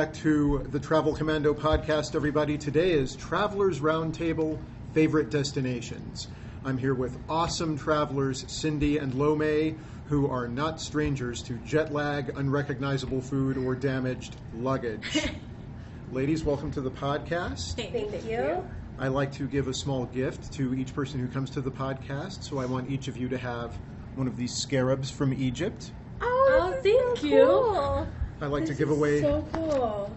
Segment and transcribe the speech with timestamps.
[0.00, 2.56] back to the Travel Commando podcast, everybody.
[2.56, 4.58] Today is Travelers Roundtable
[4.94, 6.28] Favorite Destinations.
[6.64, 12.32] I'm here with awesome travelers Cindy and Lome, who are not strangers to jet lag,
[12.38, 15.28] unrecognizable food, or damaged luggage.
[16.12, 17.58] Ladies, welcome to the podcast.
[17.76, 18.64] Thank you.
[18.98, 22.44] I like to give a small gift to each person who comes to the podcast,
[22.44, 23.76] so I want each of you to have
[24.14, 25.92] one of these scarabs from Egypt.
[26.22, 28.06] Oh, Oh, thank so you.
[28.40, 28.48] Cool.
[28.48, 29.20] I like This to give is away.
[29.20, 30.16] So cool.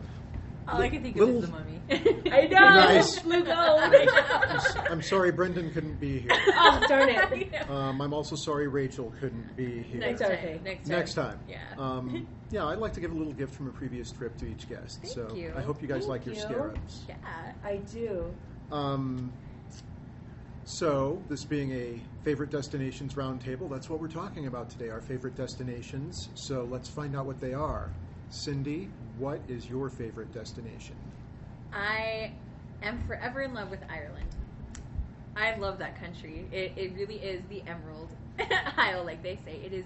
[0.66, 1.82] All I can think Little- of is the mummy.
[2.32, 2.58] I know.
[2.58, 3.20] Nice.
[3.20, 3.82] Blue gold.
[3.84, 6.32] I'm s- I'm sorry Brendan couldn't be here.
[6.56, 7.54] oh, darn it.
[7.70, 10.00] Um, I'm also sorry Rachel couldn't be here.
[10.00, 10.32] Next time.
[10.32, 10.60] okay.
[10.64, 10.98] Next time.
[10.98, 11.40] Next time.
[11.50, 11.58] Yeah.
[11.78, 14.70] Um, yeah, I'd like to give a little gift from a previous trip to each
[14.70, 15.02] guest.
[15.02, 15.54] Thank so you.
[15.58, 16.42] I hope you guys Thank like your you.
[16.42, 17.02] scarabs.
[17.10, 17.16] yeah.
[17.64, 18.34] I do.
[18.72, 19.32] Um,
[20.66, 25.36] so, this being a favorite destinations roundtable, that's what we're talking about today, our favorite
[25.36, 26.30] destinations.
[26.36, 27.90] So, let's find out what they are.
[28.34, 28.90] Cindy,
[29.20, 30.96] what is your favorite destination?
[31.72, 32.32] I
[32.82, 34.28] am forever in love with Ireland.
[35.36, 36.48] I love that country.
[36.52, 38.10] It, it really is the Emerald
[38.78, 39.60] Isle, like they say.
[39.64, 39.86] It is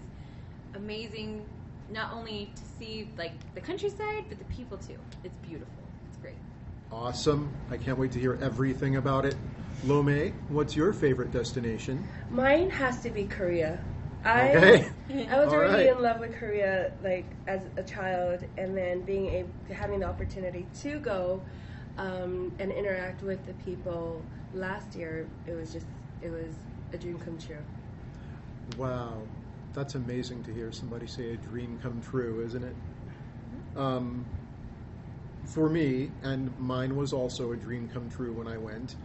[0.76, 1.46] amazing,
[1.92, 4.98] not only to see like the countryside, but the people too.
[5.26, 5.84] It's beautiful.
[6.08, 6.38] It's great.
[6.90, 7.54] Awesome.
[7.70, 9.36] I can't wait to hear everything about it.
[9.84, 12.08] Lome, what's your favorite destination?
[12.30, 13.84] Mine has to be Korea.
[14.24, 14.86] I Okay.
[15.32, 15.88] I was All already right.
[15.88, 20.68] in love with Korea like as a child, and then being able having the opportunity
[20.82, 21.44] to go
[21.98, 24.22] um, and interact with the people
[24.54, 25.88] last year, it was just
[26.22, 26.56] it was
[26.94, 27.64] a dream come true.
[28.78, 29.24] Wow,
[29.74, 32.76] that's amazing to hear somebody say a dream come true, isn't it?
[33.76, 34.26] Um,
[35.46, 38.96] for me, and mine was also a dream come true when I went.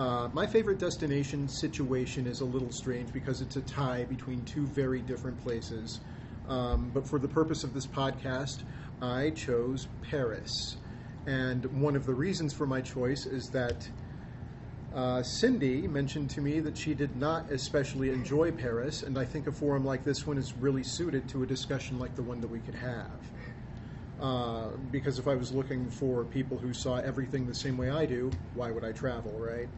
[0.00, 4.66] Uh, my favorite destination situation is a little strange because it's a tie between two
[4.68, 6.00] very different places.
[6.48, 8.62] Um, but for the purpose of this podcast,
[9.02, 10.78] I chose Paris.
[11.26, 13.90] And one of the reasons for my choice is that
[14.94, 19.48] uh, Cindy mentioned to me that she did not especially enjoy Paris, and I think
[19.48, 22.48] a forum like this one is really suited to a discussion like the one that
[22.48, 23.20] we could have.
[24.18, 28.06] Uh, because if I was looking for people who saw everything the same way I
[28.06, 29.68] do, why would I travel, right?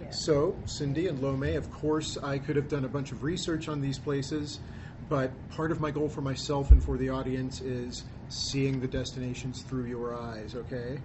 [0.00, 0.06] Yeah.
[0.10, 3.80] So, Cindy and Lome, of course, I could have done a bunch of research on
[3.80, 4.60] these places,
[5.08, 9.62] but part of my goal for myself and for the audience is seeing the destinations
[9.62, 10.98] through your eyes, okay?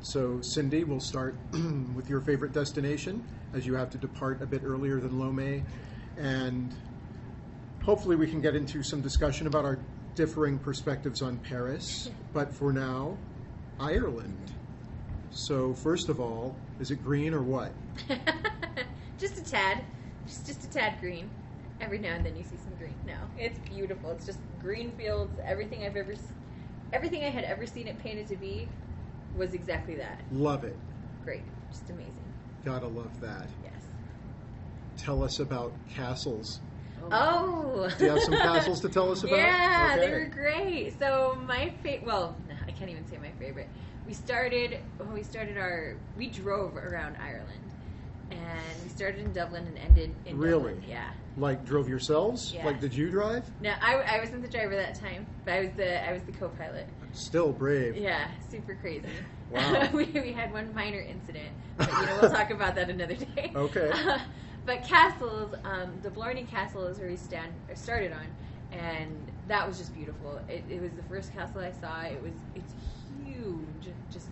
[0.00, 1.34] So, Cindy, we'll start
[1.94, 5.64] with your favorite destination, as you have to depart a bit earlier than Lome,
[6.16, 6.74] and
[7.82, 9.78] hopefully we can get into some discussion about our
[10.14, 12.08] differing perspectives on Paris.
[12.32, 13.18] But for now,
[13.78, 14.52] Ireland.
[15.34, 17.72] So, first of all, is it green or what?
[19.18, 19.78] just a tad,
[20.26, 21.30] just just a tad green.
[21.80, 22.94] Every now and then you see some green.
[23.06, 24.10] No, it's beautiful.
[24.10, 25.32] It's just green fields.
[25.46, 26.32] Everything I've ever, s-
[26.92, 28.68] everything I had ever seen it painted to be,
[29.36, 30.20] was exactly that.
[30.30, 30.76] Love it.
[31.24, 32.12] Great, just amazing.
[32.64, 33.46] Gotta love that.
[33.64, 33.72] Yes.
[34.98, 36.60] Tell us about castles.
[37.10, 37.90] Oh.
[37.98, 39.36] Do you have some castles to tell us about?
[39.36, 40.96] Yeah, they were great.
[40.98, 42.36] So my favorite, well,
[42.68, 43.68] I can't even say my favorite.
[44.06, 47.70] We started when we started our, we drove around Ireland,
[48.30, 50.72] and we started in Dublin and ended in Really?
[50.72, 50.84] Dublin.
[50.88, 51.10] Yeah.
[51.36, 52.52] Like drove yourselves?
[52.52, 52.66] Yeah.
[52.66, 53.44] Like did you drive?
[53.60, 56.32] No, I, I wasn't the driver that time, but I was the I was the
[56.32, 56.86] co-pilot.
[57.12, 57.96] Still brave.
[57.96, 59.06] Yeah, super crazy.
[59.50, 59.88] Wow.
[59.94, 63.52] we, we had one minor incident, but you know we'll talk about that another day.
[63.54, 63.92] Okay.
[64.66, 68.26] but castles, um, the Blarney Castle is where we stand started on,
[68.78, 69.16] and
[69.48, 70.40] that was just beautiful.
[70.48, 72.02] It, it was the first castle I saw.
[72.02, 72.74] It was it's
[73.32, 74.28] huge, just.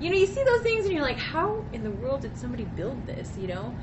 [0.00, 2.64] You know, you see those things and you're like, how in the world did somebody
[2.64, 3.36] build this?
[3.36, 3.74] You know,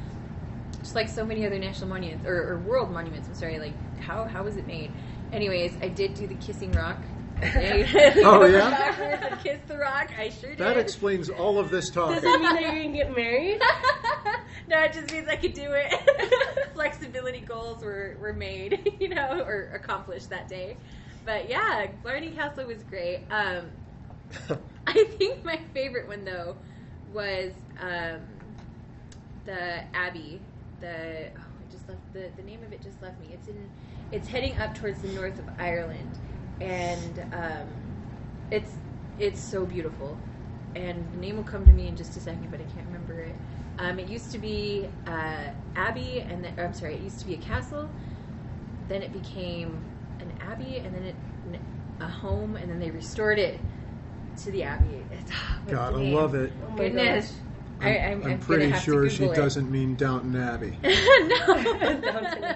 [0.79, 3.27] just like so many other national monuments or, or world monuments.
[3.27, 4.91] I'm sorry, like how how was it made?
[5.33, 6.97] Anyways, I did do the kissing rock.
[7.43, 9.35] Oh, yeah?
[9.43, 10.09] Kiss the rock.
[10.17, 10.59] I sure did.
[10.59, 12.13] That explains all of this talk.
[12.13, 12.33] Does talking.
[12.33, 13.59] it mean that you're gonna get married?
[14.69, 15.93] no, it just means I could do it.
[16.73, 20.77] Flexibility goals were, were made, you know, or accomplished that day.
[21.25, 23.21] But yeah, Blarney Castle was great.
[23.31, 23.71] Um,
[24.87, 26.55] I think my favorite one though
[27.11, 28.21] was um,
[29.45, 30.39] the Abbey.
[30.81, 33.29] The oh, I just left the the name of it just left me.
[33.33, 33.69] It's in
[34.11, 36.19] it's heading up towards the north of Ireland,
[36.61, 37.67] and um,
[38.51, 38.73] it's
[39.17, 40.17] it's so beautiful.
[40.75, 43.21] And the name will come to me in just a second, but I can't remember
[43.21, 43.35] it.
[43.79, 45.45] Um, it used to be uh,
[45.75, 47.89] Abbey, and then, or, I'm sorry, it used to be a castle.
[48.89, 49.81] Then it became
[50.45, 51.15] abbey, and then it
[51.99, 53.59] a home, and then they restored it
[54.43, 55.03] to the abbey.
[55.11, 56.51] It's, what's the Gotta love it.
[56.71, 57.31] Oh Goodness.
[57.31, 57.39] gosh.
[57.81, 59.35] I, I'm, I'm, gonna pretty have to sure she it.
[59.35, 60.77] doesn't mean Downton Abbey.
[60.83, 62.55] no.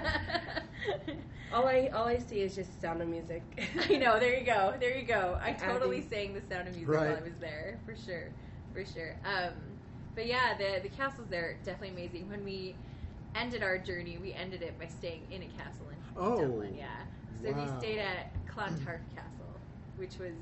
[1.52, 3.42] All I all I see is just sound of music.
[3.90, 4.20] I know.
[4.20, 4.72] There you go.
[4.78, 5.36] There you go.
[5.42, 6.08] I totally Abby.
[6.08, 8.30] sang the sound of music while I was there, for sure,
[8.72, 9.16] for sure.
[9.24, 9.54] Um,
[10.14, 12.30] but yeah, the the castles there are definitely amazing.
[12.30, 12.76] When we
[13.34, 16.76] ended our journey, we ended it by staying in a castle in Oh, Dublin.
[16.78, 16.86] Yeah.
[17.42, 17.64] So wow.
[17.64, 19.54] we stayed at Clontarf Castle,
[19.96, 20.34] which was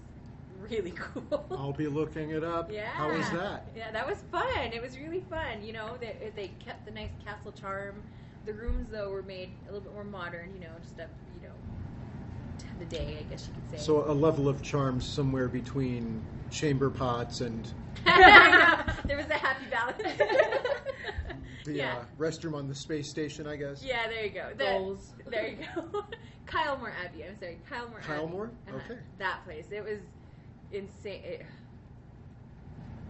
[0.69, 1.47] really cool.
[1.53, 2.73] I'll be looking it up.
[2.73, 2.87] Yeah.
[2.89, 3.67] How was that?
[3.77, 4.73] Yeah, that was fun.
[4.73, 5.63] It was really fun.
[5.63, 8.03] You know, they, they kept the nice castle charm.
[8.47, 10.53] The rooms, though, were made a little bit more modern.
[10.55, 11.11] You know, just up,
[11.41, 11.55] you know,
[12.59, 13.85] to the day, I guess you could say.
[13.85, 17.71] So a level of charm somewhere between chamber pots and
[18.05, 20.03] there was a happy balance.
[21.65, 21.99] the yeah.
[21.99, 23.85] uh, restroom on the space station, I guess.
[23.85, 24.49] yeah, there you go.
[24.57, 25.13] The- Goals.
[25.27, 26.05] There you go.
[26.49, 27.25] Kylemore Abbey.
[27.25, 28.21] I'm sorry, Kyle Kylemore Abbey.
[28.21, 28.49] Kylemore?
[28.69, 28.77] Uh-huh.
[28.77, 29.01] Okay.
[29.19, 29.67] That place.
[29.71, 30.01] It was
[30.73, 31.21] insane.
[31.25, 31.47] It,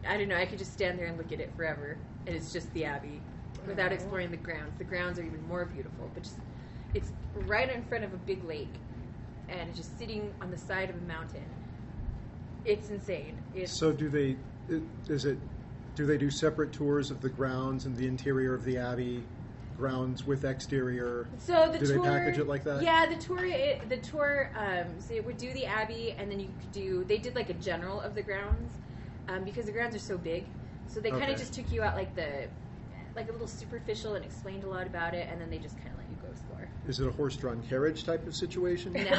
[0.07, 0.37] I don't know.
[0.37, 3.21] I could just stand there and look at it forever, and it's just the Abbey,
[3.67, 4.73] without exploring the grounds.
[4.79, 6.37] The grounds are even more beautiful, but just
[6.95, 7.13] it's
[7.47, 8.75] right in front of a big lake,
[9.49, 11.45] and it's just sitting on the side of a mountain.
[12.65, 13.37] It's insane.
[13.55, 14.37] It's So do they?
[15.09, 15.39] Is it?
[15.95, 19.25] Do they do separate tours of the grounds and the interior of the abbey,
[19.79, 21.29] grounds with exterior?
[21.39, 22.83] So the Do they tour, package it like that?
[22.83, 23.45] Yeah, the tour.
[23.45, 24.51] It, the tour.
[24.57, 27.05] Um, so it would do the abbey, and then you could do.
[27.05, 28.73] They did like a general of the grounds,
[29.29, 30.45] um, because the grounds are so big.
[30.89, 31.33] So they kind Okay.
[31.33, 32.49] of just took you out like the,
[33.15, 35.91] like a little superficial and explained a lot about it, and then they just kind
[35.91, 36.69] of let you go explore.
[36.87, 38.93] Is it a horse-drawn carriage type of situation?
[38.95, 39.11] No.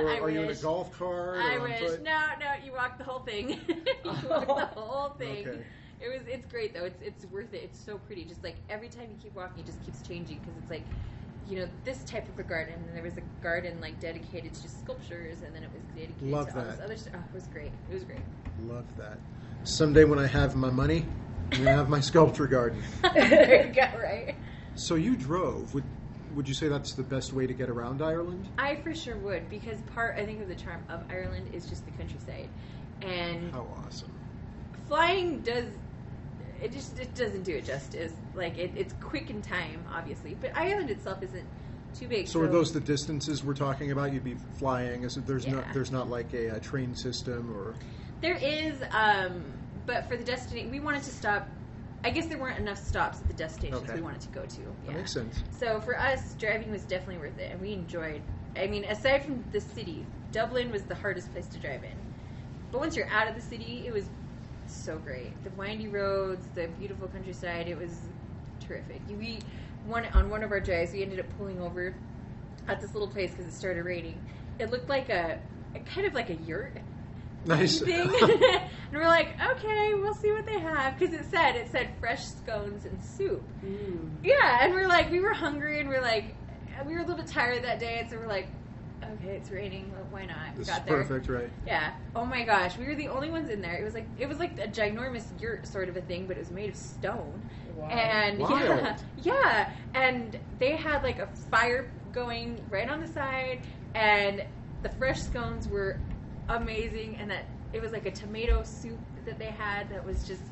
[0.00, 2.00] Or are you in a golf cart I wish.
[2.02, 3.50] No, no, you walk the whole thing.
[4.04, 5.46] you walk the whole thing.
[5.48, 5.58] Okay.
[6.00, 6.26] It was.
[6.26, 6.84] It's great though.
[6.84, 7.62] It's it's worth it.
[7.64, 8.24] It's so pretty.
[8.24, 10.84] Just like every time you keep walking, it just keeps changing because it's like,
[11.48, 14.62] you know, this type of a garden, and there was a garden like dedicated to
[14.62, 17.14] just sculptures, and then it was dedicated Love to all this other stuff.
[17.16, 17.72] Oh, it was great.
[17.90, 18.20] It was great.
[18.66, 19.18] Love that.
[19.64, 21.04] Someday when I have my money,
[21.52, 22.82] I'm gonna have my sculpture garden.
[23.14, 23.88] there you go.
[24.02, 24.34] Right.
[24.74, 25.74] So you drove.
[25.74, 25.84] Would
[26.34, 28.48] would you say that's the best way to get around Ireland?
[28.56, 31.84] I for sure would because part I think of the charm of Ireland is just
[31.84, 32.48] the countryside,
[33.02, 34.10] and How awesome!
[34.86, 35.66] flying does
[36.62, 38.12] it just it doesn't do it justice.
[38.34, 41.44] Like it, it's quick in time, obviously, but Ireland itself isn't
[41.94, 42.28] too big.
[42.28, 44.12] So are those the distances we're talking about?
[44.12, 45.04] You'd be flying.
[45.04, 47.74] Is it, there's not there's not like a, a train system or
[48.20, 49.42] There is, um,
[49.86, 51.48] but for the destination, we wanted to stop.
[52.02, 53.94] I guess there weren't enough stops at the destinations Okay.
[53.94, 54.74] we wanted to go to.
[54.86, 55.42] that makes sense.
[55.58, 58.22] So for us, driving was definitely worth it, and we enjoyed.
[58.56, 61.98] I mean, aside from the city, Dublin was the hardest place to drive in.
[62.72, 64.08] But once you're out of the city, it was
[64.70, 65.32] so great.
[65.44, 68.00] The windy roads, the beautiful countryside, it was
[68.60, 69.00] terrific.
[69.08, 69.38] We
[69.84, 71.94] one on one of our drives, we ended up pulling over
[72.68, 74.20] at this little place because it started raining.
[74.58, 75.38] It looked like a,
[75.74, 76.76] a kind of like a yurt
[77.46, 77.80] Nice.
[77.80, 78.00] thing.
[78.22, 82.22] and we're like, okay, we'll see what they have because it said it said fresh
[82.24, 83.42] scones and soup.
[83.64, 84.10] Mm.
[84.22, 86.34] Yeah, and we're like, we were hungry and we're like,
[86.86, 88.48] we were a little bit tired that day, and so we're like,
[89.02, 90.36] okay, it's raining, well, why not?
[90.54, 90.96] We This got is there.
[90.96, 91.50] perfect, right?
[91.66, 91.92] Yeah.
[92.14, 93.76] Oh my gosh, we were the only ones in there.
[93.76, 96.40] It was like it was like a ginormous yurt sort of a thing, but it
[96.40, 97.42] was made of stone.
[97.76, 97.88] Wow.
[97.88, 99.04] And yeah, Wild.
[99.22, 103.60] yeah, and they had like a fire going right on the side,
[103.94, 104.42] and
[104.82, 105.98] the fresh scones were
[106.48, 110.42] amazing, and that it was like a tomato soup that they had that was just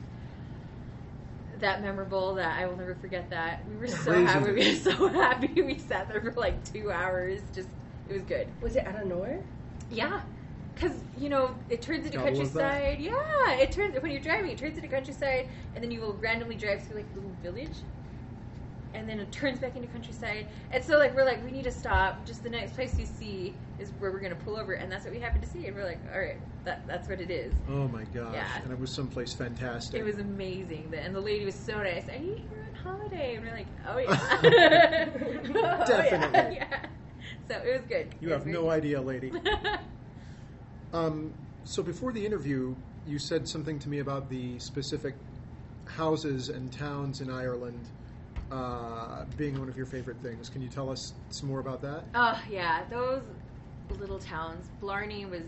[1.60, 3.60] that memorable that I will never forget that.
[3.68, 4.26] We were so Crazy.
[4.26, 4.52] happy.
[4.52, 5.62] We were so happy.
[5.62, 7.40] We sat there for like two hours.
[7.52, 7.68] Just
[8.08, 8.48] it was good.
[8.60, 9.40] Was it out of nowhere?
[9.90, 10.20] Yeah.
[10.74, 12.70] Because, you know, it turns into Gotta love that.
[12.82, 13.00] countryside.
[13.00, 13.52] Yeah.
[13.54, 16.82] It turns, when you're driving, it turns into countryside, and then you will randomly drive
[16.84, 17.76] through, like, a little village.
[18.94, 20.46] And then it turns back into countryside.
[20.70, 22.24] And so, like, we're like, we need to stop.
[22.24, 24.74] Just the next place you see is where we're going to pull over.
[24.74, 25.66] And that's what we happen to see.
[25.66, 27.52] And we're like, all right, that, that's what it is.
[27.68, 28.32] Oh my gosh!
[28.32, 28.46] Yeah.
[28.62, 30.00] And it was someplace fantastic.
[30.00, 30.88] It was amazing.
[30.90, 32.08] The- And the lady was so nice.
[32.08, 33.34] Are you here on holiday?
[33.36, 35.08] And we're like, oh, yeah.
[35.44, 35.84] Oh, yeah.
[35.86, 36.56] Definitely.
[36.56, 36.86] Yeah.
[37.48, 38.14] So it was good.
[38.20, 38.72] You have no great.
[38.72, 39.32] idea, lady.
[40.92, 42.74] Um, so before the interview,
[43.06, 45.14] you said something to me about the specific
[45.84, 47.86] houses and towns in Ireland
[48.50, 50.48] uh, being one of your favorite things.
[50.48, 52.04] Can you tell us some more about that?
[52.14, 53.22] Oh yeah, those
[53.98, 54.66] little towns.
[54.80, 55.42] Blarney was.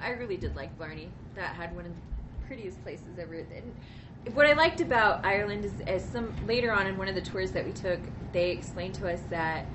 [0.00, 1.08] I really did like Blarney.
[1.34, 3.34] That had one of the prettiest places ever.
[3.34, 7.22] And what I liked about Ireland is, as some later on in one of the
[7.22, 8.00] tours that we took,
[8.32, 9.66] they explained to us that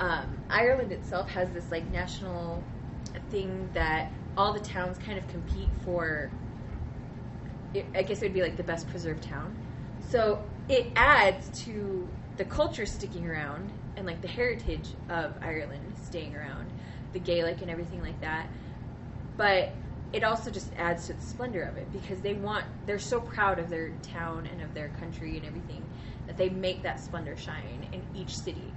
[0.00, 2.62] um, Ireland itself has this like national
[3.30, 6.30] thing that all the towns kind of compete for.
[7.74, 9.56] It, I guess it would be like the best preserved town.
[10.08, 16.34] So it adds to the culture sticking around and like the heritage of Ireland staying
[16.34, 16.70] around,
[17.12, 18.46] the Gaelic and everything like that.
[19.36, 19.72] But
[20.12, 23.58] it also just adds to the splendor of it because they want they're so proud
[23.58, 25.84] of their town and of their country and everything
[26.26, 28.72] that they make that splendor shine in each city.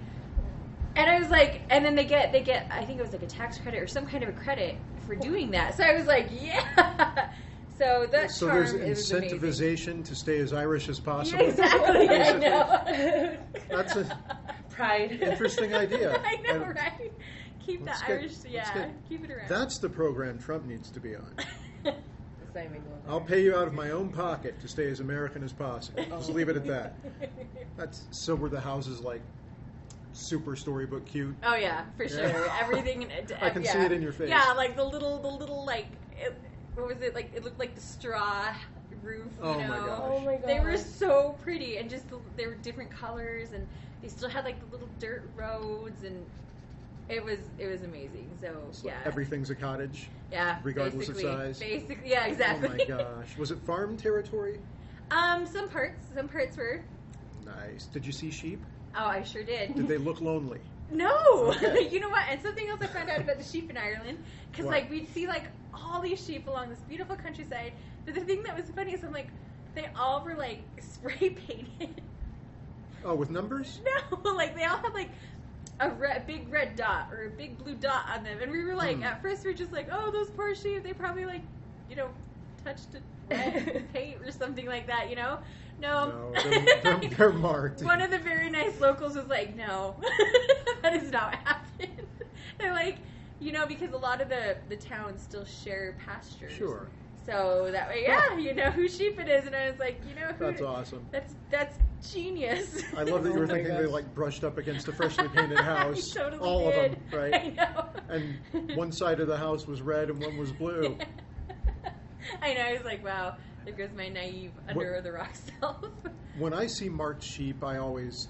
[0.96, 3.24] And I was like, and then they get they get I think it was like
[3.24, 5.76] a tax credit or some kind of a credit for doing that.
[5.78, 7.30] So I was like, yeah.
[7.78, 11.46] So that So charm there's it incentivization to stay as Irish as Yeah, possible.
[11.46, 12.10] exactly.
[12.10, 13.38] I know.
[13.70, 14.20] That's a
[14.70, 15.14] Pride.
[15.20, 16.22] interesting idea.
[16.26, 17.12] I know, And right?
[17.66, 19.50] Keep the get- Irish, let's yeah, get- keep it around.
[19.50, 21.34] That's the program Trump needs to be on.
[21.84, 22.66] It's not
[23.08, 26.04] I'll pay you out of my own pocket to stay as American as possible.
[26.06, 26.96] Just leave it at that.
[27.78, 28.36] That's so.
[28.36, 29.22] Were the houses like
[30.14, 31.36] super storybook cute?
[31.44, 32.28] Oh yeah, for sure.
[32.28, 32.58] Yeah.
[32.62, 33.08] Everything.
[33.42, 33.74] I can yeah.
[33.74, 34.30] see it in your face.
[34.30, 35.88] Yeah, like the little, the little like,
[36.18, 36.42] it,
[36.76, 37.32] what was it like?
[37.36, 38.54] It looked like the straw
[39.04, 39.32] roof.
[39.38, 39.86] You Oh my know?
[39.86, 40.00] gosh.
[40.04, 40.48] Oh my god.
[40.48, 43.68] They were so pretty, and just the, they were different colors, and
[44.02, 46.26] they still had like the little dirt roads, and
[47.10, 48.30] it was it was amazing.
[48.40, 50.10] So So yeah, Everything's a cottage.
[50.32, 51.60] yeah, regardless of size.
[51.60, 52.70] Basically, yeah, exactly.
[52.70, 53.38] Oh my gosh.
[53.38, 54.60] Was it farm territory?
[55.12, 56.82] um, some parts, some parts were.
[57.46, 57.88] Nice.
[57.88, 58.66] Did you see sheep?
[58.96, 59.76] Oh, I sure did.
[59.76, 60.60] Did they look lonely?
[60.92, 61.88] No, Okay.
[61.92, 62.26] you know what?
[62.30, 64.18] And something else I found out about the sheep in Ireland,
[64.52, 67.72] because like we'd see like all these sheep along this beautiful countryside.
[68.06, 69.30] But the thing that was funny is I'm like,
[69.76, 72.02] they all were like spray painted.
[73.06, 73.80] Oh, with numbers?
[74.24, 75.10] no, like they all had like
[75.80, 78.76] a red, big red dot or a big blue dot on them, and we were
[78.76, 79.04] like, Hmm.
[79.04, 80.84] at first we are just like, oh, those poor sheep.
[80.84, 81.42] They probably like,
[81.90, 82.10] you know,
[82.66, 82.90] touched
[83.30, 85.10] red paint or something like that.
[85.10, 85.40] You know?
[85.82, 86.32] No.
[86.34, 87.82] No, they're, they're, they're marked.
[87.82, 89.96] One of the very nice locals was like, "No,
[90.84, 91.90] that is not happening.
[92.60, 92.98] They're like,
[93.40, 96.52] you know, because a lot of the the towns still share pastures.
[96.52, 96.88] Sure.
[97.26, 100.16] So that way, yeah, you know who sheep it is, and I was like, you
[100.16, 100.46] know, who?
[100.46, 101.06] That's awesome.
[101.12, 101.78] That's that's
[102.12, 102.84] genius.
[102.96, 106.12] I love that you were thinking they like brushed up against a freshly painted house.
[106.12, 106.94] Totally all did.
[106.94, 107.34] of them, right?
[107.34, 107.86] I know.
[108.10, 110.98] And one side of the house was red and one was blue.
[112.42, 112.62] I know.
[112.62, 113.36] I was like, wow,
[113.66, 115.86] there goes my naive under What- the rock self.
[116.38, 118.30] When I see marked sheep, I always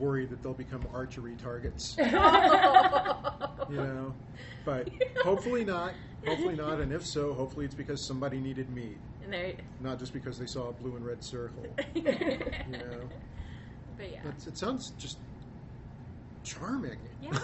[0.00, 1.96] worry that they'll become archery targets.
[3.64, 3.66] Oh.
[3.70, 4.14] You know,
[4.64, 4.88] but
[5.22, 5.92] hopefully not.
[6.26, 6.80] Hopefully not.
[6.80, 10.46] And if so, hopefully it's because somebody needed meat, And they, not just because they
[10.46, 11.64] saw a blue and red circle.
[11.94, 13.08] you know.
[13.96, 14.20] But yeah.
[14.46, 15.18] It sounds just
[16.44, 16.98] charming.
[17.22, 17.38] Yeah.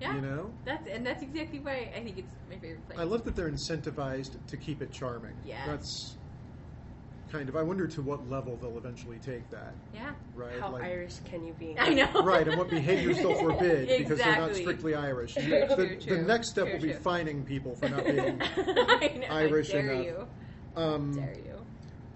[0.00, 0.14] Yeah.
[0.14, 2.98] you know, That's and that's exactly why I think it's my favorite place.
[2.98, 5.34] I love that they're incentivized to keep it charming.
[5.44, 5.66] Yes.
[5.66, 6.16] That's
[7.30, 7.56] kind of.
[7.56, 9.74] I wonder to what level they'll eventually take that.
[9.94, 10.12] Yeah.
[10.34, 10.58] Right.
[10.60, 11.76] How like, Irish can you be?
[11.78, 12.10] I know.
[12.22, 15.34] Right, and what behaviors they'll forbid because they're not strictly Irish.
[15.34, 17.00] True, the, true, the next step True, will be true.
[17.00, 18.40] fining people for not being.
[18.42, 19.26] I know.
[19.30, 20.04] Irish I dare enough.
[20.04, 20.28] you.
[20.76, 21.58] Um, Dare you.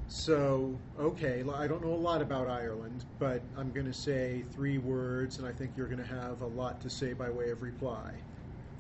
[0.09, 4.79] so, okay, I don't know a lot about Ireland, but I'm going to say three
[4.79, 7.61] words, and I think you're going to have a lot to say by way of
[7.63, 8.13] reply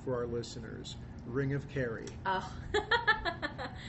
[0.04, 0.96] for our listeners.
[1.26, 2.06] Ring of Kerry.
[2.26, 2.52] Oh.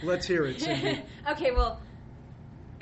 [0.03, 1.01] Let's hear it, Cindy.
[1.29, 1.79] okay, well,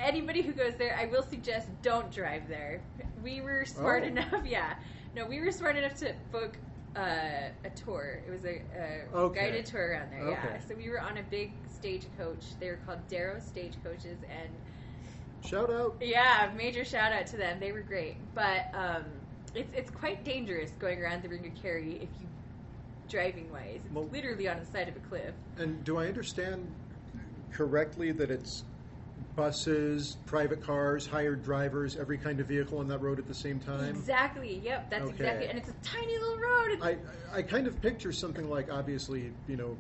[0.02, 2.82] anybody who goes there, I will suggest don't drive there.
[3.24, 4.08] We were smart Oh.
[4.08, 4.76] enough, yeah.
[5.16, 6.58] No, we were smart enough to book
[6.96, 8.22] uh, a tour.
[8.28, 8.62] It was a,
[9.14, 9.42] a Okay.
[9.42, 10.60] guided tour around there, yeah.
[10.68, 12.44] So we were on a big stagecoach.
[12.60, 14.50] They were called Darrow stagecoaches, and
[15.44, 15.96] Shout out.
[16.00, 17.60] Yeah, major shout out to them.
[17.60, 19.06] They were great, but um,
[19.56, 22.28] it's it's quite dangerous going around the Ring of Kerry if you
[23.10, 23.80] driving wise.
[23.84, 25.34] It's Well- literally on the side of a cliff.
[25.58, 26.68] And do I understand
[27.52, 28.64] correctly that it's
[29.42, 33.60] buses, private cars, hired drivers, every kind of vehicle on that road at the same
[33.60, 33.90] time?
[33.90, 34.62] Exactly.
[34.64, 35.14] Yep, that's Okay.
[35.16, 35.48] exactly.
[35.48, 37.00] And it's a tiny little road.
[37.34, 39.76] I, I kind of picture something like obviously, you know,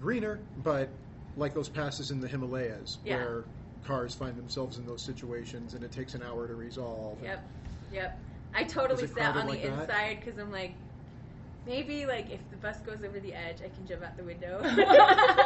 [0.00, 0.88] greener, but
[1.36, 3.16] like those passes in the Himalayas Yeah.
[3.16, 3.44] where
[3.86, 7.18] cars find themselves in those situations and it takes an hour to resolve.
[7.22, 7.44] Yep,
[7.92, 8.18] yep.
[8.54, 9.80] I totally sat on the like that?
[9.82, 10.72] inside because I'm like,
[11.66, 14.60] maybe like if the bus goes over the edge, I can jump out the window.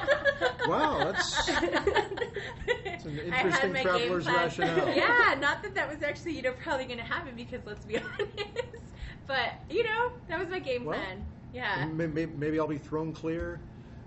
[0.66, 4.34] Wow, that's an I had interesting my traveler's game plan.
[4.34, 4.88] rationale.
[4.96, 7.98] yeah, not that that was actually you know probably going to happen because let's be
[7.98, 8.32] honest,
[9.26, 11.24] but you know that was my game Well, plan.
[11.52, 11.86] Yeah.
[11.86, 13.60] Maybe, maybe I'll be thrown clear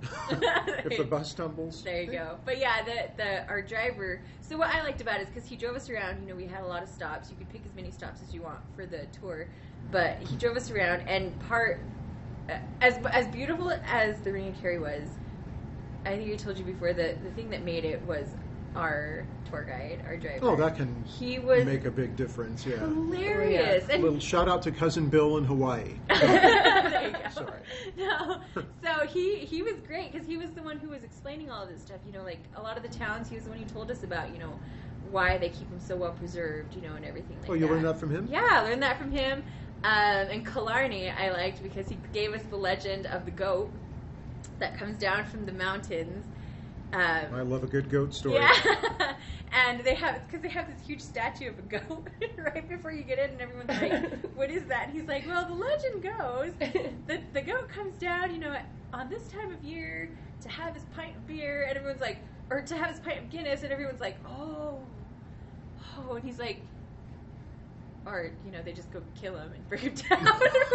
[0.03, 1.83] if the bus tumbles.
[1.83, 2.37] There you go.
[2.45, 4.21] But yeah, the the our driver.
[4.41, 6.21] So what I liked about it is because he drove us around.
[6.21, 7.29] You know, we had a lot of stops.
[7.29, 9.47] You could pick as many stops as you want for the tour,
[9.91, 11.01] but he drove us around.
[11.07, 11.79] And part
[12.81, 15.07] as as beautiful as the Ring of Kerry was,
[16.05, 18.27] I think I told you before that the thing that made it was
[18.75, 20.39] our tour guide, our driver.
[20.43, 22.77] Oh, that can he was make a big difference, yeah.
[22.77, 23.87] hilarious.
[23.89, 25.99] A And little shout out to cousin Bill in Hawaii.
[26.09, 27.19] there you go.
[27.29, 27.61] Sorry.
[27.97, 28.39] No,
[28.83, 31.69] so he he was great because he was the one who was explaining all of
[31.69, 31.99] this stuff.
[32.05, 34.03] You know, like a lot of the towns, he was the one who told us
[34.03, 34.31] about.
[34.33, 34.53] You know,
[35.11, 36.75] why they keep them so well preserved.
[36.75, 37.71] You know, and everything like Oh, you that.
[37.73, 38.27] learned that from him?
[38.31, 39.43] Yeah, I learned that from him.
[39.83, 43.73] Um, and Killarney, I liked because he gave us the legend of the goat
[44.59, 46.25] that comes down from the mountains
[46.93, 47.01] Um,
[47.33, 48.35] I love a good goat story.
[48.35, 48.51] yeah,
[49.53, 52.07] and they have because they have this huge statue of a goat
[52.53, 53.93] right before you get in, and everyone's like,
[54.35, 56.53] "What is that?" And he's like, "Well, the legend goes
[57.07, 58.55] that the goat comes down, you know,
[58.93, 60.09] on this time of year
[60.41, 62.19] to have his pint of beer," and everyone's like,
[62.49, 64.79] or to have his pint of Guinness, and everyone's like, "Oh,
[65.97, 66.61] oh," and he's like.
[68.05, 70.19] Or you know they just go kill him and bring him down.
[70.21, 70.25] it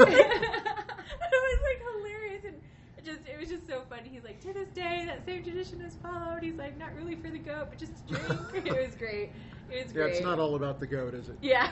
[0.07, 2.57] was like hilarious and
[2.97, 4.09] it just it was just so funny.
[4.09, 6.43] He's like, to this day, that same tradition is followed.
[6.43, 8.41] He's like, not really for the goat, but just to drink.
[8.67, 9.33] it was great.
[9.69, 10.13] It was Yeah, great.
[10.15, 11.39] it's not all about the goat, is it?
[11.43, 11.69] Yeah,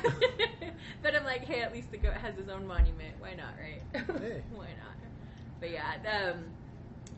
[1.02, 3.14] but I'm like, hey, at least the goat has his own monument.
[3.18, 3.84] Why not, right?
[4.20, 4.42] Hey.
[4.50, 4.96] Why not?
[5.60, 6.38] But yeah, the, um,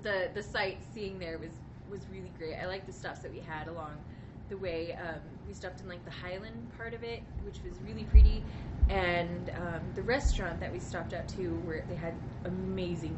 [0.03, 1.53] the the sightseeing there was
[1.89, 2.57] was really great.
[2.63, 4.05] I like the stops that we had along
[4.49, 4.93] the way.
[4.95, 8.43] Um, we stopped in like the Highland part of it, which was really pretty,
[8.89, 13.17] and um, the restaurant that we stopped at too, where they had amazing,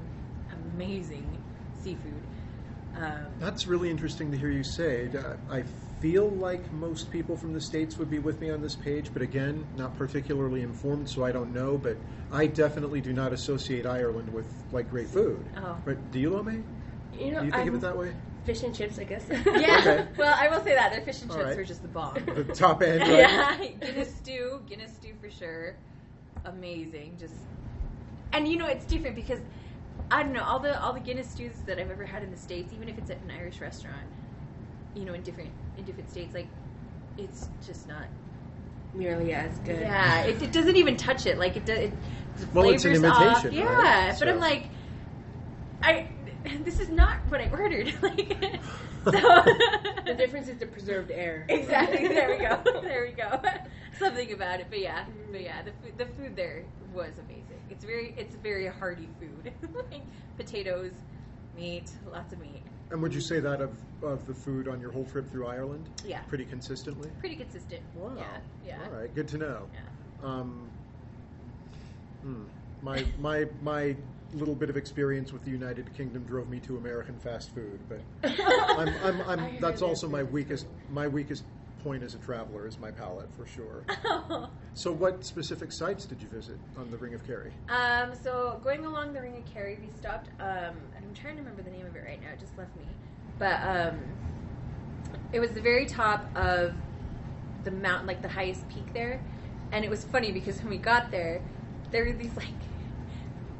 [0.74, 1.26] amazing
[1.82, 2.22] seafood.
[2.96, 5.08] Um, That's really interesting to hear you say.
[5.50, 5.62] I
[6.00, 9.22] feel like most people from the States would be with me on this page, but
[9.22, 11.78] again, not particularly informed, so I don't know.
[11.78, 11.96] But
[12.32, 15.44] I definitely do not associate Ireland with like great food.
[15.56, 15.76] Oh.
[15.84, 16.64] But do you, Lome?
[17.18, 18.12] You know, Do you think of I'm- it that way?
[18.44, 19.26] Fish and chips, I guess.
[19.30, 20.04] yeah, Okay.
[20.16, 21.56] well, I will say that their fish and All chips right.
[21.56, 22.14] were just the bomb.
[22.34, 23.10] The top end, right?
[23.18, 25.74] Yeah, Guinness stew, Guinness stew for sure.
[26.44, 27.34] Amazing, just
[28.32, 29.40] and you know it's different because
[30.10, 32.36] I don't know all the all the Guinness stews that I've ever had in the
[32.36, 34.06] states, even if it's at an Irish restaurant,
[34.94, 36.48] you know, in different in different states, like
[37.18, 38.06] it's just not.
[38.94, 39.82] Nearly as good.
[39.82, 41.38] Yeah, it, it doesn't even touch it.
[41.38, 41.78] Like it does.
[41.78, 41.92] It,
[42.38, 43.44] the Well, it's an flavors off.
[43.44, 43.66] imitation, Yeah,
[44.08, 44.16] right?
[44.18, 44.70] but I'm like,
[45.82, 46.06] I
[46.64, 47.92] this is not what I ordered.
[48.02, 48.60] like,
[49.04, 49.10] so
[50.04, 51.44] The difference is the preserved air.
[51.48, 52.08] Exactly.
[52.08, 52.80] There we go.
[52.82, 53.40] There we go.
[53.98, 56.64] Something about it, but yeah, but yeah, the food, the food there
[56.94, 57.58] was amazing.
[57.68, 59.52] It's very, it's very hearty food,
[59.90, 60.02] like
[60.36, 60.92] potatoes,
[61.56, 62.62] meat, lots of meat.
[62.90, 65.88] And would you say that of, of the food on your whole trip through Ireland?
[66.06, 67.10] Yeah, Pretty consistently?
[67.18, 67.82] pretty consistent.
[67.94, 68.12] Wow.
[68.16, 68.24] Yeah,
[68.66, 69.68] yeah, All right, good to know.
[69.74, 70.26] yeah.
[70.28, 70.70] Um,
[72.22, 72.44] hmm,
[72.82, 73.96] my my my
[74.34, 78.00] little bit of experience with the United Kingdom drove me to American fast food, but
[78.78, 81.44] I'm, I'm, I'm, that's also my weakest my weakest
[81.82, 83.84] point as a traveler is my palate for sure.
[84.78, 87.50] So, what specific sites did you visit on the Ring of Kerry?
[87.68, 90.28] Um, so going along the Ring of Kerry, we stopped.
[90.38, 92.28] Um, and I'm trying to remember the name of it right now.
[92.28, 92.84] It just left me.
[93.40, 93.98] But um,
[95.32, 96.74] it was the very top of
[97.64, 99.20] the mountain, like the highest peak there.
[99.72, 101.42] And it was funny because when we got there,
[101.90, 102.54] there were these like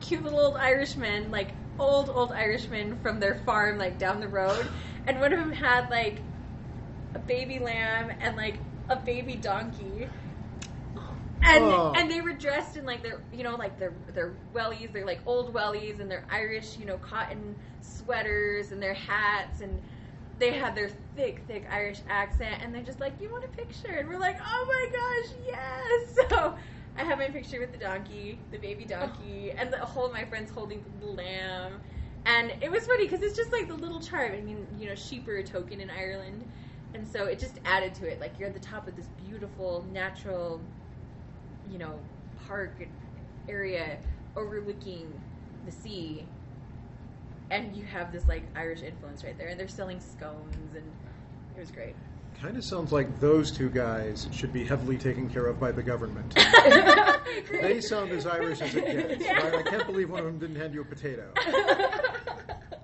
[0.00, 4.66] cute little old Irishmen, like old old Irishmen from their farm, like down the road.
[5.06, 6.22] And one of them had like
[7.14, 8.58] a baby lamb and like
[8.88, 10.08] a baby donkey.
[11.42, 11.92] And Oh.
[11.96, 15.20] and they were dressed in like their you know like their their wellies, they're like
[15.24, 19.80] old wellies and their Irish you know cotton sweaters and their hats and
[20.38, 23.98] they had their thick thick Irish accent and they're just like you want a picture
[23.98, 26.54] and we're like oh my gosh yes so
[26.98, 29.00] I have my picture with the donkey the baby oh.
[29.00, 31.80] donkey and the whole of my friends holding the lamb.
[32.26, 34.94] And it was funny because it's just like the little charm I mean you know
[34.94, 36.44] sheep are a token in Ireland.
[36.94, 38.20] And so it just added to it.
[38.20, 40.60] Like you're at the top of this beautiful natural
[41.70, 41.98] you know,
[42.46, 42.74] park
[43.48, 43.98] area
[44.36, 45.12] overlooking
[45.64, 46.24] the sea,
[47.50, 50.84] and you have this like Irish influence right there, and they're selling scones, and
[51.56, 51.94] it was great.
[52.40, 55.82] Kind of sounds like those two guys should be heavily taken care of by the
[55.82, 56.34] government.
[57.50, 59.24] they sound as Irish as it gets.
[59.24, 59.40] Yeah.
[59.42, 61.32] I, I can't believe one of them didn't hand you a potato.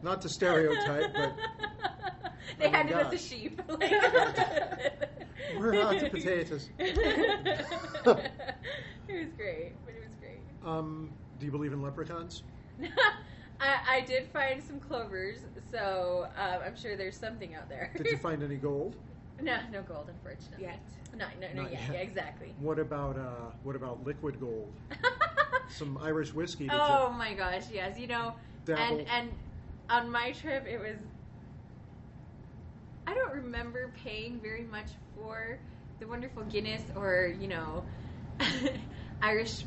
[0.02, 1.36] Not to stereotype, but
[2.58, 3.62] they handed us a sheep.
[5.56, 6.68] We're out of potatoes.
[6.78, 6.96] it
[8.04, 10.40] was great, but it was great.
[10.64, 12.42] um, do you believe in leprechauns?
[13.60, 15.38] I, I did find some clovers,
[15.70, 17.92] so um, I'm sure there's something out there.
[17.96, 18.96] Did you find any gold?
[19.42, 20.64] No, no gold, unfortunately.
[20.64, 20.80] Yet.
[21.16, 21.90] No, no, no, Not yeah, yet.
[21.94, 22.54] yeah, exactly.
[22.58, 24.72] What about uh, what about liquid gold?
[25.68, 26.68] Some Irish whiskey?
[26.68, 27.98] Did oh my gosh, yes.
[27.98, 28.82] You know, Dabble.
[28.82, 29.30] and and
[29.90, 30.96] on my trip it was.
[33.06, 35.58] I don't remember paying very much for
[36.00, 37.84] the wonderful Guinness or you know,
[39.22, 39.66] Irish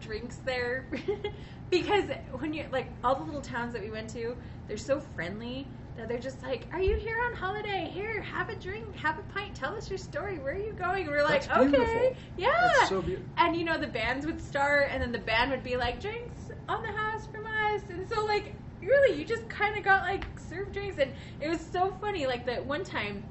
[0.00, 0.86] drinks there,
[1.70, 4.36] because when you like all the little towns that we went to,
[4.68, 7.90] they're so friendly that they're just like, "Are you here on holiday?
[7.92, 10.38] Here, have a drink, have a pint, tell us your story.
[10.38, 13.04] Where are you going?" And we're like, That's "Okay, yeah." So
[13.38, 16.50] and you know the bands would start and then the band would be like drinks
[16.68, 20.26] on the house from us and so like really you just kind of got like
[20.38, 23.22] served drinks and it was so funny like that one time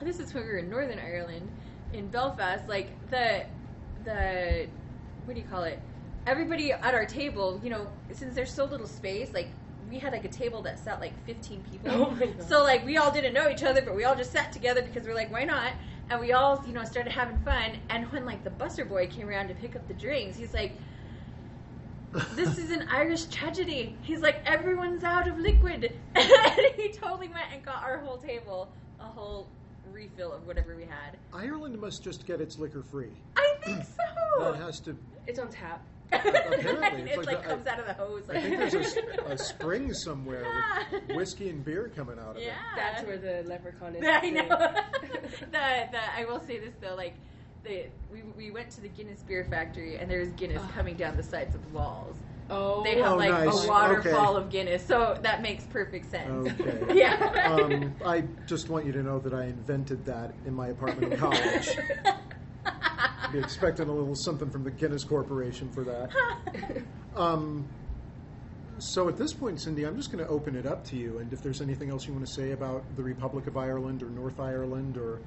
[0.00, 1.48] this is when we were in northern ireland
[1.92, 3.44] in belfast like the
[4.04, 4.66] the
[5.24, 5.80] what do you call it
[6.26, 9.50] everybody at our table you know since there's so little space like
[9.88, 11.76] we had like a table that sat like 15 people.
[11.96, 12.18] Oh.
[12.48, 15.06] So like we all didn't know each other, but we all just sat together because
[15.06, 15.72] we're like, why not?
[16.10, 17.78] And we all, you know, started having fun.
[17.90, 20.72] And when like the buster boy came around to pick up the drinks, he's like,
[22.34, 27.46] "This is an Irish tragedy." He's like, "Everyone's out of liquid," and he totally went
[27.52, 28.68] and got our whole table
[29.00, 29.48] a whole
[29.92, 31.16] refill of whatever we had.
[31.32, 33.12] Ireland must just get its liquor free.
[33.36, 34.52] I think so.
[34.52, 34.96] That has to.
[35.26, 35.82] It's on tap.
[36.12, 38.24] Apparently, it it's like, like the- comes out of the hose.
[38.30, 40.84] I Like, think there's a, s- a spring somewhere Yeah.
[41.08, 42.54] with whiskey and beer coming out of yeah, it.
[42.76, 44.04] That's where the leprechaun is.
[44.06, 44.42] I know.
[44.42, 45.08] too.
[45.52, 47.14] the, the, I will say this though, like
[47.64, 50.70] the we, we went to the Guinness Beer Factory and there's Guinness Oh.
[50.74, 52.16] coming down the sides of the walls.
[52.50, 53.64] oh, They have Oh, like nice.
[53.64, 54.44] a waterfall Okay.
[54.44, 56.52] of Guinness, so that makes perfect sense.
[56.60, 56.94] Okay.
[56.94, 57.58] yeah.
[57.60, 61.18] Um, I just want you to know that I invented that in my apartment in
[61.18, 61.76] college.
[63.32, 66.10] Be expecting a little something from the Guinness Corporation for that.
[67.16, 67.66] Um,
[68.78, 71.32] so at this point, Cindy, I'm just going to open it up to you, and
[71.32, 74.38] if there's anything else you want to say about the Republic of Ireland or North
[74.38, 75.20] Ireland or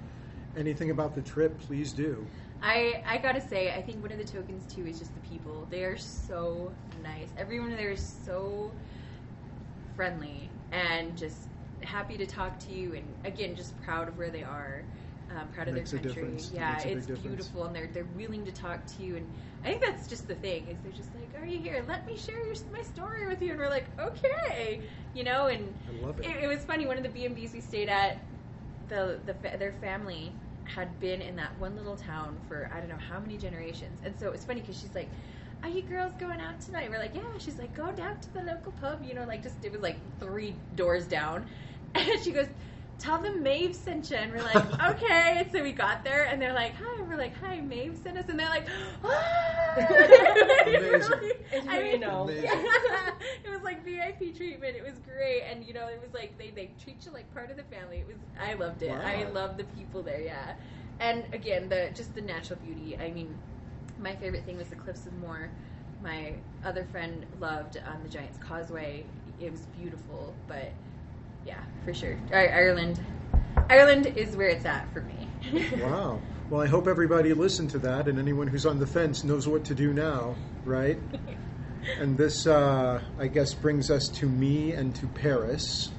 [0.55, 2.25] anything about the trip, please do.
[2.61, 5.65] I I gotta say, I think one of the tokens too is just the people.
[5.69, 7.29] They are so nice.
[7.37, 8.71] Everyone there is so
[9.95, 11.47] friendly and just
[11.81, 12.95] happy to talk to you.
[12.95, 14.83] And again, just proud of where they are,
[15.31, 16.37] um, proud of Makes their country.
[16.51, 19.17] Yeah, it's beautiful, and they're they're willing to talk to you.
[19.17, 19.27] And
[19.63, 21.83] I think that's just the thing is they're just like, "Are you here?
[21.87, 24.81] Let me share your, my story with you." And we're like, "Okay,"
[25.13, 25.47] you know.
[25.47, 26.25] And I love it.
[26.25, 26.85] it, it was funny.
[26.85, 28.19] One of the B and B's we stayed at,
[28.87, 30.31] the the their family
[30.63, 34.17] had been in that one little town for I don't know how many generations, and
[34.19, 35.09] so it was funny because she's like,
[35.63, 38.41] "Are you girls going out tonight?" We're like, "Yeah." She's like, "Go down to the
[38.41, 41.45] local pub," you know, like just it was like three doors down,
[41.95, 42.47] and she goes.
[42.99, 44.55] Tell them Maeve sent you, and we're like,
[44.89, 45.35] okay.
[45.39, 47.05] And so we got there, and they're like, hi.
[47.07, 48.67] We're like, hi, Maeve sent us, and they're like,
[49.03, 49.09] ah!
[50.67, 51.31] Amazing.
[51.69, 52.29] I mean, no.
[53.45, 54.75] It was like VIP treatment.
[54.75, 57.51] It was great, and you know, it was like they they treat you like part
[57.51, 57.97] of the family.
[57.97, 58.91] It was I loved it.
[58.91, 59.31] I Wow.
[59.31, 60.21] love the people there.
[60.21, 60.53] Yeah,
[60.99, 62.97] and again, the just the natural beauty.
[62.99, 63.35] I mean,
[63.97, 65.51] my favorite thing was the Cliffs of Moher.
[66.01, 66.33] My
[66.63, 69.05] other friend loved on the Giant's Causeway.
[69.39, 70.73] It was beautiful, but
[71.49, 72.99] yeah, for sure, Ireland.
[73.69, 75.27] Ireland is where it's at for me.
[75.81, 76.21] Wow.
[76.49, 79.65] Well, I hope everybody listened to that, and anyone who's on the fence knows what
[79.65, 80.99] to do now, right?
[81.97, 85.89] And this, uh, I guess, brings us to me and to Paris.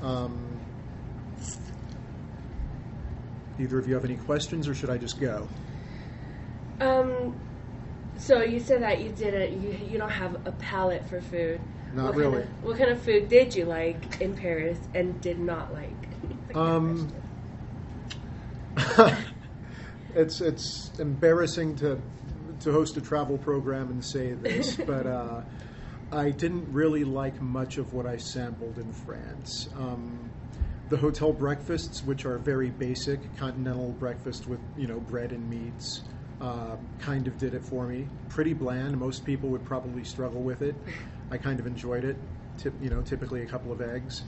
[0.00, 0.60] Um,
[3.58, 5.48] either of you have any questions, or should I just go?
[6.80, 7.38] Um,
[8.16, 11.60] so you said that you didn't, you, you don't have a palate for food.
[11.94, 12.42] Not what really.
[12.42, 15.92] Kind of, what kind of food did you like in Paris and did not like?
[16.54, 17.12] Um,
[20.14, 22.00] it's it's embarrassing to
[22.60, 25.42] to host a travel program and say this, but uh,
[26.12, 29.68] I didn't really like much of what I sampled in France.
[29.76, 30.30] Um,
[30.88, 36.02] the hotel breakfasts, which are very basic continental breakfast with you know bread and meats,
[36.40, 38.08] uh, kind of did it for me.
[38.28, 38.98] Pretty bland.
[38.98, 40.76] Most people would probably struggle with it.
[41.30, 42.16] I kind of enjoyed it.
[42.58, 44.22] Tip, you know, typically a couple of eggs.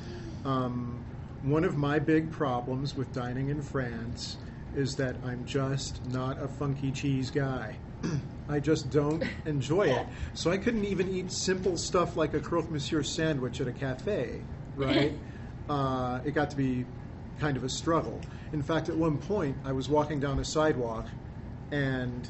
[0.45, 1.05] Um,
[1.43, 4.37] one of my big problems with dining in France
[4.75, 7.77] is that I'm just not a funky cheese guy.
[8.49, 10.07] I just don't enjoy it.
[10.35, 14.41] So I couldn't even eat simple stuff like a croque monsieur sandwich at a cafe,
[14.77, 15.13] right?
[15.69, 16.85] uh, it got to be
[17.39, 18.21] kind of a struggle.
[18.53, 21.07] In fact, at one point, I was walking down a sidewalk
[21.71, 22.29] and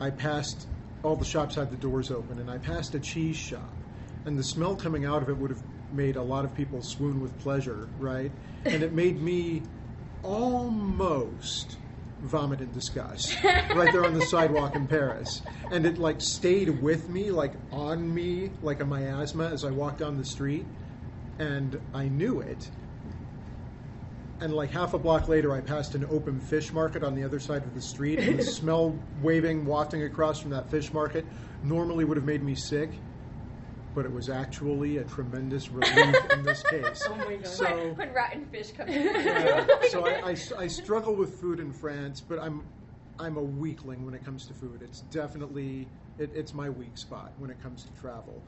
[0.00, 0.66] I passed,
[1.02, 3.71] all the shops had the doors open, and I passed a cheese shop.
[4.24, 7.20] And the smell coming out of it would have made a lot of people swoon
[7.20, 8.30] with pleasure, right?
[8.64, 9.62] And it made me
[10.22, 11.76] almost
[12.20, 15.42] vomit in disgust right there on the sidewalk in Paris.
[15.72, 19.98] And it like stayed with me, like on me, like a miasma as I walked
[19.98, 20.64] down the street.
[21.38, 22.70] And I knew it.
[24.40, 27.40] And like half a block later, I passed an open fish market on the other
[27.40, 28.18] side of the street.
[28.18, 31.24] And the smell waving, wafting across from that fish market
[31.64, 32.90] normally would have made me sick.
[33.94, 37.04] But it was actually a tremendous relief in this case.
[37.08, 37.46] Oh my god.
[37.46, 38.90] So- when, when rotten fish comes.
[38.94, 39.66] Yeah.
[39.90, 42.64] So I, I, I struggle with food in France, but I'm
[43.18, 44.80] I'm a weakling when it comes to food.
[44.82, 45.86] It's definitely
[46.18, 48.42] it, it's my weak spot when it comes to travel,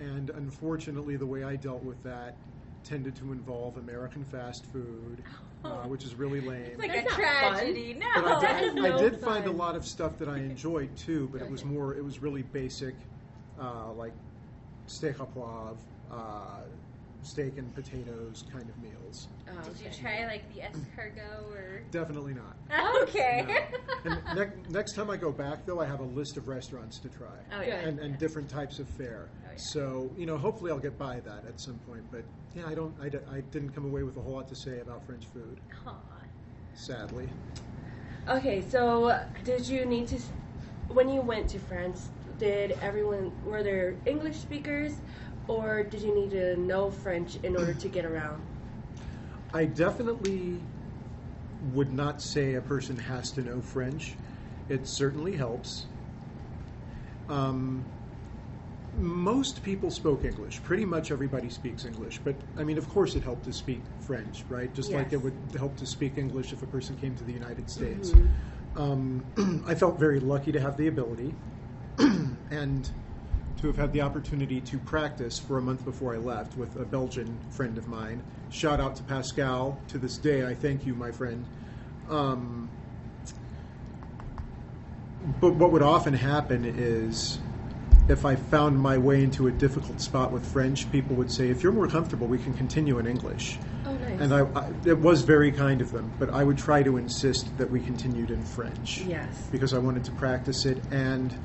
[0.00, 2.36] and unfortunately, the way I dealt with that
[2.82, 5.22] tended to involve American fast food,
[5.64, 6.62] uh, which is really lame.
[6.66, 7.94] It's like That's a not tragedy.
[7.98, 8.06] No.
[8.14, 10.94] but I did, is no I did find a lot of stuff that I enjoyed
[10.96, 12.94] too, but it was more it was really basic,
[13.60, 14.12] uh, like
[14.86, 15.76] steak à poivre,
[16.10, 16.62] uh,
[17.22, 19.28] steak and potatoes kind of meals.
[19.48, 20.00] Oh, Did you okay.
[20.00, 21.80] try like the escargot or?
[21.90, 22.56] Definitely not.
[23.02, 23.44] Okay.
[24.04, 24.12] No.
[24.12, 27.08] And ne- next time I go back, though, I have a list of restaurants to
[27.08, 27.26] try.
[27.52, 27.80] Oh yeah.
[27.80, 27.88] Good.
[27.88, 29.28] and, and different types of fare.
[29.44, 29.56] Oh, yeah.
[29.56, 32.04] So you know, hopefully I'll get by that at some point.
[32.10, 32.94] But yeah, I don't.
[33.00, 35.60] I, d- I didn't come away with a whole lot to say about French food,
[35.86, 35.92] Aw.
[36.74, 37.28] sadly.
[38.28, 40.18] Okay, so did you need to,
[40.88, 44.92] when you went to France, did everyone, were there English speakers
[45.48, 48.42] or did you need to know French in order to get around?
[49.54, 50.60] I definitely
[51.74, 54.16] would not say a person has to know French.
[54.68, 55.86] It certainly helps.
[57.28, 57.84] Um,
[58.98, 60.62] most people spoke English.
[60.62, 62.20] Pretty much everybody speaks English.
[62.24, 64.72] But I mean, of course, it helped to speak French, right?
[64.74, 67.70] Just like it would help to speak English if a person came to the United
[67.70, 68.12] States.
[68.12, 68.28] Mhm.
[68.76, 71.34] Um, I felt very lucky to have the ability
[72.50, 72.88] and
[73.60, 76.84] to have had the opportunity to practice for a month before I left with a
[76.84, 78.22] Belgian friend of mine.
[78.50, 79.78] Shout out to Pascal.
[79.88, 81.44] To this day, I thank you, my friend.
[82.08, 82.68] Um,
[85.40, 87.38] but what would often happen is
[88.08, 91.62] if I found my way into a difficult spot with French, people would say, if
[91.62, 93.58] you're more comfortable, we can continue in English.
[93.84, 94.20] Oh, nice.
[94.20, 97.56] And I, I, it was very kind of them, but I would try to insist
[97.58, 99.48] that we continued in French yes.
[99.50, 100.80] because I wanted to practice it.
[100.92, 101.36] And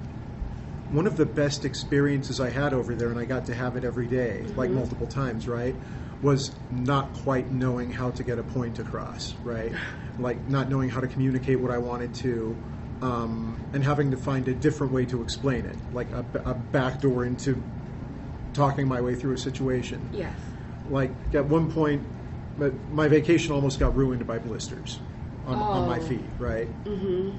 [0.92, 3.84] one of the best experiences I had over there, and I got to have it
[3.84, 4.76] every day, like Mhm.
[4.76, 5.76] multiple times, right,
[6.22, 9.72] was not quite knowing how to get a point across, right?
[10.20, 12.56] like not knowing how to communicate what I wanted to.
[13.02, 17.02] Um, and having to find a different way to explain it, like a, a back
[17.02, 17.64] door into
[18.54, 20.34] talking my way through a situation Yes.
[20.90, 22.06] like at one point
[22.58, 25.00] my, my vacation almost got ruined by blisters
[25.48, 26.02] on, on my Oh.
[26.02, 27.38] feet right Mm-hmm.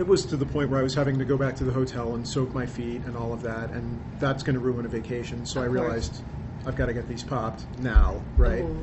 [0.00, 2.14] It was to the point where i was having to go back to the hotel
[2.14, 5.44] and soak my feet and all of that and that's going to ruin a vacation
[5.46, 5.80] so Of i course.
[5.80, 6.24] realized
[6.66, 8.76] i've got to get these popped now right Oh.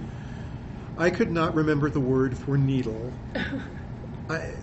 [0.97, 3.12] i could not remember the word for needle
[4.30, 4.53] I,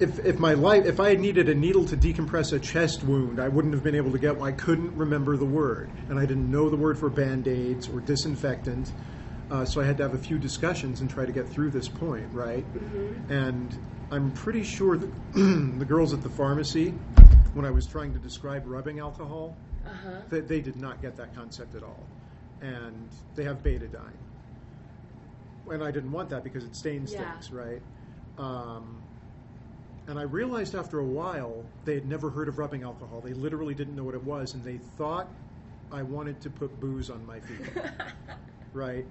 [0.00, 3.38] if, if my life if I had needed a needle to decompress a chest wound,
[3.40, 4.48] I wouldn't have been able to get one.
[4.48, 8.00] I couldn't remember the word, and I didn't know the word for band aids or
[8.00, 8.90] disinfectant.
[9.50, 11.88] Uh, so I had to have a few discussions and try to get through this
[11.88, 12.64] point, right?
[12.74, 13.32] Mm-hmm.
[13.32, 13.78] And
[14.12, 16.90] I'm pretty sure that the girls at the pharmacy,
[17.54, 20.20] when I was trying to describe rubbing alcohol, Uh-huh.
[20.28, 22.06] they, they did not get that concept at all.
[22.60, 24.20] And they have betadine.
[25.70, 27.24] And I didn't want that because it stains Yeah.
[27.24, 27.80] things, right?
[28.36, 29.02] Um,
[30.06, 33.22] and I realized after a while they had never heard of rubbing alcohol.
[33.22, 35.32] They literally didn't know what it was, and they thought
[35.90, 37.66] I wanted to put booze on my feet,
[38.74, 39.06] right?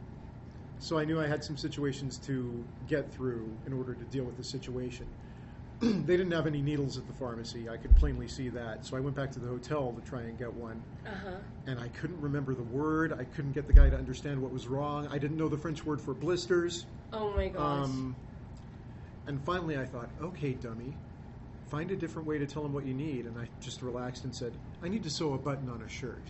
[0.81, 4.35] So I knew I had some situations to get through in order to deal with
[4.35, 5.05] the situation.
[5.79, 7.69] they didn't have any needles at the pharmacy.
[7.69, 8.83] I could plainly see that.
[8.83, 10.81] So I went back to the hotel to try and get one.
[11.05, 11.35] uh-huh.
[11.67, 13.13] And I couldn't remember the word.
[13.13, 15.07] I couldn't get the guy to understand what was wrong.
[15.11, 16.87] I didn't know the French word for blisters.
[17.13, 17.85] Oh my gosh.
[17.85, 18.15] Um,
[19.27, 20.95] and finally, I thought, okay, dummy,
[21.69, 23.27] find a different way to tell him what you need.
[23.27, 26.23] And I just relaxed and said, I need to sew a button on a shirt.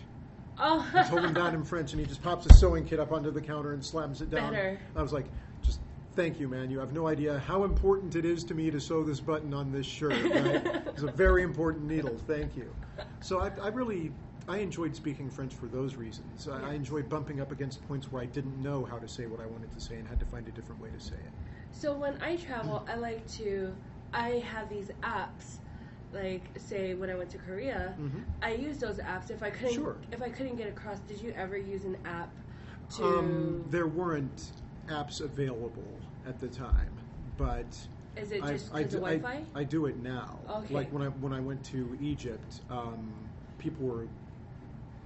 [0.58, 0.90] Oh.
[0.94, 3.30] I told him that in French, and he just pops a sewing kit up onto
[3.30, 4.52] the counter and slams it down.
[4.52, 4.78] Better.
[4.96, 5.26] I was like,
[5.62, 5.80] just
[6.14, 6.70] thank you, man.
[6.70, 9.72] You have no idea how important it is to me to sew this button on
[9.72, 10.12] this shirt.
[10.12, 10.66] Right?
[10.86, 12.16] it's a very important needle.
[12.26, 12.72] Thank you.
[13.20, 14.12] So I, I really.
[14.48, 16.48] I enjoyed speaking French for those reasons.
[16.48, 19.38] I, I enjoyed bumping up against points where I didn't know how to say what
[19.38, 21.30] I wanted to say and had to find a different way to say it.
[21.70, 23.72] So when I travel, I like to.
[24.12, 25.58] I have these apps,
[26.12, 28.24] like say when I went to Korea, Mhm.
[28.42, 29.30] I used those apps.
[29.30, 29.96] If I couldn't, Sure.
[30.10, 32.30] if I couldn't get across, did you ever use an app
[32.96, 33.04] to?
[33.04, 34.52] Um, there weren't
[34.88, 35.84] apps available
[36.26, 36.90] at the time,
[37.38, 37.66] but
[38.16, 39.44] is it I- just I, because of do- I- Wi-Fi?
[39.58, 40.38] I do it now.
[40.48, 40.74] Okay.
[40.74, 43.12] Like when I when I went to Egypt, um,
[43.58, 44.06] people were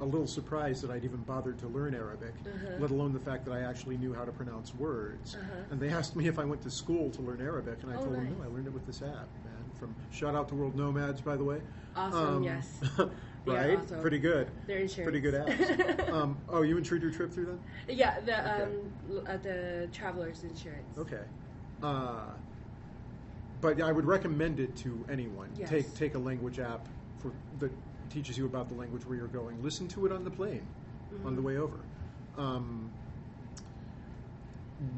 [0.01, 2.73] a little surprised that I'd even bothered to learn Arabic, Uh-huh.
[2.79, 5.35] let alone the fact that I actually knew how to pronounce words.
[5.37, 5.53] Uh-huh.
[5.71, 8.05] And they asked me if I went to school to learn Arabic, and I Oh,
[8.05, 9.65] told them no, I learned it with this app, man.
[9.79, 11.61] From shout out to World Nomads, by the way.
[11.97, 12.81] Awesome, Um, yes.
[13.47, 14.01] right, awesome.
[14.03, 14.51] pretty good.
[14.67, 15.05] Their insurance.
[15.11, 16.09] Pretty good apps.
[16.13, 17.61] um, oh, you insured your trip through them?
[17.89, 18.63] yeah, the Okay.
[18.63, 20.99] um, uh, the traveler's insurance.
[20.99, 21.23] Okay.
[21.83, 22.21] Uh,
[23.63, 25.49] but I would recommend it to anyone.
[25.57, 25.71] Yes.
[25.71, 27.73] Take take a language app for that
[28.11, 29.63] teaches you about the language where you're going.
[29.63, 30.67] Listen to it on the plane,
[31.25, 31.45] on the Mhm.
[31.45, 31.79] way over.
[32.37, 32.91] Um,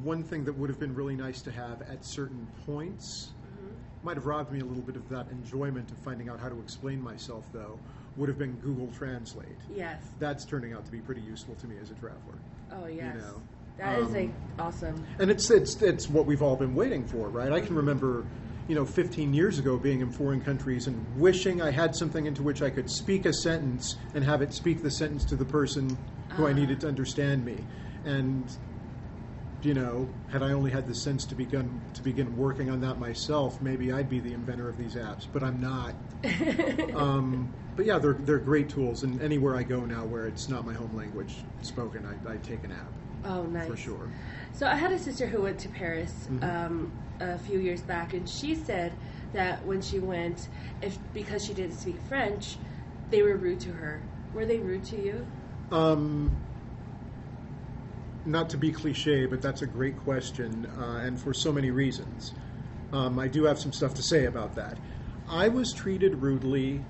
[0.03, 4.05] one thing that would have been really nice to have at certain points Mhm.
[4.05, 6.59] might have robbed me a little bit of that enjoyment of finding out how to
[6.61, 7.79] explain myself though
[8.17, 9.47] would have been Google Translate.
[9.73, 10.03] Yes.
[10.19, 12.35] That's turning out to be pretty useful to me as a traveler.
[12.73, 13.15] Oh yes.
[13.17, 13.41] know,
[13.77, 15.05] That is um, like awesome.
[15.21, 17.53] And it's it's it's what we've all been waiting for, right?
[17.53, 18.25] I can remember,
[18.69, 22.43] you know, 15 years ago being in foreign countries and wishing I had something into
[22.43, 25.97] which I could speak a sentence and have it speak the sentence to the person
[26.35, 26.55] who I Ah.
[26.55, 27.65] needed to understand me.
[28.05, 28.49] And
[29.63, 33.01] you know, had I only had the sense to begin to begin working on that
[33.01, 35.23] myself, maybe I'd be the inventor of these apps.
[35.33, 35.95] But I'm not.
[36.95, 40.65] Um, but yeah, they're they're great tools, and anywhere I go now where it's not
[40.67, 42.91] my home language spoken, I, I take an app
[43.25, 43.69] oh, nice.
[43.69, 44.09] for sure.
[44.55, 46.43] So I had a sister who went to Paris Mhm.
[46.43, 48.93] um, a few years back, and she said
[49.33, 50.49] that when she went,
[50.83, 52.57] if because she didn't speak French,
[53.11, 54.01] they were rude to her.
[54.35, 55.27] Were they rude to you?
[55.73, 56.31] Um,
[58.25, 62.35] not to be cliche, but that's a great question, uh, and for so many reasons.
[62.93, 64.79] Um, I do have some stuff to say about that.
[65.29, 66.83] I was treated rudely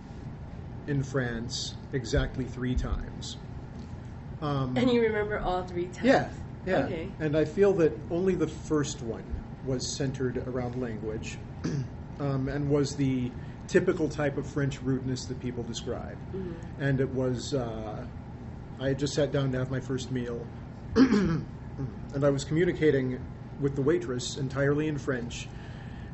[0.86, 3.36] in France exactly three times.
[4.40, 6.04] Um, And you remember all three times?
[6.04, 6.28] yeah,
[6.66, 6.84] yeah.
[6.86, 7.08] Okay.
[7.18, 9.24] And I feel that only the first one
[9.64, 11.38] was centered around language
[12.20, 13.30] um, and was the
[13.66, 16.16] typical type of French rudeness that people describe.
[16.32, 16.82] Mm-hmm.
[16.82, 18.04] And it was, uh,
[18.80, 20.44] I had just sat down to have my first meal,
[20.96, 21.44] and
[22.22, 23.20] I was communicating
[23.60, 25.48] with the waitress entirely in French.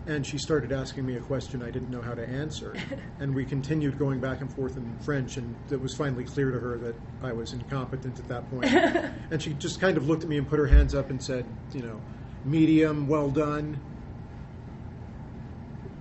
[0.06, 2.74] And she started asking me a question I didn't know how to answer.
[3.20, 6.58] and we continued going back and forth in French, and it was finally clear to
[6.58, 8.66] her that I was incompetent at that point.
[9.30, 11.46] and she just kind of looked at me and put her hands up and said,
[11.72, 12.00] you know,
[12.44, 13.80] medium, well done,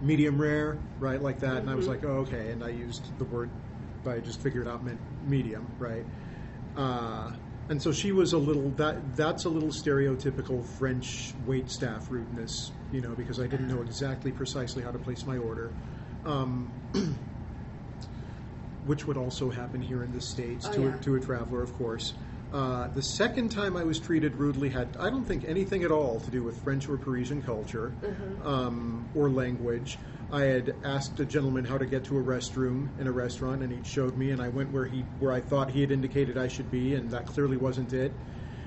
[0.01, 1.57] medium rare, right, like that.
[1.57, 1.89] And I was Mhm.
[1.89, 2.51] like, oh, okay.
[2.51, 3.49] And I used the word
[4.03, 6.05] but I just figured out meant medium, right?
[6.75, 7.31] Uh,
[7.69, 12.51] and so she was a little that that's a little stereotypical French wait staff rudeness,
[12.91, 15.71] you know, because I didn't know exactly precisely how to place my order.
[16.25, 16.73] Um,
[18.85, 20.89] which would also happen here in the states Oh, to, yeah.
[20.89, 22.13] a, to a traveler, of course.
[22.53, 26.19] Uh, the second time I was treated rudely had, I don't think, anything at all
[26.19, 28.45] to do with French or Parisian culture Mhm.
[28.45, 29.97] um, or language.
[30.31, 33.71] I had asked a gentleman how to get to a restroom in a restaurant, and
[33.71, 36.47] he showed me, and I went where he where I thought he had indicated I
[36.47, 38.11] should be, and that clearly wasn't it.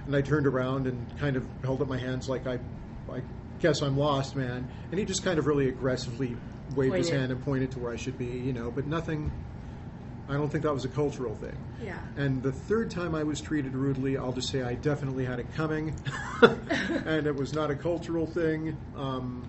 [0.06, 2.58] And I turned around and kind of held up my hands like I,
[3.12, 3.22] I
[3.60, 4.68] guess I'm lost, man.
[4.90, 6.36] And he just kind of really aggressively
[6.74, 9.30] waved his hand and pointed to where I should be, you know, but nothing.
[10.28, 11.56] I don't think that was a cultural thing.
[11.82, 11.98] Yeah.
[12.16, 15.46] And the third time I was treated rudely, I'll just say I definitely had it
[15.54, 15.94] coming,
[16.42, 18.76] and it was not a cultural thing.
[18.96, 19.46] Um,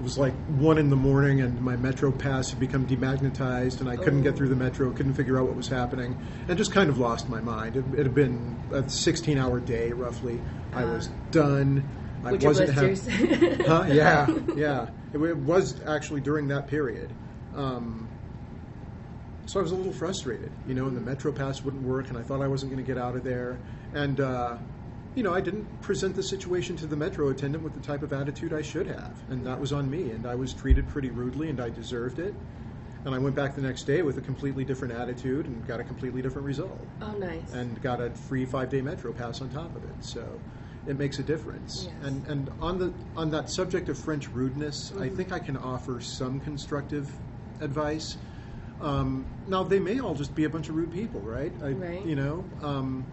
[0.00, 3.88] it was like one in the morning, and my metro pass had become demagnetized, and
[3.88, 4.36] I couldn't get Oh.
[4.36, 6.16] through the metro, couldn't figure out what was happening,
[6.48, 7.76] and just kind of lost my mind.
[7.76, 10.40] It, it had been a 16-hour day, roughly.
[10.72, 11.88] I was done.
[12.24, 13.06] I wasn't blisters.
[13.66, 13.84] huh?
[13.88, 14.88] Yeah, yeah.
[15.12, 17.12] It, it was actually during that period.
[17.54, 18.08] Um,
[19.46, 22.18] so I was a little frustrated, you know, and the Metro Pass wouldn't work, and
[22.18, 23.58] I thought I wasn't going to get out of there.
[23.92, 24.56] And, uh,
[25.14, 28.12] you know, I didn't present the situation to the Metro attendant with the type of
[28.12, 30.10] attitude I should have, and that was on me.
[30.10, 32.34] And I was treated pretty rudely, and I deserved it.
[33.04, 35.84] And I went back the next day with a completely different attitude and got a
[35.84, 37.52] completely different result, oh, nice.
[37.52, 39.94] and got a free five-day Metro Pass on top of it.
[40.00, 40.40] So
[40.86, 41.70] it makes a difference.
[41.84, 41.94] Yes.
[42.02, 45.16] And and on the on that subject of French rudeness, I Mhm.
[45.16, 47.10] think I can offer some constructive
[47.60, 48.16] advice.
[48.80, 51.52] Um, now they may all just be a bunch of rude people, right?
[51.62, 52.04] I, Right.
[52.04, 53.06] You know, um,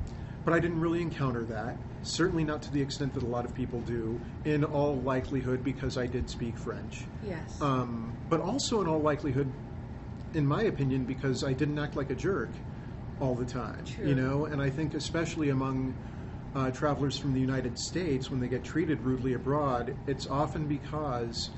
[0.44, 1.78] but I didn't really encounter that.
[2.04, 4.20] Certainly not to the extent that a lot of people do.
[4.44, 7.06] In all likelihood, because I did speak French.
[7.26, 7.62] yes.
[7.62, 9.52] Um, but also in all likelihood,
[10.34, 12.50] in my opinion, because I didn't act like a jerk
[13.20, 13.86] all the time.
[13.86, 14.08] True.
[14.10, 15.94] You know, and I think especially among
[16.56, 21.52] uh, travelers from the United States, when they get treated rudely abroad, it's often because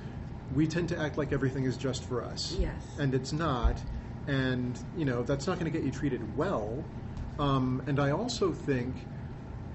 [0.56, 2.56] we tend to act like everything is just for us.
[2.60, 2.82] Yes.
[3.00, 3.82] And it's not.
[4.28, 6.84] And, you know, that's not going to get you treated well.
[7.40, 8.96] Um, and I also think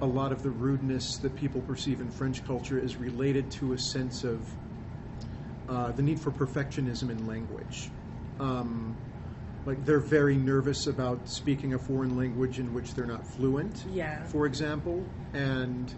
[0.01, 3.79] a lot of the rudeness that people perceive in French culture is related to a
[3.79, 4.49] sense of
[5.69, 7.91] uh, the need for perfectionism in language.
[8.41, 8.97] Um,
[9.67, 14.25] like they're very nervous about speaking a foreign language in which they're not fluent, yeah.
[14.25, 15.05] for example.
[15.35, 15.93] And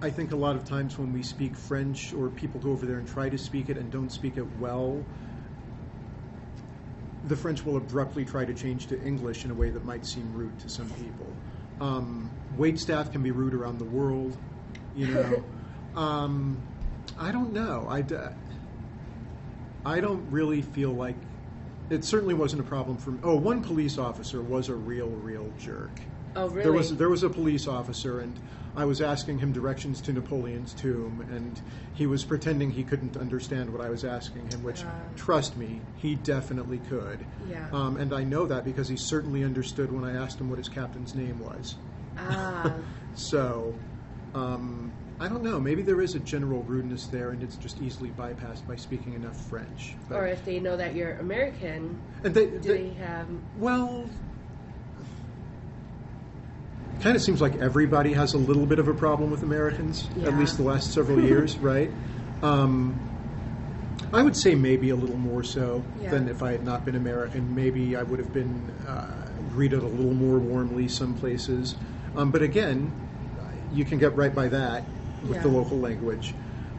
[0.00, 2.98] I think a lot of times when we speak French or people go over there
[2.98, 5.04] and try to speak it and don't speak it well,
[7.24, 10.32] the French will abruptly try to change to English in a way that might seem
[10.34, 11.26] rude to some people.
[11.80, 14.36] Um, wait staff can be rude around the world,
[14.94, 15.42] you know.
[16.00, 16.62] um,
[17.18, 17.86] I don't know.
[17.88, 18.16] I, d-
[19.84, 21.16] I don't really feel like
[21.90, 23.18] it certainly wasn't a problem for me.
[23.22, 26.00] Oh, one police officer was a real, real jerk.
[26.36, 26.62] oh, really?
[26.62, 28.38] There was there was a police officer, and
[28.78, 31.60] I was asking him directions to Napoleon's tomb, and
[31.94, 34.62] he was pretending he couldn't understand what I was asking him.
[34.62, 34.84] Which,
[35.16, 37.26] trust me, he definitely could.
[37.50, 37.66] Yeah.
[37.72, 40.68] Um, and I know that because he certainly understood when I asked him what his
[40.68, 41.74] captain's name was.
[42.16, 42.72] ah.
[43.14, 43.74] So,
[44.32, 45.58] um, I don't know.
[45.58, 49.34] Maybe there is a general rudeness there, and it's just easily bypassed by speaking enough
[49.50, 49.96] French.
[50.08, 53.26] But- Or if they know that you're American, and they, do they- they have?
[53.58, 54.08] well,
[57.00, 60.36] kind of seems like everybody has a little bit of a problem with Americans, at
[60.36, 61.90] least the last several years, right?
[62.42, 62.98] Um,
[64.12, 66.10] I would say maybe a little more so Yeah.
[66.10, 67.54] than if I had not been American.
[67.54, 69.04] Maybe I would have been uh,
[69.50, 71.76] greeted a little more warmly some places.
[72.16, 72.90] Um, but again,
[73.72, 74.84] you can get right by that
[75.26, 76.34] with the local language.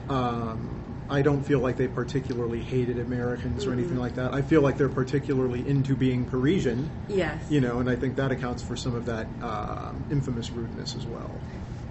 [0.09, 0.78] Um,
[1.09, 4.01] I don't feel like they particularly hated Americans or anything Mhm.
[4.01, 4.33] like that.
[4.33, 7.49] I feel like they're particularly into being Parisian, Yes.
[7.49, 11.05] you know, and I think that accounts for some of that um infamous rudeness as
[11.07, 11.41] well.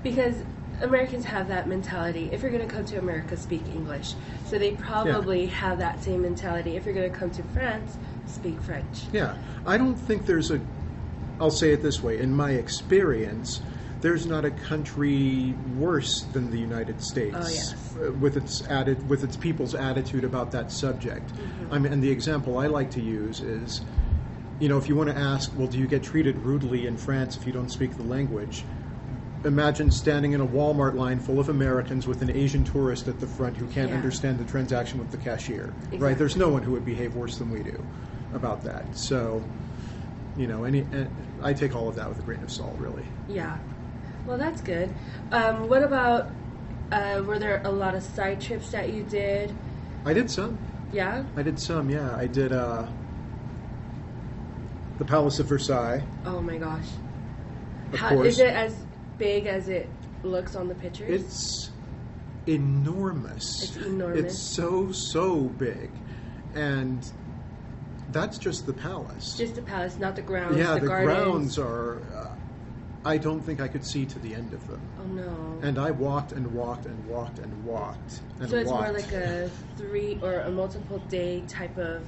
[0.02, 0.44] Because
[0.80, 2.30] Americans have that mentality.
[2.32, 4.14] If you're going to come to America, speak English.
[4.44, 6.76] So they probably have that same mentality.
[6.76, 7.96] If you're going to come to France,
[8.26, 9.08] speak French.
[9.10, 9.34] Yeah,
[9.66, 10.60] I don't think there's a.
[11.40, 13.60] I'll say it this way: in my experience,
[14.00, 17.74] there's not a country worse than the United States Oh, yes.
[17.96, 21.28] uh, with its added with its people's attitude about that subject.
[21.34, 21.74] Mm-hmm.
[21.74, 23.80] I mean, and the example I like to use is,
[24.60, 27.36] you know, if you want to ask, well, do you get treated rudely in France
[27.36, 28.64] if you don't speak the language?
[29.44, 33.26] Imagine standing in a Walmart line full of Americans with an Asian tourist at the
[33.26, 33.96] front who can't Yeah.
[33.96, 35.72] understand the transaction with the cashier.
[35.96, 36.18] Right?
[36.18, 37.80] There's no one who would behave worse than we do
[38.34, 38.84] about that.
[38.96, 39.42] So,
[40.36, 41.08] you know, any and
[41.40, 43.04] I take all of that with a grain of salt, really.
[43.28, 43.58] Yeah.
[44.28, 44.94] Well, that's good.
[45.32, 46.30] Um, what about,
[46.92, 49.54] uh, were there a lot of side trips that you did?
[50.04, 50.58] I did some.
[50.92, 51.24] Yeah?
[51.34, 51.88] I did some.
[51.88, 52.52] Yeah, I did.
[52.52, 52.86] Uh,
[54.98, 56.84] the Palace of Versailles, Oh my gosh.
[57.94, 58.26] of How, course.
[58.34, 58.76] is it as
[59.16, 59.88] big as it
[60.22, 61.08] looks on the pictures?
[61.08, 61.70] It's
[62.46, 63.62] enormous.
[63.62, 64.24] It's enormous.
[64.24, 65.90] It's so so big,
[66.54, 67.10] and
[68.10, 69.38] that's just the palace.
[69.38, 70.58] Just the palace, not the grounds.
[70.58, 72.02] yeah, the, the, grounds are.
[72.14, 72.34] Uh,
[73.04, 74.80] I don't think I could see to the end of them.
[75.00, 75.58] Oh no.
[75.62, 78.82] And I walked and walked and walked and walked and so it's walked.
[78.84, 82.06] more like a three or a multiple day type of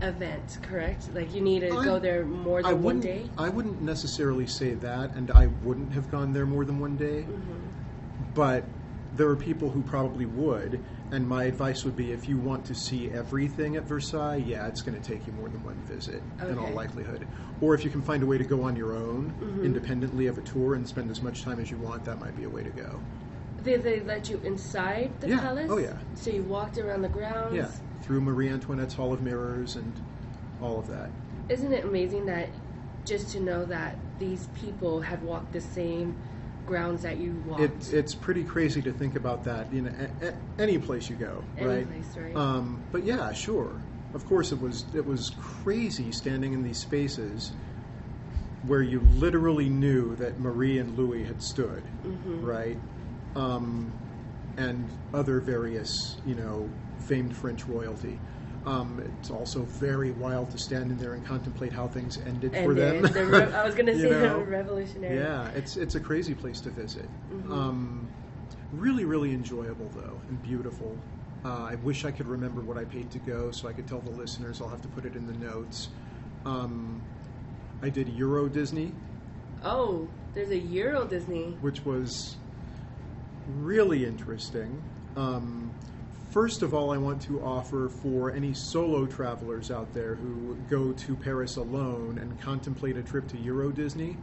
[0.00, 1.14] event, correct?
[1.14, 3.04] Like you need to I- go there more I than one wouldn't.
[3.04, 3.30] day.
[3.38, 7.22] I wouldn't necessarily say that, and I wouldn't have gone there more than one day.
[7.22, 8.32] Mm-hmm.
[8.34, 8.64] But
[9.14, 12.74] there are people who probably would, and my advice would be if you want to
[12.74, 16.58] see everything at Versailles, yeah, it's going to take you more than one visit in
[16.58, 17.28] all likelihood.
[17.60, 19.64] Or if you can find a way to go on your own, Mhm.
[19.64, 22.44] independently of a tour, and spend as much time as you want, that might be
[22.44, 23.00] a way to go.
[23.62, 25.40] Did they let you inside the Yeah.
[25.40, 25.70] palace?
[25.70, 25.98] Oh, yeah.
[26.14, 27.54] So you walked around the grounds.
[27.54, 29.92] Yeah, through Marie Antoinette's Hall of Mirrors and
[30.60, 31.10] all of that.
[31.48, 32.48] Isn't it amazing that
[33.04, 36.16] just to know that these people had walked the same
[36.66, 37.60] grounds that you walked?
[37.60, 40.32] It, it's pretty crazy to think about that in a, a,
[40.62, 41.86] any place you go, Any right?
[41.86, 42.36] place, right?
[42.36, 43.82] Um, but yeah, sure.
[44.14, 45.30] Of course, it was it was
[45.62, 47.56] crazy standing in these spaces
[48.66, 52.42] where you literally knew that Marie and Louis had stood, Mhm.
[52.42, 52.78] right?
[53.34, 53.94] Um,
[54.56, 55.88] and other various,
[56.24, 56.68] you know,
[57.08, 58.20] famed French royalty.
[58.64, 62.74] Um, it's also very wild to stand in there and contemplate how things ended for
[62.74, 63.02] them.
[63.12, 64.38] the re- I was gonna say know?
[64.38, 65.18] the revolutionary.
[65.18, 67.08] Yeah, it's it's a crazy place to visit.
[67.32, 67.50] Mhm.
[67.50, 68.08] Um,
[68.72, 70.96] really, really enjoyable though, and beautiful.
[71.44, 73.98] Uh, I wish I could remember what I paid to go, so I could tell
[74.00, 74.60] the listeners.
[74.60, 75.88] I'll have to put it in the notes.
[76.46, 77.02] Um,
[77.82, 78.92] I did Euro Disney,
[79.64, 81.56] Oh, there's a Euro Disney.
[81.60, 82.36] which was
[83.48, 84.82] really interesting.
[85.16, 85.72] Um,
[86.32, 90.92] first of all, I want to offer for any solo travelers out there who go
[90.92, 94.16] to Paris alone and contemplate a trip to Euro Disney,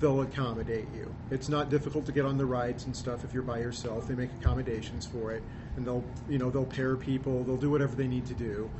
[0.00, 1.14] they'll accommodate you.
[1.30, 4.08] It's not difficult to get on the rides and stuff if you're by yourself.
[4.08, 5.42] They make accommodations for it,
[5.76, 7.44] and they'll you know they'll pair people.
[7.44, 8.70] They'll do whatever they need to do.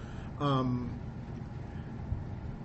[0.41, 0.91] Um,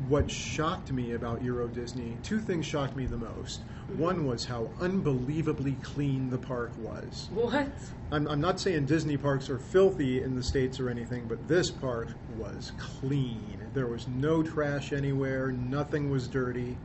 [0.07, 3.61] what shocked me about Euro Disney, two things shocked me the most.
[3.97, 7.29] One was how unbelievably clean the park was.
[7.31, 7.71] What?
[8.11, 11.69] I'm, I'm not saying Disney parks are filthy in the States or anything, but this
[11.71, 13.59] park was clean.
[13.73, 16.77] There was no trash anywhere, nothing was dirty.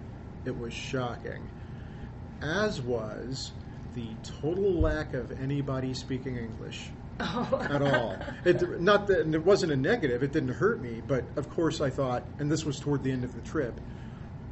[0.45, 1.49] It was shocking.
[2.43, 3.53] As was
[3.95, 4.09] the
[4.41, 6.91] total lack of anybody speaking English
[7.23, 7.67] Oh.
[7.69, 8.17] at all.
[8.47, 10.23] It not that and it wasn't a negative.
[10.23, 13.25] It didn't hurt me, but of course I thought, and this was toward the end
[13.25, 13.79] of the trip.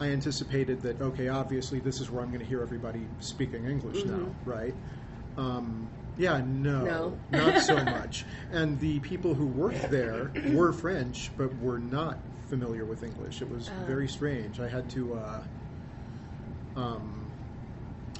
[0.00, 4.04] I anticipated that okay, obviously this is where I'm going to hear everybody speaking English
[4.04, 4.34] now, Mhm.
[4.44, 4.74] right?
[5.36, 7.18] Um, yeah, no, No.
[7.30, 8.24] not so much.
[8.52, 12.18] And the people who worked there were French, but were not
[12.48, 13.42] familiar with English.
[13.42, 13.86] It was Oh.
[13.86, 14.60] very strange.
[14.60, 15.14] I had to.
[15.14, 15.42] Uh,
[16.76, 17.24] um,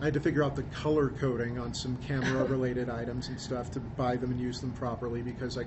[0.01, 3.71] I had to figure out the color coding on some camera related items and stuff
[3.73, 5.65] to buy them and use them properly because I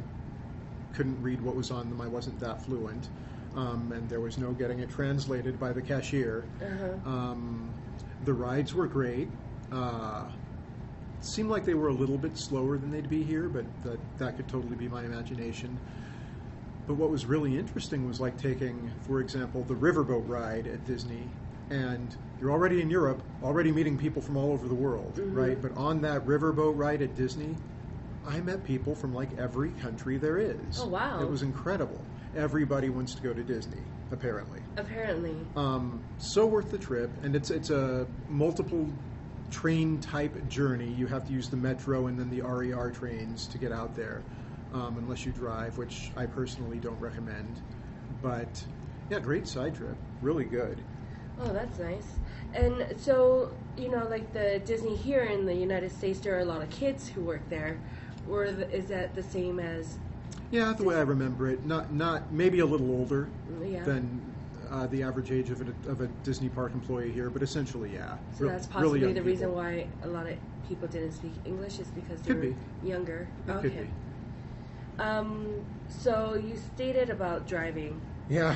[0.94, 2.00] couldn't read what was on them.
[2.02, 3.10] I wasn't that fluent.
[3.56, 6.46] Um, and there was no getting it translated by the cashier.
[6.62, 7.10] Uh-huh.
[7.10, 7.70] Um,
[8.26, 9.28] the rides were great.
[9.72, 10.24] Uh,
[11.22, 14.36] seemed like they were a little bit slower than they'd be here, but that, that
[14.38, 15.78] could totally be my imagination.
[16.88, 21.28] But what was really interesting was like taking, for example, the riverboat ride at Disney.
[21.70, 25.34] and you're already in Europe, already meeting people from all over the world, Mhm.
[25.38, 25.62] right?
[25.62, 27.56] But on that riverboat ride at Disney,
[28.28, 30.82] I met people from like every country there is.
[30.82, 31.22] Oh, wow.
[31.22, 32.02] It was incredible.
[32.36, 34.62] Everybody wants to go to Disney, apparently.
[34.78, 35.36] Apparently.
[35.56, 38.90] Um, so worth the trip, and it's it's a multiple
[39.50, 40.94] train type journey.
[40.94, 44.24] You have to use the metro and then the RER trains to get out there,
[44.74, 47.62] um, unless you drive, which I personally don't recommend.
[48.22, 48.64] But
[49.10, 50.82] yeah, great side trip, really good.
[51.42, 52.08] Oh, that's nice.
[52.54, 56.46] And so, you know, like the Disney here in the United States, there are a
[56.46, 57.80] lot of kids who work there.
[58.30, 59.98] Or is that the same as?
[60.52, 63.30] Yeah, the way I remember it, not not maybe a little older
[63.64, 63.84] Yeah.
[63.84, 64.22] than
[64.70, 68.18] uh, the average age of a, of a Disney park employee here, but essentially, yeah.
[68.38, 70.38] So Re- that's possibly young the reason why a lot of
[70.68, 72.56] people didn't speak English is because they Could were be.
[72.88, 73.28] younger.
[73.48, 73.88] It okay.
[75.00, 78.00] Um, so you stated about driving.
[78.30, 78.56] Yeah.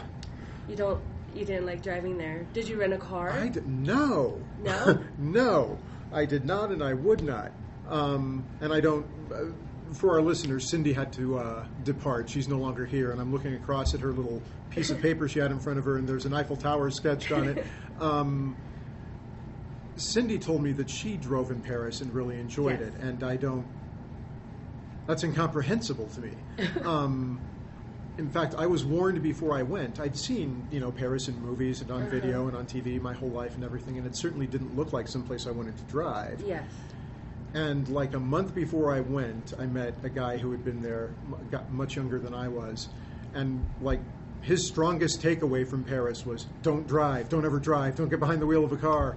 [0.68, 1.02] You don't.
[1.34, 2.46] You didn't like driving there.
[2.54, 3.30] Did you rent a car?
[3.32, 4.42] I d- no.
[4.64, 5.00] No?
[5.18, 5.78] no,
[6.14, 7.52] I did not, and I would not.
[7.90, 9.06] Um, and I don't.
[9.34, 9.46] Uh,
[9.94, 12.30] for our listeners, Cindy had to uh, depart.
[12.30, 15.40] She's no longer here, and I'm looking across at her little piece of paper she
[15.40, 17.66] had in front of her, and there's an Eiffel Tower sketched on it.
[18.00, 18.58] Um,
[19.96, 22.90] Cindy told me that she drove in Paris and really enjoyed Yes.
[22.90, 23.66] it, and I don't.
[25.08, 26.32] That's incomprehensible to me.
[26.84, 27.40] Um,
[28.18, 30.00] in fact, I was warned before I went.
[30.00, 32.12] I'd seen, you know, Paris in movies and on Uh-huh.
[32.12, 35.08] video and on TV my whole life and everything, and it certainly didn't look like
[35.08, 36.42] someplace I wanted to drive.
[36.46, 36.66] yes.
[37.56, 41.12] And like a month before I went, I met a guy who had been there,
[41.52, 42.90] got much younger than I was,
[43.34, 44.02] and like
[44.42, 48.46] his strongest takeaway from Paris was don't drive, don't ever drive, don't get behind the
[48.46, 49.16] wheel of a car.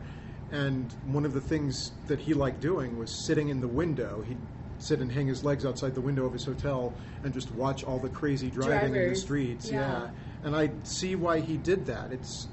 [0.52, 4.22] And one of the things that he liked doing was sitting in the window.
[4.22, 4.38] He'd
[4.78, 7.98] sit and hang his legs outside the window of his hotel and just watch all
[7.98, 9.70] the crazy driving in the Drivers, streets.
[9.70, 10.10] yeah.
[10.44, 12.12] And I see why he did that.
[12.12, 12.46] It's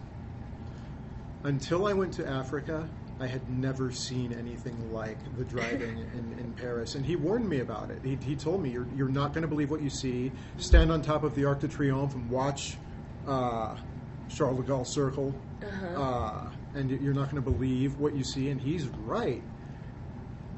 [1.43, 6.53] until I went to Africa, I had never seen anything like the driving in, in
[6.53, 6.95] Paris.
[6.95, 7.99] And he warned me about it.
[8.03, 10.31] He, he told me, you're, you're not going to believe what you see.
[10.57, 12.77] Stand on top of the Arc de Triomphe and watch
[13.27, 13.75] uh,
[14.29, 16.01] Charles de Gaulle Circle, Uh-huh.
[16.01, 18.49] uh, and you're not going to believe what you see.
[18.49, 19.41] And he's right.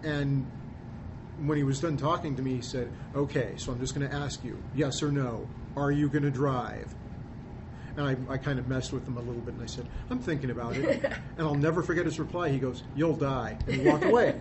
[0.04, 0.46] And
[1.46, 4.16] when he was done talking to me, he said, Okay, so I'm just going to
[4.16, 6.94] ask you, yes or no, are you going to drive?
[7.98, 10.20] And I, I kind of messed with him a little bit and I said, I'm
[10.20, 11.04] thinking about it.
[11.38, 12.50] and I'll never forget his reply.
[12.50, 13.58] He goes, You'll die.
[13.66, 14.40] And he walked away.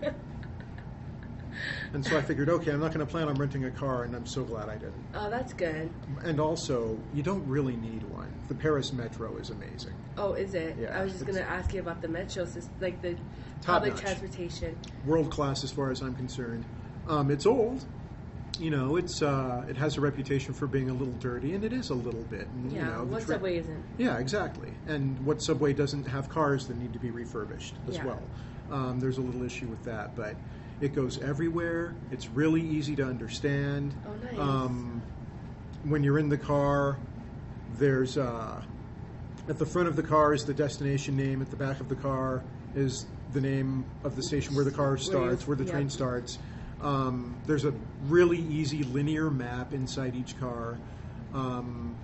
[1.95, 4.15] and so I figured, okay, I'm not going to plan on renting a car, and
[4.15, 5.07] I'm so glad I didn't.
[5.15, 5.91] Oh, that's good.
[6.23, 8.31] And also, you don't really need one.
[8.49, 9.95] The Paris Metro is amazing.
[10.19, 10.77] Oh, is it?
[10.79, 13.17] Yeah, I was just going to ask you about the metro system, like the
[13.63, 14.03] public notch.
[14.03, 14.77] transportation.
[15.07, 16.67] World class as far as I'm concerned.
[17.09, 17.87] Um, it's old.
[18.59, 21.73] You know, it's uh, it has a reputation for being a little dirty, and it
[21.73, 22.49] is a little bit.
[22.49, 22.79] And, Yeah.
[22.79, 23.85] you know, what tra- subway isn't?
[23.99, 24.73] Yeah, exactly.
[24.87, 28.07] And what subway doesn't have cars that need to be refurbished as Yeah.
[28.07, 28.23] well?
[28.71, 30.37] Um, there's a little issue with that, but
[30.81, 31.95] it goes everywhere.
[32.11, 33.95] It's really easy to understand.
[34.07, 34.39] Oh, nice.
[34.39, 35.03] Um,
[35.85, 36.99] when you're in the car,
[37.79, 38.63] there's uh,
[39.49, 41.43] at the front of the car is the destination name.
[41.43, 42.43] At the back of the car
[42.75, 45.73] is the name of the station where the car starts, where the yep.
[45.73, 46.39] train starts.
[46.81, 47.73] Um, there's a
[48.03, 50.79] really easy linear map inside each car.
[51.33, 51.97] Um,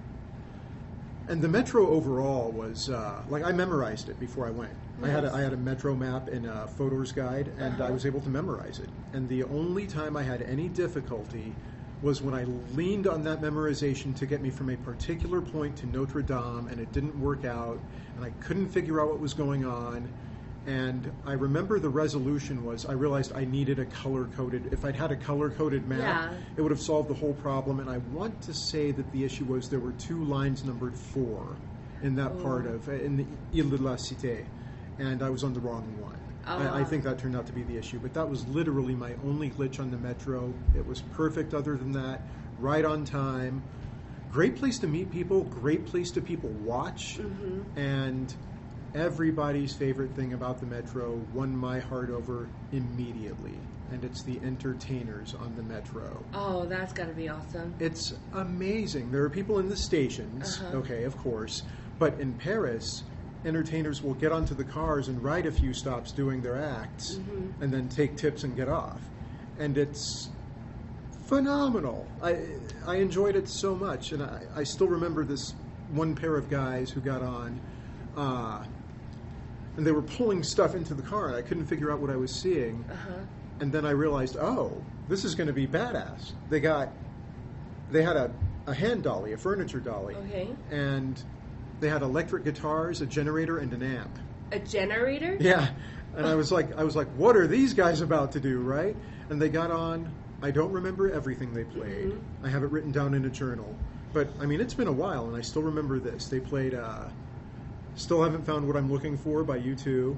[1.28, 4.72] and the metro overall was uh, like I memorized it before I went.
[5.02, 7.92] I had a, I had a metro map in a Fodor's guide, and I Uh-huh.
[7.92, 8.90] was able to memorize it.
[9.12, 11.54] And the only time I had any difficulty
[12.02, 12.44] was when I
[12.74, 16.80] leaned on that memorization to get me from a particular point to Notre Dame, and
[16.80, 17.80] it didn't work out,
[18.16, 20.10] and I couldn't figure out what was going on.
[20.66, 24.72] And I remember the resolution was I realized I needed a color coded.
[24.72, 26.38] If I'd had a color coded map, Yeah.
[26.56, 27.80] it would have solved the whole problem.
[27.80, 31.56] And I want to say that the issue was there were two lines numbered four
[32.02, 32.42] in that Oh.
[32.42, 34.44] part of in the Ile de la Cité,
[34.98, 36.16] and I was on the wrong one.
[36.44, 36.84] I, I Ah.
[36.84, 39.80] think that turned out to be the issue, but that was literally my only glitch
[39.80, 40.52] on the metro.
[40.76, 41.54] It was perfect.
[41.54, 42.22] Other than that,
[42.60, 43.62] right on time.
[44.32, 45.42] Great place to meet people.
[45.44, 47.64] Great place to people watch, Mhm.
[47.76, 48.34] and
[48.94, 53.58] everybody's favorite thing about the metro won my heart over immediately,
[53.90, 56.22] and it's the entertainers on the metro.
[56.34, 57.74] Oh, that's got to be awesome.
[57.78, 59.10] It's amazing.
[59.10, 60.78] There are people in the stations, Uh-huh.
[60.78, 61.62] okay, of course,
[61.98, 62.84] but in Paris,
[63.44, 67.52] entertainers will get onto the cars and ride a few stops doing their acts Mhm.
[67.60, 69.00] and then take tips and get off.
[69.58, 70.30] And it's
[71.26, 72.06] phenomenal.
[72.22, 72.36] I
[72.86, 75.54] I enjoyed it so much, and I, I still remember this
[75.92, 77.60] one pair of guys who got on,
[78.16, 78.64] uh,
[79.76, 82.16] and they were pulling stuff into the car, and I couldn't figure out what I
[82.16, 82.84] was seeing.
[82.90, 83.12] Uh huh.
[83.60, 86.32] And then I realized, oh, this is going to be badass.
[86.50, 86.88] They got,
[87.90, 88.30] they had a,
[88.66, 90.48] a hand dolly, a furniture dolly, Okay.
[90.70, 91.22] and
[91.80, 94.18] they had electric guitars, a generator, and an amp.
[94.52, 95.36] a generator.
[95.40, 95.68] Yeah,
[96.16, 98.96] and I was like, I was like, what are these guys about to do, right?
[99.30, 100.12] And they got on.
[100.42, 102.10] I don't remember everything they played.
[102.12, 102.20] Mhm.
[102.42, 103.74] I have it written down in a journal,
[104.12, 106.26] but I mean, it's been a while, and I still remember this.
[106.28, 106.74] They played.
[106.74, 107.04] Uh,
[107.94, 110.16] still haven't found what I'm looking for by U2.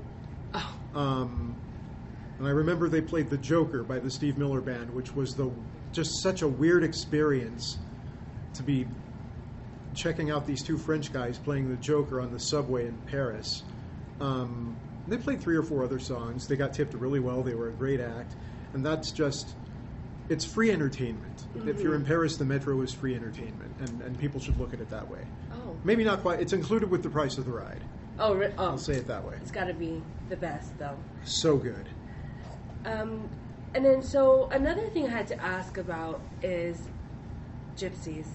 [0.55, 1.57] Oh, Um,
[2.39, 5.51] and I remember they played The Joker by the Steve Miller Band, which was the
[5.93, 7.79] just such a weird experience
[8.55, 8.87] to be
[9.95, 13.63] checking out these two French guys playing The Joker on the subway in Paris.
[14.21, 16.47] Um, they played three or four other songs.
[16.49, 17.43] They got tipped really well.
[17.43, 18.35] They were a great act,
[18.73, 19.55] and that's just
[20.29, 21.45] it's free entertainment.
[21.69, 24.81] If you're in Paris, the metro is free entertainment, and, and people should look at
[24.81, 25.21] it that way.
[25.85, 26.41] Maybe not quite.
[26.41, 27.83] It's included with the price of the ride.
[28.19, 28.71] oh, re- oh.
[28.71, 29.37] I'll say it that way.
[29.43, 30.97] It's got to be the best, though.
[31.25, 31.89] So good.
[32.87, 33.29] Um,
[33.75, 36.89] and then, so another thing I had to ask about is
[37.77, 38.27] gypsies.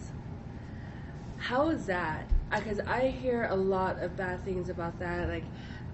[1.38, 2.30] How is that?
[2.52, 5.30] Because I hear a lot of bad things about that.
[5.30, 5.46] Like,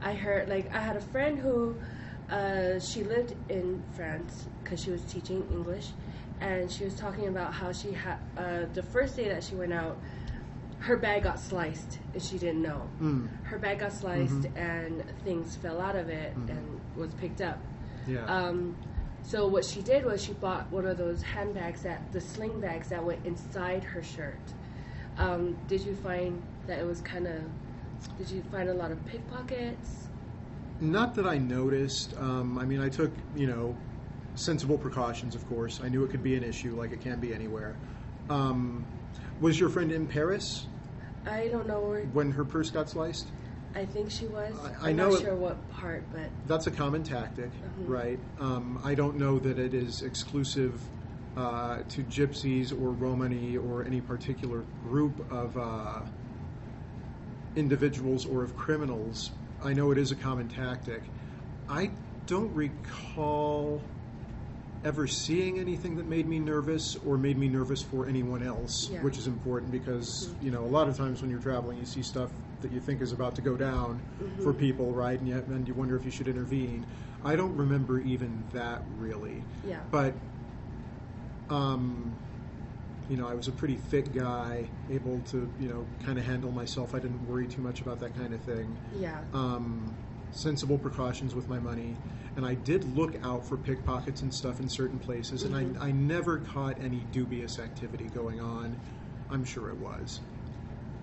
[0.01, 1.76] I heard, like, I had a friend who,
[2.30, 5.91] uh, she lived in France because she was teaching English,
[6.41, 9.74] and she was talking about how she had, uh, the first day that she went
[9.74, 9.97] out,
[10.86, 12.88] her bag got sliced and she didn't know.
[13.02, 13.28] Mm.
[13.44, 14.56] Her bag got sliced Mhm.
[14.56, 16.50] and things fell out of it Mhm.
[16.52, 17.58] and was picked up.
[18.08, 18.24] Yeah.
[18.26, 18.76] Um,
[19.24, 22.90] so what she did was she bought one of those handbags that the sling bags
[22.90, 24.38] that went inside her shirt.
[25.18, 27.42] Um, did you find that it was kind of?
[28.20, 30.08] Did you find a lot of pickpockets?
[30.82, 32.14] Not that I noticed.
[32.20, 33.76] Um, I mean, I took, you know,
[34.36, 35.80] sensible precautions, of course.
[35.84, 37.76] I knew it could be an issue, like it can be anywhere.
[38.30, 38.86] Um,
[39.42, 40.68] was your friend in Paris
[41.26, 42.04] I don't know where.
[42.06, 43.28] when her purse got sliced?
[43.76, 44.54] I think she was.
[44.82, 47.90] I- I I'm know not it- sure what part, but That's a common tactic, Mhm.
[47.90, 48.20] right?
[48.40, 50.82] Um, I don't know that it is exclusive
[51.38, 56.00] uh, to gypsies or Romani or any particular group of uh,
[57.58, 59.32] individuals or of criminals.
[59.64, 61.04] I know it is a common tactic.
[61.68, 61.92] I
[62.28, 63.82] don't recall
[64.86, 69.02] ever seeing anything that made me nervous or made me nervous for anyone else, Yeah.
[69.04, 70.44] which is important because, Mhm.
[70.44, 72.32] you know, a lot of times when you're traveling, you see stuff
[72.62, 74.02] that you think is about to go down
[74.44, 74.58] for Mhm.
[74.60, 75.20] people, right?
[75.20, 76.86] And, yet, and you wonder if you should intervene.
[77.24, 79.46] I don't remember even that really.
[79.64, 79.82] yeah.
[79.90, 80.16] But,
[81.50, 82.20] um,
[83.08, 86.52] you know, I was a pretty fit guy, able to, you know, kind of handle
[86.52, 86.94] myself.
[86.96, 88.78] I didn't worry too much about that kind of thing.
[88.92, 89.24] yeah.
[89.34, 89.98] Um,
[90.40, 91.96] sensible precautions with my money.
[92.36, 95.92] And I did look out for pickpockets and stuff in certain places, and I, I
[95.92, 98.76] never caught any dubious activity going on.
[99.32, 100.20] I'm sure it was.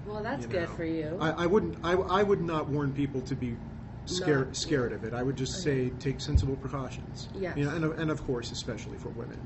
[0.07, 1.17] well, that's you good for you.
[1.21, 1.77] I, I wouldn't.
[1.83, 3.57] I, I would not warn people to be
[4.05, 5.15] scared Not- scared of it.
[5.15, 5.89] I would just Okay.
[5.89, 7.29] say take sensible precautions.
[7.35, 7.57] Yes.
[7.57, 9.41] You know, and, and of course, especially for women.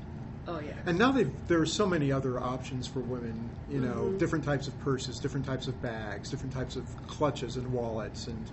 [0.47, 0.73] oh yeah.
[0.85, 3.49] And now they've, there are so many other options for women.
[3.69, 4.19] You know, Mhm.
[4.19, 8.51] different types of purses, different types of bags, different types of clutches and wallets, and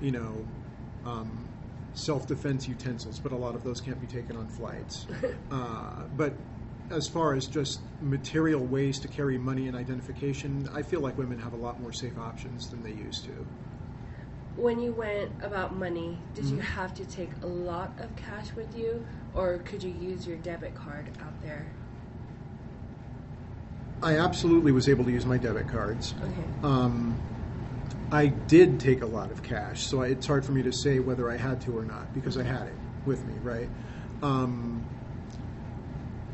[0.00, 0.46] you know,
[1.04, 1.48] um,
[1.94, 3.18] self-defense utensils.
[3.18, 5.06] But a lot of those can't be taken on flights.
[5.50, 6.34] uh, but
[6.90, 11.38] as far as just material ways to carry money and identification, I feel like women
[11.38, 13.46] have a lot more safe options than they used to.
[14.56, 16.62] When you went about money, did you Mhm.
[16.62, 20.74] have to take a lot of cash with you, or could you use your debit
[20.74, 21.66] card out there?
[24.02, 26.14] I absolutely was able to use my debit cards.
[26.22, 26.44] Okay.
[26.62, 27.20] Um,
[28.10, 30.98] I did take a lot of cash, so I, it's hard for me to say
[30.98, 33.68] whether I had to or not because I had it with me, right?
[34.22, 34.84] Um,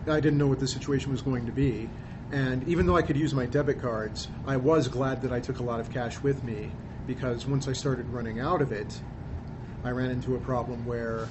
[0.07, 1.89] I didn't know what the situation was going to be.
[2.31, 5.59] And even though I could use my debit cards, I was glad that I took
[5.59, 6.71] a lot of cash with me
[7.07, 9.01] because once I started running out of it,
[9.83, 11.29] I ran into a problem where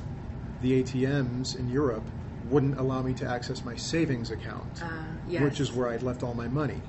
[0.62, 2.04] the ATMs in Europe
[2.50, 4.88] wouldn't allow me to access my savings account Uh,
[5.28, 5.41] yes.
[5.41, 6.82] which is where I'd left all my money.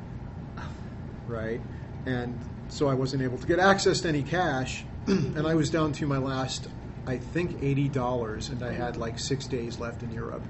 [1.26, 1.60] Right?
[2.06, 2.38] And
[2.68, 6.06] so I wasn't able to get access to any cash, and I was down to
[6.06, 6.68] my last,
[7.06, 10.42] I think, $80, and I had like six days left in Europe.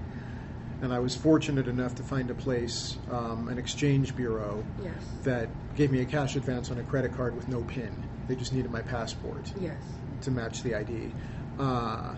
[0.82, 4.92] And I was fortunate enough to find a place, um, an exchange bureau, Yes.
[5.22, 7.92] that gave me a cash advance on a credit card with no PIN.
[8.28, 9.76] They just needed my passport Yes.
[10.22, 11.12] to match the ID.
[11.58, 12.14] Uh,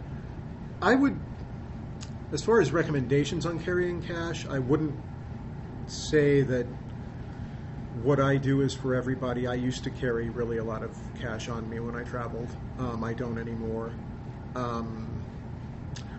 [0.82, 1.18] I would,
[2.32, 4.94] as far as recommendations on carrying cash, I wouldn't
[5.86, 6.66] say that
[8.02, 9.46] what I do is for everybody.
[9.46, 12.48] I used to carry really a lot of cash on me when I traveled.
[12.78, 13.92] Um, I don't anymore.
[14.54, 15.08] Um,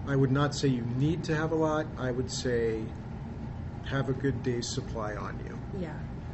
[0.07, 1.85] I would not say you need to have a lot.
[1.97, 2.83] I would say
[3.85, 5.57] have a good day's supply on you.
[5.81, 5.93] Yeah.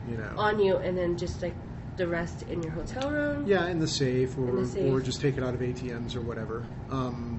[0.09, 0.31] You know.
[0.37, 1.55] On you, and then just like
[1.97, 3.45] the rest in your hotel room.
[3.47, 4.93] Yeah, in the safe, or In the safe.
[4.93, 6.65] or just take it out of ATMs or whatever.
[6.89, 7.32] Um,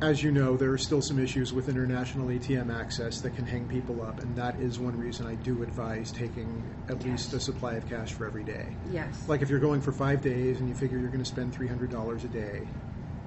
[0.00, 3.66] as you know, there are still some issues with international ATM access that can hang
[3.66, 7.74] people up, and that is one reason I do advise taking at least a supply
[7.74, 8.76] of cash for every day.
[8.92, 9.28] Yes.
[9.28, 11.66] Like if you're going for five days and you figure you're going to spend three
[11.66, 12.68] hundred dollars a day,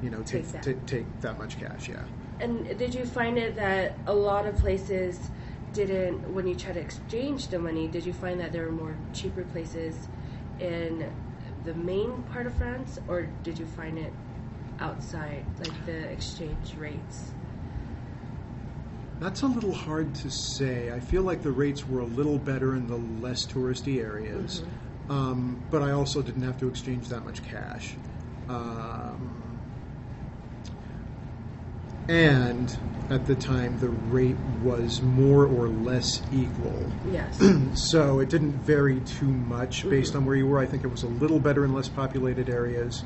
[0.02, 0.64] you know, take Take that.
[0.64, 1.90] ta- take that much cash.
[1.90, 2.04] Yeah.
[2.40, 5.20] And did you find it that a lot of places
[5.74, 8.98] didn't, when you try to exchange the money, did you find that there were more
[9.14, 10.08] cheaper places
[10.60, 11.12] in
[11.66, 14.12] the main part of France, or did you find it
[14.80, 17.32] outside, like the exchange rates?
[19.20, 20.92] That's a little hard to say.
[20.92, 24.64] I feel like the rates were a little better in the less touristy areas,
[25.10, 27.94] um, but I also didn't have to exchange that much cash.
[28.50, 29.42] Um,
[32.10, 32.76] and
[33.12, 36.92] at the time, the rate was more or less equal.
[37.12, 37.40] Yes.
[37.92, 40.60] so it didn't vary too much based on where you were.
[40.60, 43.04] I think it was a little better in less populated areas.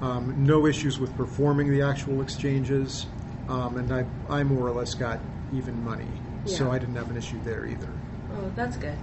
[0.00, 3.06] Um, no issues with performing the actual exchanges,
[3.48, 5.18] um, and I, I more or less got
[5.52, 6.06] even money,
[6.44, 6.70] so Yeah.
[6.70, 7.88] I didn't have an issue there either.
[8.34, 8.96] oh, that's good.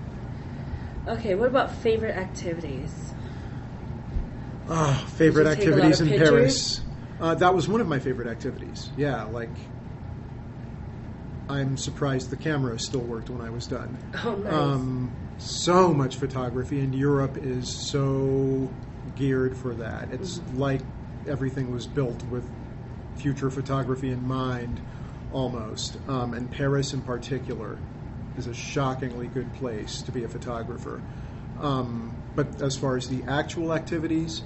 [1.08, 3.14] Okay, what about favorite activities?
[4.70, 6.18] Ah, favorite Did you take a lot activities of in?
[6.20, 6.82] Paris.
[7.20, 8.90] Uh, that was one of my favorite activities.
[8.98, 9.50] Yeah, like
[11.50, 13.98] I'm surprised the camera still worked when I was done.
[14.24, 14.54] Oh, nice.
[14.54, 18.70] Um, so much photography, and Europe is so
[19.16, 20.10] geared for that.
[20.12, 20.60] It's Mm-hmm.
[20.60, 20.82] like
[21.28, 22.48] everything was built with
[23.18, 24.80] future photography in mind,
[25.34, 25.98] almost.
[26.08, 27.78] Um, and Paris, in particular,
[28.38, 31.02] is a shockingly good place to be a photographer.
[31.62, 34.42] Um, but as far as the actual activities,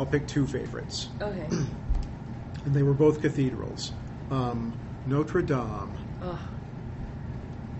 [0.00, 1.46] I'll pick two favorites, okay.
[1.50, 3.92] and they were both cathedrals.
[4.30, 4.72] Um,
[5.06, 5.92] Notre Dame
[6.22, 6.38] Oh,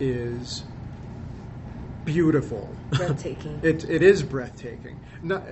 [0.00, 0.62] is
[2.04, 2.68] beautiful.
[2.90, 3.60] breathtaking.
[3.62, 4.98] it, it is breathtaking.
[5.22, 5.42] Not,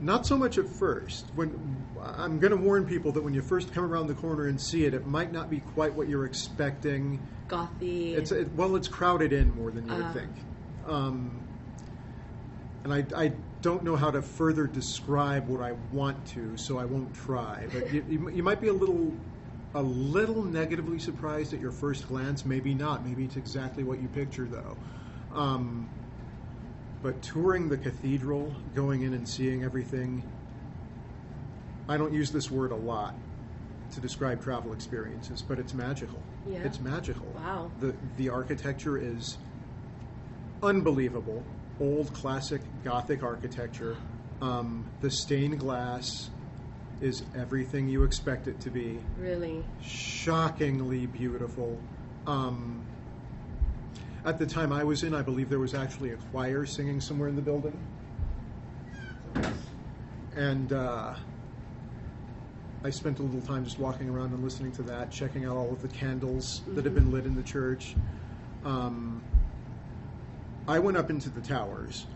[0.00, 1.26] not so much at first.
[1.34, 4.60] When I'm going to warn people that when you first come around the corner and
[4.60, 7.20] see it, it might not be quite what you're expecting.
[7.48, 8.14] Gothy.
[8.16, 10.12] It's it, well, it's crowded in more than you would Ah.
[10.12, 10.30] think.
[10.86, 11.40] Um,
[12.84, 13.32] and I, I
[13.62, 17.66] don't know how to further describe what I want to, so I won't try.
[17.72, 19.12] But you, you, you might be a little
[19.76, 22.44] a little negatively surprised at your first glance.
[22.44, 23.04] Maybe not.
[23.04, 24.76] Maybe it's exactly what you picture, though.
[25.34, 25.88] Um,
[27.04, 30.22] but touring the cathedral, going in and seeing everything,
[31.86, 33.14] I don't use this word a lot
[33.92, 36.18] to describe travel experiences, but it's magical.
[36.48, 36.60] Yeah.
[36.64, 37.26] It's magical.
[37.36, 37.70] Wow.
[37.78, 39.36] The the architecture is
[40.62, 41.44] unbelievable.
[41.78, 43.98] Old classic Gothic architecture.
[44.40, 46.30] Um, the stained glass
[47.02, 48.98] is everything you expect it to be.
[49.18, 49.62] really.
[49.82, 51.78] Shockingly beautiful.
[52.26, 52.82] Um,
[54.24, 57.28] at the time I was in, I believe there was actually a choir singing somewhere
[57.28, 57.78] in the building.
[60.34, 61.14] And uh,
[62.82, 65.70] I spent a little time just walking around and listening to that, checking out all
[65.70, 67.94] of the candles that had been lit in the church.
[68.64, 69.22] Um,
[70.66, 72.06] I went up into the towers,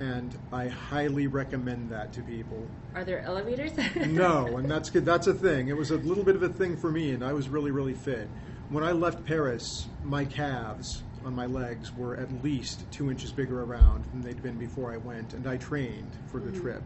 [0.00, 2.68] and I highly recommend that to people.
[2.94, 3.72] Are there elevators?
[4.06, 5.06] No, and that's good.
[5.06, 5.68] That's a thing.
[5.68, 7.94] It was a little bit of a thing for me, and I was really, really
[7.94, 8.28] fit.
[8.68, 13.62] When I left Paris, my calves on my legs were at least two inches bigger
[13.62, 16.60] around than they'd been before I went, and I trained for the mm-hmm.
[16.60, 16.82] trip.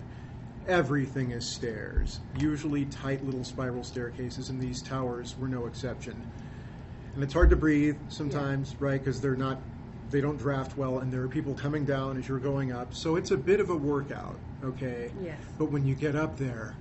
[0.69, 6.15] Everything is stairs, usually tight little spiral staircases, and these towers were no exception.
[7.15, 8.99] And it's hard to breathe sometimes, right?
[9.03, 9.61] Because they're not,
[10.11, 12.95] they don't draft well, and there are people coming down as you're going up.
[12.95, 15.11] So it's a bit of a workout, okay?
[15.23, 15.39] Yes.
[15.59, 16.77] But when you get up there,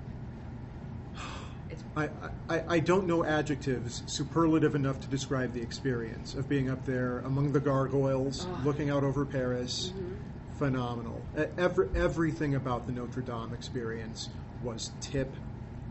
[1.95, 2.09] I,
[2.49, 7.19] I, I don't know adjectives superlative enough to describe the experience of being up there
[7.19, 8.61] among the gargoyles, Oh.
[8.63, 9.91] looking out over Paris.
[10.57, 11.21] Phenomenal.
[11.37, 14.29] E- Every, everything about the Notre Dame experience
[14.63, 15.33] was tip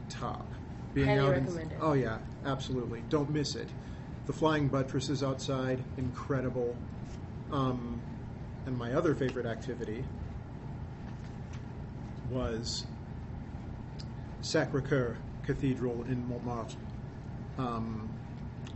[0.09, 0.47] top.
[0.95, 1.79] Being Highly out in- recommend it.
[1.83, 3.03] oh yeah, absolutely.
[3.11, 3.69] Don't miss it.
[4.27, 6.77] The flying buttresses outside, incredible.
[7.53, 8.01] Um,
[8.65, 10.05] and my other favorite activity
[12.31, 12.87] was
[14.41, 16.77] Sacre Coeur Cathedral in Montmartre.
[17.59, 18.09] Um,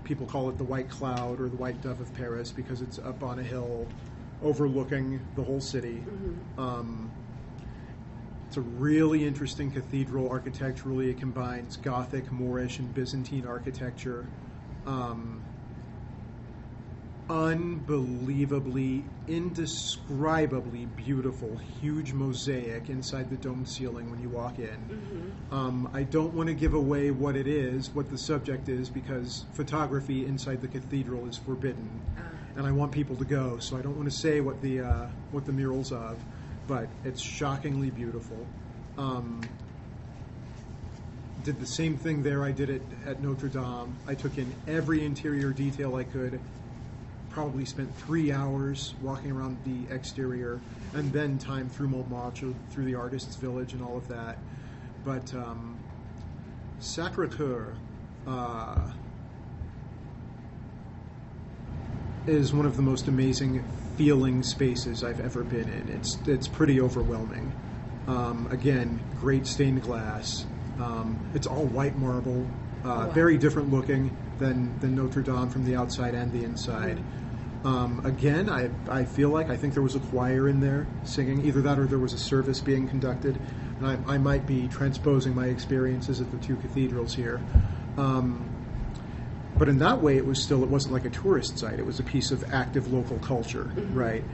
[0.04, 3.22] people call it the White Cloud or the White Dove of Paris because it's up
[3.22, 3.86] on a hill
[4.42, 6.02] overlooking the whole city.
[6.58, 7.10] Um,
[8.48, 11.10] it's a really interesting cathedral architecturally.
[11.10, 14.26] It combines Gothic, Moorish, and Byzantine architecture.
[14.86, 15.42] Um,
[17.30, 25.34] unbelievably, indescribably beautiful, huge mosaic inside the domed ceiling when you walk in.
[25.50, 29.46] Um, I don't want to give away what it is, what the subject is, because
[29.54, 31.88] photography inside the cathedral is forbidden,
[32.56, 33.58] and I want people to go.
[33.58, 36.18] So I don't want to say what the uh, what the murals of,
[36.66, 38.46] but it's shockingly beautiful.
[38.98, 39.40] Um,
[41.42, 43.96] did the same thing there I did it at Notre Dame.
[44.06, 46.40] I took in every interior detail I could.
[47.34, 50.60] Probably spent three hours walking around the exterior,
[50.92, 54.38] and then time through Montmartre, through the artists' village, and all of that.
[55.04, 55.76] But um,
[56.78, 57.74] Sacre Coeur
[58.28, 58.88] uh,
[62.28, 63.64] is one of the most amazing
[63.96, 65.88] feeling spaces I've ever been in.
[65.88, 67.52] It's it's pretty overwhelming.
[68.06, 70.46] Um, again, great stained glass.
[70.80, 72.46] Um, it's all white marble,
[72.84, 73.10] uh, Wow.
[73.10, 77.02] very different looking than than Notre Dame from the outside and the inside.
[77.64, 81.44] Um, again, I, I feel like I think there was a choir in there singing,
[81.46, 83.40] either that or there was a service being conducted.
[83.78, 87.40] And I, I might be transposing my experiences at the two cathedrals here.
[87.96, 88.46] Um,
[89.56, 91.78] but in that way, it was still, it wasn't like a tourist site.
[91.78, 94.24] It was a piece of active local culture, right?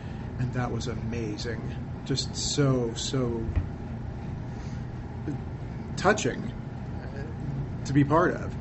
[0.41, 1.61] And that was amazing.
[2.07, 3.45] Just so, so
[5.97, 6.53] touching
[7.03, 8.57] uh, to be part of.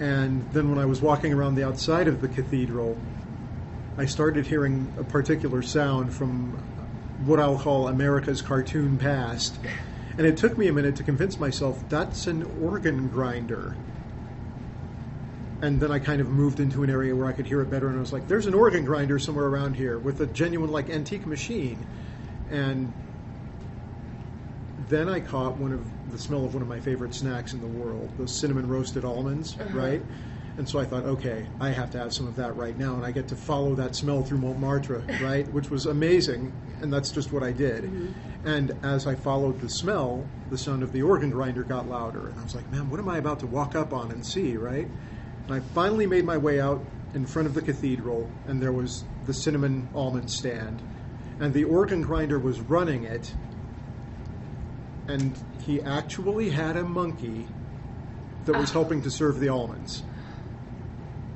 [0.00, 2.98] And then when I was walking around the outside of the cathedral,
[3.98, 6.52] I started hearing a particular sound from
[7.26, 9.58] what I'll call America's cartoon past.
[10.16, 13.76] And it took me a minute to convince myself that's an organ grinder.
[15.60, 17.86] And then I kind of moved into an area where I could hear it better,
[17.88, 20.90] and I was like, there's an organ grinder somewhere around here with a genuine, like,
[20.90, 21.86] antique machine.
[22.50, 22.92] And
[24.88, 27.66] then I caught one of the smell of one of my favorite snacks in the
[27.66, 29.78] world, those cinnamon roasted almonds, uh-huh.
[29.78, 30.02] right?
[30.58, 33.04] And so I thought, okay, I have to have some of that right now, and
[33.06, 35.50] I get to follow that smell through Montmartre, right?
[35.52, 38.14] Which was amazing, and that's just what I did.
[38.44, 42.38] And as I followed the smell, the sound of the organ grinder got louder, and
[42.38, 44.86] I was like, man, what am I about to walk up on and see, right?
[45.46, 46.84] And I finally made my way out
[47.14, 50.82] in front of the cathedral, and there was the cinnamon almond stand,
[51.40, 53.32] and the organ grinder was running it,
[55.08, 57.46] and he actually had a monkey
[58.44, 58.74] that was Ah.
[58.74, 60.02] helping to serve the almonds.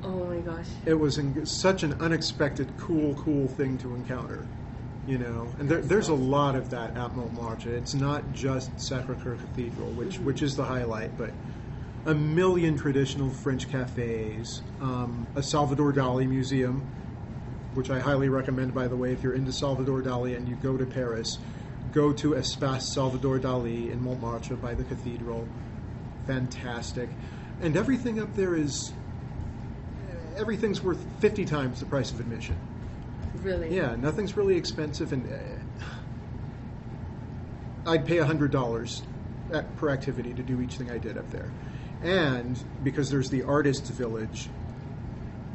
[0.07, 0.69] Oh my gosh.
[0.85, 4.47] It was in, such an unexpected, cool, cool thing to encounter,
[5.05, 5.49] you know.
[5.59, 7.75] And there, there's a lot of that at Montmartre.
[7.75, 11.31] It's not just Sacre-Cœur Cathedral, which which is the highlight, but
[12.05, 16.87] a million traditional French cafes, um, a Salvador Dali museum,
[17.75, 20.77] which I highly recommend, by the way, if you're into Salvador Dali and you go
[20.77, 21.39] to Paris,
[21.93, 25.49] go to Espace Salvador Dali in Montmartre by the cathedral.
[26.29, 27.09] Fantastic.
[27.61, 28.93] And everything up there is
[30.37, 32.57] everything's worth 50 times the price of admission.
[33.43, 33.75] Really?
[33.75, 35.37] Yeah, nothing's really expensive, and uh,
[37.91, 39.03] I'd pay $100
[39.53, 41.51] at, per activity to do each thing I did up there.
[42.03, 44.49] And because there's the artist's village,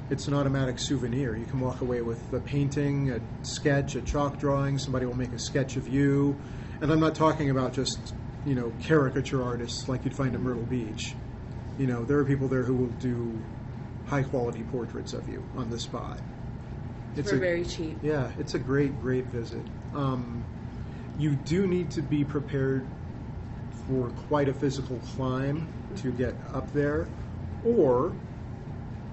[0.10, 1.36] it's an automatic souvenir.
[1.36, 4.78] You can walk away with a painting, a sketch, a chalk drawing.
[4.78, 6.36] Somebody will make a sketch of you.
[6.82, 8.14] And I'm not talking about just,
[8.46, 11.16] you know, caricature artists like you'd find at Myrtle Beach.
[11.78, 13.40] You know, there are people there who will do
[14.08, 16.20] high quality portraits of you on the spot.
[17.16, 17.98] For very cheap.
[18.02, 19.66] Yeah, it's a great, great visit.
[19.94, 20.44] Um,
[21.18, 22.88] you do need to be prepared
[23.88, 27.08] for quite a physical climb to get up there,
[27.66, 28.14] or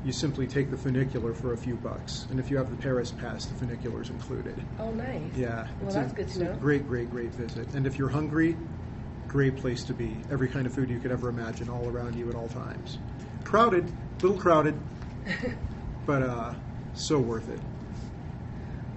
[0.04, 2.26] you simply take the funicular for a few bucks.
[2.30, 4.54] And if you have the Paris pass, the funicular's included.
[4.78, 5.20] Oh, nice.
[5.36, 6.54] Yeah, Well, it's that's a, good it's to a know.
[6.60, 7.66] great, great, great visit.
[7.74, 8.56] And if you're hungry,
[9.26, 10.16] great place to be.
[10.30, 12.98] Every kind of food you could ever imagine, all around you at all times.
[13.42, 13.92] Crowded,
[14.22, 14.78] little crowded,
[16.06, 16.54] but uh,
[16.94, 17.60] so worth it.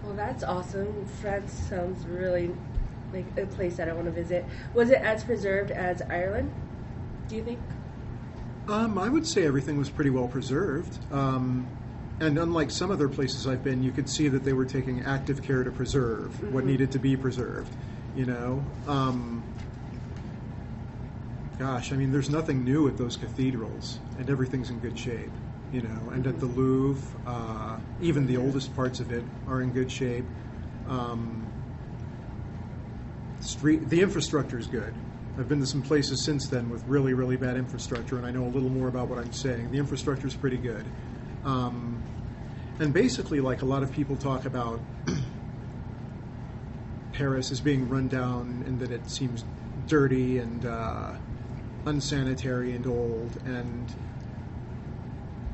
[0.03, 1.05] Well, that's awesome.
[1.22, 2.51] France sounds really
[3.13, 4.45] like a place that I want to visit.
[4.74, 6.51] Was it as preserved as Ireland?
[7.28, 7.59] Do you think?
[8.67, 10.97] Um, I would say everything was pretty well preserved.
[11.11, 11.67] Um,
[12.19, 15.41] and unlike some other places I've been, you could see that they were taking active
[15.41, 17.74] care to preserve what needed to be preserved.
[18.15, 19.40] You know, um,
[21.62, 25.30] gosh, I mean, there's nothing new at those cathedrals, and everything's in good shape.
[25.72, 29.72] You know, and at the Louvre, uh, even the oldest parts of it are in
[29.72, 30.26] good shape.
[30.88, 31.45] Um,
[33.41, 34.91] street, the infrastructure is good.
[35.38, 38.43] I've been to some places since then with really, really bad infrastructure, and I know
[38.43, 39.70] a little more about what I'm saying.
[39.72, 40.84] The infrastructure is pretty good.
[41.45, 42.01] Um,
[42.80, 44.80] and basically, like a lot of people talk about
[47.14, 49.45] Paris as being run down and that it seems
[49.88, 51.14] dirty and uh,
[51.86, 53.38] unsanitary and old.
[53.45, 53.93] And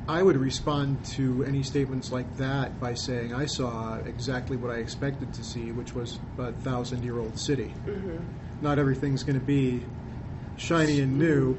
[0.08, 4.76] I would respond to any statements like that by saying I saw exactly what I
[4.76, 7.74] expected to see, which was a thousand year old city.
[7.86, 8.18] Mm-hmm.
[8.62, 9.82] Not everything's going to be
[10.56, 11.56] shiny and new,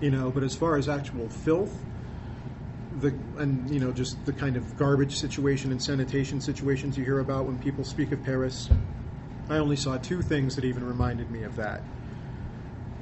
[0.00, 1.78] you know, but as far as actual filth,
[2.98, 7.20] the and you know just the kind of garbage situation and sanitation situations you hear
[7.20, 8.68] about when people speak of Paris,
[9.48, 11.82] I only saw two things that even reminded me of that.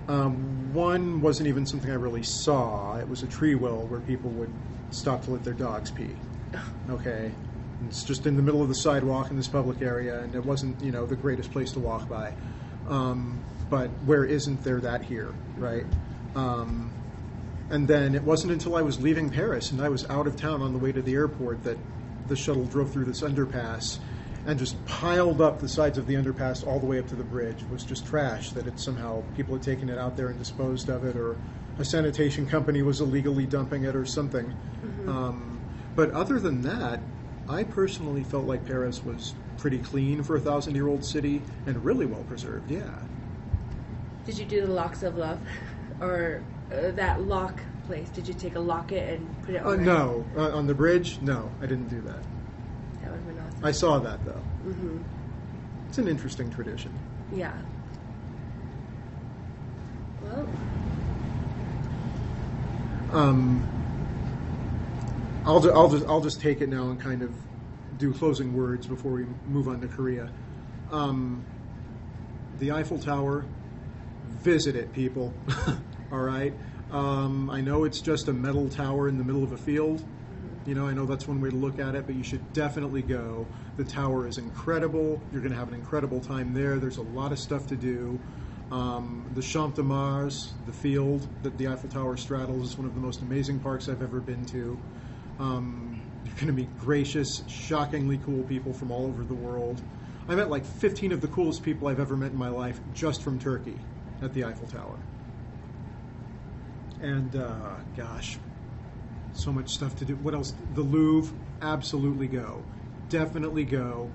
[0.08, 2.96] Um, one wasn't even something I really saw.
[2.96, 4.52] It was a tree well where people would
[4.90, 6.16] stop to let their dogs pee.
[6.88, 7.30] Okay,
[7.86, 10.82] it's just in the middle of the sidewalk in this public area, and it wasn't
[10.82, 12.32] you know the greatest place to walk by.
[12.88, 15.84] Um, but where isn't there that here, right?
[16.34, 16.90] Um,
[17.70, 20.62] and then it wasn't until I was leaving Paris and I was out of town
[20.62, 21.76] on the way to the airport that
[22.26, 23.98] the shuttle drove through this underpass
[24.48, 27.22] and just piled up the sides of the underpass all the way up to the
[27.22, 27.60] bridge.
[27.60, 30.88] It was just trash that it somehow people had taken it out there and disposed
[30.88, 31.36] of it, or
[31.78, 34.56] a sanitation company was illegally dumping it, or something.
[35.06, 35.60] Um,
[35.94, 37.00] but other than that,
[37.46, 42.24] I personally felt like Paris was pretty clean for a thousand-year-old city and really well
[42.24, 42.70] preserved.
[42.70, 42.88] Yeah.
[44.24, 45.40] Did you do the locks of love,
[46.00, 46.42] or
[46.72, 48.08] uh, that lock place?
[48.08, 49.58] Did you take a locket and put it?
[49.58, 52.22] Uh, on no, uh, on the bridge, no, I didn't do that.
[53.02, 53.47] That would have been awesome.
[53.62, 54.32] I saw that though.
[54.32, 54.98] hmm
[55.88, 56.92] It's an interesting tradition.
[57.32, 57.52] Yeah.
[60.22, 60.48] Well,
[63.12, 63.66] Um,
[65.46, 67.34] I'll, ju- I'll just I'll just take it now and kind of
[67.96, 70.30] do closing words before we move on to Korea.
[70.92, 71.42] Um,
[72.58, 73.44] the Eiffel Tower,
[74.42, 75.32] visit it, people.
[76.12, 76.52] All right.
[76.92, 80.04] Um, I know it's just a metal tower in the middle of a field.
[80.68, 83.00] You know, I know that's one way to look at it, but you should definitely
[83.00, 83.46] go.
[83.78, 85.18] The tower is incredible.
[85.32, 86.78] You're going to have an incredible time there.
[86.78, 88.20] There's a lot of stuff to do.
[88.70, 92.94] Um, the Champ de Mars, the field that the Eiffel Tower straddles, is one of
[92.94, 94.78] the most amazing parks I've ever been to.
[95.38, 99.80] Um, you're going to meet gracious, shockingly cool people from all over the world.
[100.28, 103.22] I met like 15 of the coolest people I've ever met in my life just
[103.22, 103.78] from Turkey
[104.20, 104.98] at the Eiffel Tower.
[107.00, 108.38] And uh, gosh,
[109.38, 110.16] so much stuff to do.
[110.16, 110.54] What else?
[110.74, 112.62] The Louvre, absolutely go.
[113.08, 114.10] Definitely go.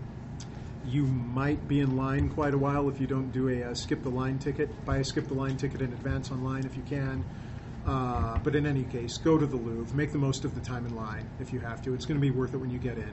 [0.86, 4.04] You might be in line quite a while if you don't do a, uh skip
[4.04, 4.70] the line ticket.
[4.86, 7.24] Buy a skip the line ticket in advance online if you can.
[7.86, 9.96] Uh, but in any case, go to the Louvre.
[9.96, 11.94] Make the most of the time in line if you have to.
[11.94, 13.12] It's going to be worth it when you get in.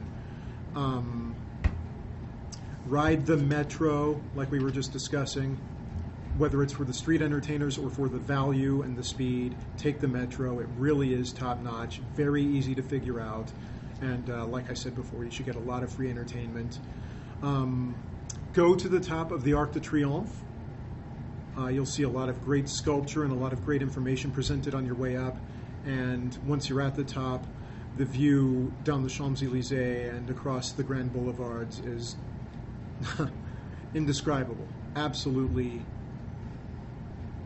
[0.77, 1.35] Um,
[2.87, 5.59] ride the metro, like we were just discussing
[6.41, 10.09] whether it's for the street entertainers or for the value and the speed, take the
[10.09, 10.59] metro.
[10.59, 13.53] It really is top notch, very easy to figure out.
[14.01, 16.79] And uh, like I said before, you should get a lot of free entertainment.
[17.43, 17.95] Um,
[18.55, 20.33] go to the top of the Arc de Triomphe.
[21.59, 24.75] Uh, you'll see a lot of great sculpture and a lot of great information presented
[24.75, 25.37] on your way up.
[25.85, 27.45] And once you're at the top,
[27.99, 32.17] the view down the Champs Elysees and across the Grand Boulevards is
[33.95, 34.67] indescribable.
[34.97, 35.83] Absolutely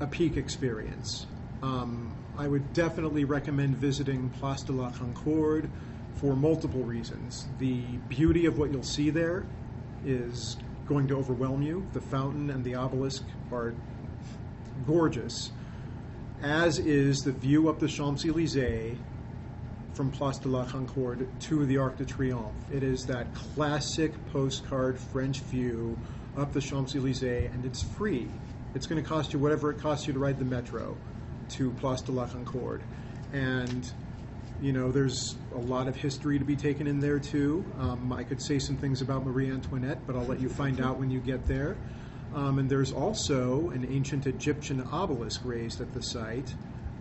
[0.01, 1.27] a peak experience.
[1.63, 5.71] Um, I would definitely recommend visiting Place de la Concorde
[6.17, 7.47] for multiple reasons.
[7.59, 9.47] The beauty of what you'll see there
[10.05, 11.87] is going to overwhelm you.
[11.93, 13.23] The fountain and the obelisk
[13.53, 13.75] are
[14.87, 15.53] gorgeous,
[16.43, 18.99] as is the view up the Champs Elysees
[19.95, 22.53] from Place de la Concorde to the Arc de Triomphe.
[22.73, 25.97] It is that classic postcard French view
[26.37, 28.29] up the Champs Elysees, and it's free.
[28.75, 30.97] It's going to cost you whatever it costs you to ride the metro
[31.51, 32.83] to Place de la Concorde.
[33.33, 33.91] And,
[34.61, 37.65] you know, there's a lot of history to be taken in there, too.
[37.79, 40.99] Um, I could say some things about Marie Antoinette, but I'll let you find out
[40.99, 41.77] when you get there.
[42.35, 46.53] Um, and there's also an ancient Egyptian obelisk raised at the site,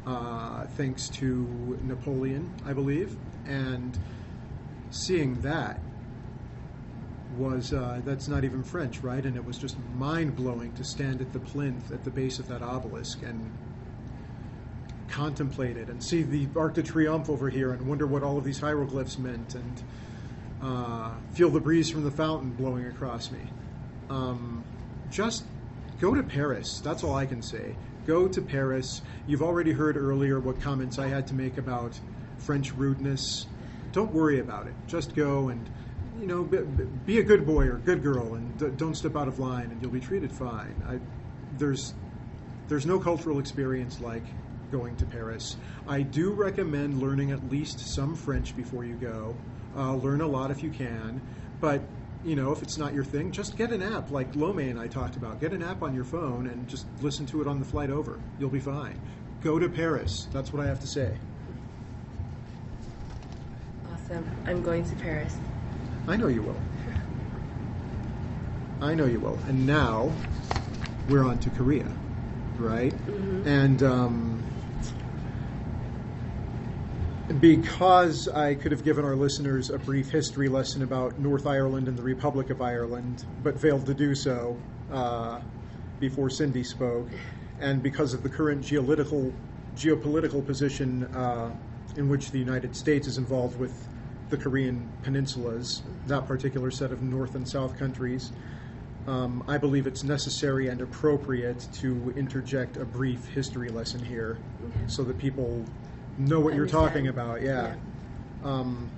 [0.06, 3.18] uh, thanks to Napoleon, I believe.
[3.46, 3.98] And
[4.92, 5.80] seeing that
[7.34, 9.24] was uh, that's not even French, right?
[9.24, 12.48] And it was just mind blowing to stand at the plinth at the base of
[12.48, 13.52] that obelisk and
[15.08, 18.44] contemplate it and see the Arc de Triomphe over here and wonder what all of
[18.44, 19.84] these hieroglyphs meant and
[20.62, 23.42] uh, feel the breeze from the fountain blowing across me.
[24.10, 24.64] Um,
[25.12, 25.46] just
[26.00, 26.80] go to Paris.
[26.80, 27.76] That's all I can say.
[28.08, 29.02] Go to Paris.
[29.28, 32.00] You've already heard earlier what comments I had to make about
[32.38, 33.46] French rudeness.
[33.92, 34.74] Don't worry about it.
[34.88, 35.70] Just go and
[36.24, 36.58] you know, be,
[37.06, 39.82] be a good boy or good girl, and d- don't step out of line, and
[39.82, 40.74] you'll be treated fine.
[40.88, 41.00] I,
[41.58, 41.94] there's,
[42.70, 44.24] there's no cultural experience like
[44.72, 45.58] going to Paris.
[45.86, 49.36] I do recommend learning at least some French before you go.
[49.76, 51.22] Uh, learn a lot if you can,
[51.60, 51.82] but
[52.24, 54.88] you know, if it's not your thing, just get an app like Lome and I
[54.88, 55.42] talked about.
[55.42, 58.18] Get an app on your phone and just listen to it on the flight over.
[58.40, 58.98] You'll be fine.
[59.42, 60.30] Go to Paris.
[60.32, 61.18] That's what I have to say.
[63.92, 64.26] awesome.
[64.46, 65.36] I'm going to Paris.
[66.08, 66.60] I know you will.
[68.82, 69.40] I know you will.
[69.48, 70.12] And now
[71.08, 71.90] we're on to Korea,
[72.58, 72.94] right?
[73.46, 74.44] And um,
[77.40, 81.98] because I could have given our listeners a brief history lesson about North Ireland and
[81.98, 84.58] the Republic of Ireland, but failed to do so
[84.92, 85.40] uh,
[86.00, 87.10] before Cindy spoke,
[87.62, 89.32] and because of the current geopolitical
[89.78, 91.50] geopolitical position uh,
[91.96, 93.88] in which the United States is involved with
[94.34, 98.32] the Korean peninsulas, that particular set of North and South countries,
[99.06, 104.80] um, I believe it's necessary and appropriate to interject a brief history lesson here, Okay.
[104.88, 105.64] so that people
[106.18, 107.44] know what you're talking about.
[107.44, 107.76] Yeah.
[108.44, 108.90] Um,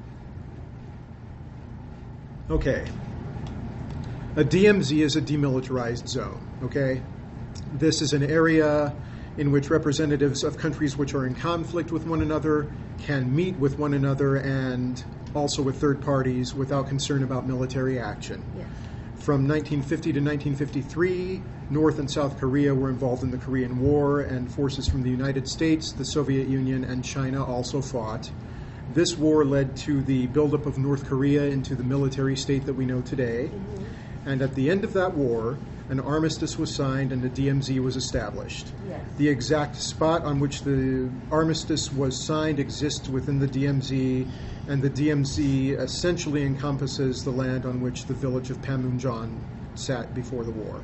[2.50, 2.86] okay.
[4.38, 7.02] A DMZ is a demilitarized zone, okay?
[7.74, 8.94] This is an area
[9.38, 13.78] in which representatives of countries which are in conflict with one another can meet with
[13.78, 15.04] one another and
[15.36, 18.44] also with third parties without concern about military action.
[18.58, 18.68] Yes.
[19.18, 21.42] From 1950 to 1953,
[21.72, 25.48] North and South Korea were involved in the Korean War, and forces from the United
[25.48, 28.30] States, the Soviet Union, and China also fought.
[28.94, 32.86] This war led to the buildup of North Korea into the military state that we
[32.86, 33.50] know today.
[33.52, 33.84] Mm-hmm.
[34.26, 35.58] And at the end of that war,
[35.90, 38.68] an armistice was signed and a DMZ was established.
[38.88, 39.02] Yes.
[39.18, 44.28] The exact spot on which the armistice was signed exists within the DMZ,
[44.68, 49.40] and the DMZ essentially encompasses the land on which the village of Panmunjom
[49.76, 50.82] sat before the war.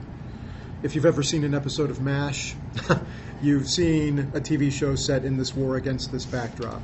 [0.84, 2.56] If you've ever seen an episode of MASH,
[3.42, 6.82] you've seen a TV show set in this war against this backdrop.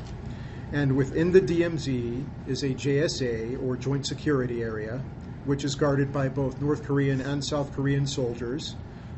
[0.72, 5.02] And within the DMZ is a JSA, or Joint Security Area,
[5.48, 8.76] which is guarded by both North Korean and South Korean soldiers.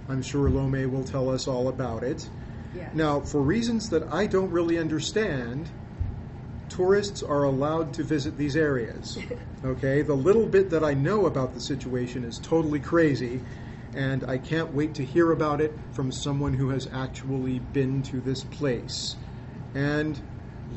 [0.07, 2.30] I'm sure Lome will tell us all about it.
[2.73, 2.93] Yes.
[2.93, 5.69] Now, for reasons that I don't really understand,
[6.69, 9.17] tourists are allowed to visit these areas.
[9.61, 10.03] Okay?
[10.03, 13.41] The little bit that I know about the situation is totally crazy,
[13.93, 18.21] and I can't wait to hear about it from someone who has actually been to
[18.21, 19.17] this place.
[19.75, 20.17] And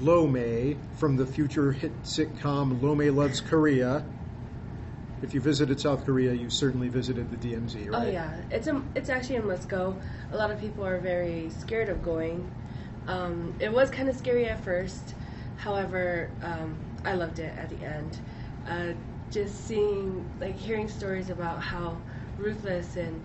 [0.01, 4.05] Lome from the future hit sitcom Lome Loves Korea.
[5.23, 8.03] If you visited South Korea, you certainly visited the DMZ, right?
[8.03, 9.97] Oh yeah, it's a, it's actually a must go.
[10.33, 12.51] A lot of people are very scared of going.
[13.07, 15.15] Um, it was kind of scary at first,
[15.57, 18.19] however, um, I loved it at the end.
[18.69, 18.95] Uh,
[19.31, 21.99] just seeing, like, hearing stories about how
[22.37, 23.21] ruthless and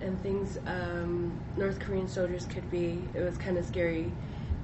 [0.00, 3.02] and things um, North Korean soldiers could be.
[3.14, 4.12] It was kind of scary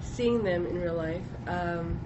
[0.01, 1.25] seeing them in real life.
[1.47, 1.99] Um,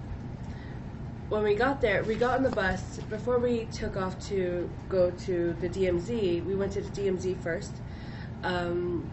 [1.29, 2.99] when we got there, we got on the bus.
[3.09, 7.73] Before we took off to go to the DMZ, we went to the DMZ first.
[8.43, 9.09] Um,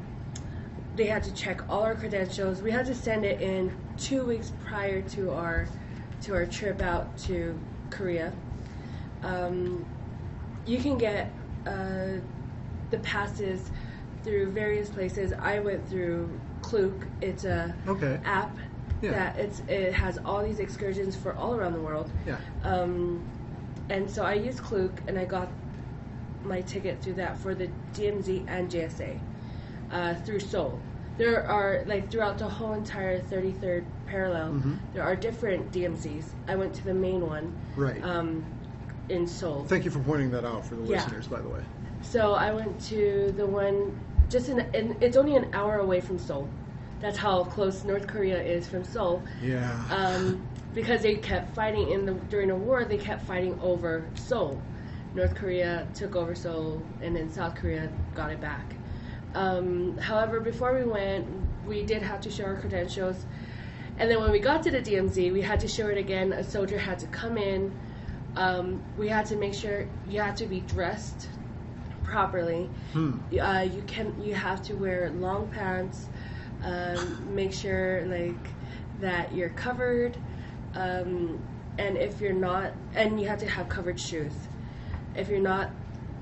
[0.94, 2.60] they had to check all our credentials.
[2.60, 5.66] We had to send it in two weeks prior to our
[6.22, 7.58] to our trip out to
[7.90, 8.32] Korea.
[9.22, 9.84] Um,
[10.66, 11.32] you can get
[11.66, 12.18] uh,
[12.90, 13.70] the passes
[14.22, 15.32] through various places.
[15.32, 17.06] I went through Klook.
[17.20, 18.20] It's a Okay.
[18.24, 18.56] app
[19.02, 19.10] Yeah.
[19.10, 22.10] that it's it has all these excursions for all around the world.
[22.26, 22.36] Yeah.
[22.62, 23.20] Um,
[23.90, 25.48] and so I used Klook and I got
[26.44, 29.18] my ticket through that for the DMZ and JSA
[29.90, 30.78] uh, through Seoul.
[31.18, 34.78] There are like throughout the whole entire 33rd parallel, Mhm.
[34.94, 36.24] there are different DMZs.
[36.48, 38.02] I went to the main one Right.
[38.04, 38.44] um,
[39.08, 39.64] in Seoul.
[39.64, 40.96] Thank you for pointing that out for the Yeah.
[40.96, 41.60] listeners, by the way.
[42.02, 43.98] So I went to the one
[44.28, 46.48] just in, in it's only an hour away from Seoul.
[47.02, 49.22] That's how close North Korea is from Seoul.
[49.42, 49.84] Yeah.
[49.90, 54.62] Um, because they kept fighting in the during the war, they kept fighting over Seoul.
[55.14, 58.74] North Korea took over Seoul, and then South Korea got it back.
[59.34, 61.26] Um, however, before we went,
[61.66, 63.26] we did have to show our credentials,
[63.98, 66.32] and then when we got to the DMZ, we had to show it again.
[66.32, 67.72] A soldier had to come in.
[68.36, 71.28] Um, we had to make sure you had to be dressed
[72.04, 72.70] properly.
[72.92, 73.18] Hmm.
[73.38, 76.06] Uh, you can you have to wear long pants.
[76.64, 78.48] Um, make sure like
[79.00, 80.16] that you're covered,
[80.74, 81.42] um,
[81.78, 84.32] and if you're not, and you have to have covered shoes.
[85.16, 85.70] If you're not,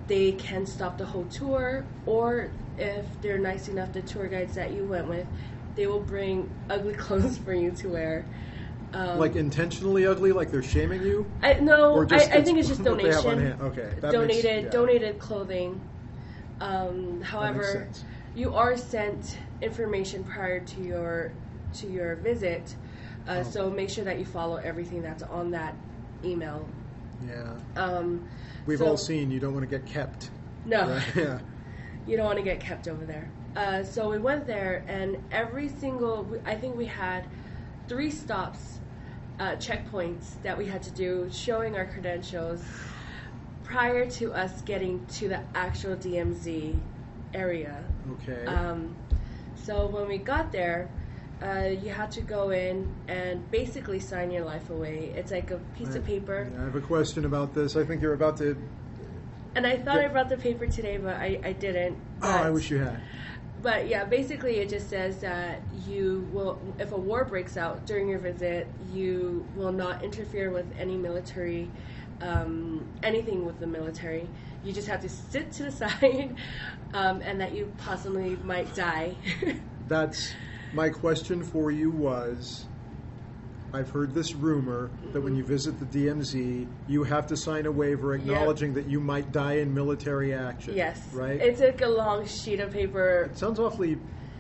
[0.07, 4.73] they can stop the whole tour, or if they're nice enough, the tour guides that
[4.73, 5.27] you went with,
[5.75, 8.25] they will bring ugly clothes for you to wear.
[8.93, 11.31] Um, like intentionally ugly, like they're shaming you?
[11.43, 13.61] I no, I, I think it's just what they have on donation.
[13.61, 14.71] Okay, that makes- donated yeah.
[14.71, 15.81] donated clothing.
[16.61, 17.89] Um, however.
[18.35, 21.33] You are sent information prior to your
[21.75, 22.75] to your visit,
[23.29, 23.43] uh, Oh.
[23.45, 25.75] so make sure that you follow everything that's on that
[26.25, 26.67] email.
[27.27, 27.53] Yeah.
[27.77, 28.27] Um,
[28.67, 30.31] We've so- all seen you don't want to get kept.
[30.65, 31.03] no, Right?
[31.17, 31.39] Yeah.
[32.09, 33.29] you don't want to get kept over there.
[33.55, 37.25] Uh, so we went there, and every single, I think we had
[37.89, 38.81] three stops,
[39.39, 42.63] uh, checkpoints that we had to do, showing our credentials
[43.65, 46.77] prior to us getting to the actual DMZ
[47.35, 47.85] area.
[48.13, 48.45] Okay.
[48.47, 48.95] Um,
[49.55, 50.89] so when we got there,
[51.43, 55.13] uh, you had to go in and basically sign your life away.
[55.17, 56.51] It's like a piece of paper.
[56.53, 57.77] Yeah, I have a question about this.
[57.77, 58.57] I think you're about to.
[59.55, 60.07] And I thought Yeah.
[60.07, 61.97] I brought the paper today, but I, I didn't.
[62.23, 63.01] Oh, I wish you had.
[63.63, 68.09] but yeah, basically it just says that you will, if a war breaks out during
[68.09, 71.71] your visit, you will not interfere with any military,
[72.23, 74.29] um, anything with the military.
[74.65, 76.37] You just have to sit to the side,
[76.95, 79.17] um, and that you possibly might die.
[79.89, 80.35] That's
[80.73, 82.67] my question for you was
[83.73, 87.73] I've heard this rumor that when you visit the DMZ, you have to sign a
[87.73, 90.75] waiver acknowledging that you might die in military action.
[90.77, 91.41] yes, Right?
[91.41, 93.31] It's like a long sheet of paper.
[93.33, 93.99] it sounds awfully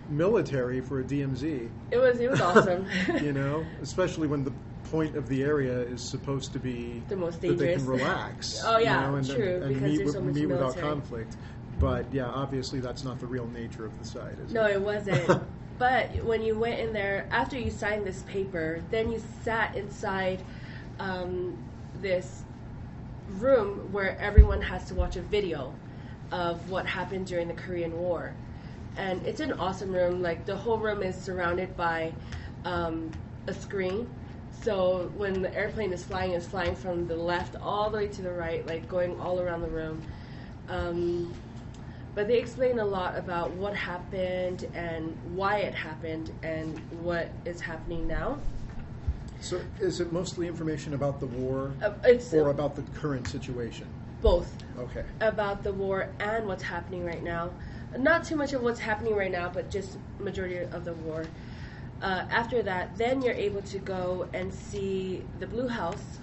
[0.09, 2.87] military for a DMZ, It was it was awesome.
[3.23, 4.53] you know, especially when the
[4.91, 8.61] point of the area is supposed to be The most that they can relax.
[8.67, 10.47] Oh, yeah, you know, and, true, and, and because meet, there's with- so much meet
[10.47, 11.37] without conflict.
[11.79, 14.73] But yeah, obviously that's not the real nature of the site, is No, it?
[14.73, 15.43] it wasn't.
[15.79, 20.43] but when you went in there, after you signed this paper, then you sat inside
[20.99, 21.57] um,
[22.03, 22.43] this
[23.39, 25.73] room where everyone has to watch a video
[26.33, 28.35] of what happened during the Korean War.
[28.97, 30.21] And it's an awesome room.
[30.21, 32.13] Like, the whole room is surrounded by
[32.67, 33.11] um,
[33.47, 34.07] a screen.
[34.63, 38.23] So when the airplane is flying, it's flying from the left all the way to
[38.23, 40.03] the right, like going all around the room.
[40.69, 41.35] Um,
[42.15, 47.61] but they explain a lot about what happened and why it happened and what is
[47.61, 48.39] happening now.
[49.41, 53.89] So is it mostly information about the war Uh, it's or about the current situation?
[54.21, 55.05] both Okay.
[55.23, 57.51] about the war and what's happening right now.
[57.97, 61.25] Not too much of what's happening right now, but just majority of the war.
[62.03, 66.19] Uh, after that, then you're able to go and see the Blue House,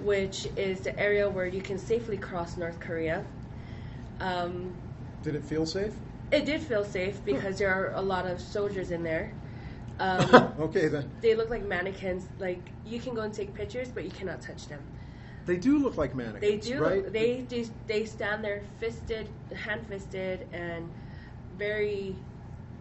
[0.00, 3.24] which is the area where you can safely cross North Korea.
[4.20, 4.74] Um,
[5.22, 5.94] Did it feel safe?
[6.30, 9.32] it did feel safe because there are a lot of soldiers in there.
[10.00, 11.08] Um, okay then.
[11.20, 12.26] they look like mannequins.
[12.38, 14.80] Like you can go and take pictures, but you cannot touch them.
[15.46, 16.82] They do look like They mannequins, do.
[16.82, 17.12] right?
[17.12, 17.68] They do.
[17.86, 20.90] They stand there, fisted, hand fisted, and
[21.56, 22.16] very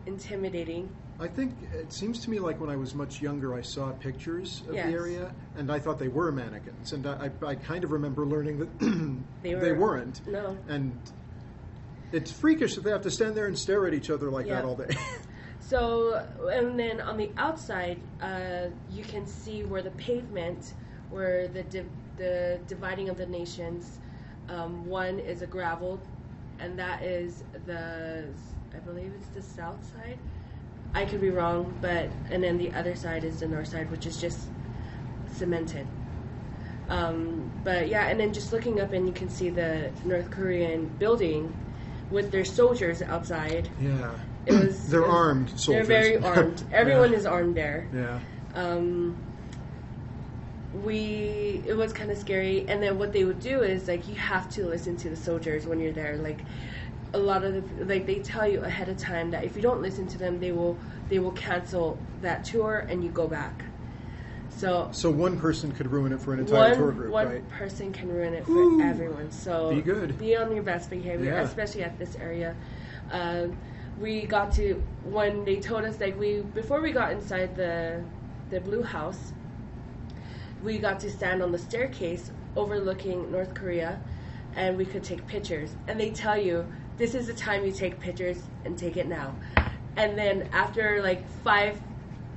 [0.05, 0.89] intimidating.
[1.19, 4.63] I think it seems to me like when I was much younger, I saw pictures
[4.67, 4.87] of Yes.
[4.87, 8.59] the area, and I thought they were mannequins, and I, I kind of remember learning
[8.59, 8.79] that
[9.43, 10.25] They they, were- weren't.
[10.27, 10.57] No.
[10.67, 10.99] And
[12.11, 14.65] it's freakish that they have to stand there and stare at each other like that
[14.65, 14.95] all day.
[15.65, 16.21] So,
[16.51, 20.73] and then on the outside, uh, you can see where the pavement,
[21.09, 23.97] where the div- the dividing of the nations.
[24.49, 26.01] Um, one is a gravel,
[26.59, 28.25] and that is the,
[28.75, 30.19] I believe it's the south side.
[30.93, 34.05] I could be wrong, but and then the other side is the north side, which
[34.05, 34.39] is just
[35.33, 35.87] cemented.
[36.89, 40.87] Um, but yeah, and then just looking up, and you can see the North Korean
[40.99, 41.51] building
[42.11, 43.69] with their soldiers outside.
[43.81, 44.11] yeah.
[44.45, 45.87] It was They're it was- armed soldiers.
[45.87, 46.63] They're very armed.
[46.71, 47.17] Everyone Yeah.
[47.17, 47.87] is armed there.
[47.93, 48.19] Yeah.
[48.53, 49.15] Um,
[50.83, 54.15] we it was kind of scary, and then what they would do is like you
[54.15, 56.17] have to listen to the soldiers when you're there.
[56.17, 56.39] Like
[57.13, 59.81] a lot of the like they tell you ahead of time that if you don't
[59.81, 60.77] listen to them, they will
[61.09, 63.65] they will cancel that tour and you go back.
[64.49, 67.49] So So one person could ruin it for an entire one tour group, one right?
[67.49, 68.81] person can ruin it for Whew.
[68.81, 69.31] everyone.
[69.31, 70.17] So Be good.
[70.17, 71.41] Be on your best behavior, Yeah.
[71.41, 72.55] especially at this area.
[73.11, 73.57] Um,
[73.99, 78.03] we got to when they told us like we before we got inside the
[78.49, 79.33] the blue house,
[80.63, 83.99] we got to stand on the staircase overlooking North Korea,
[84.55, 85.75] and we could take pictures.
[85.87, 86.65] And they tell you
[86.97, 89.35] this is the time you take pictures and take it now.
[89.95, 91.79] And then after like five,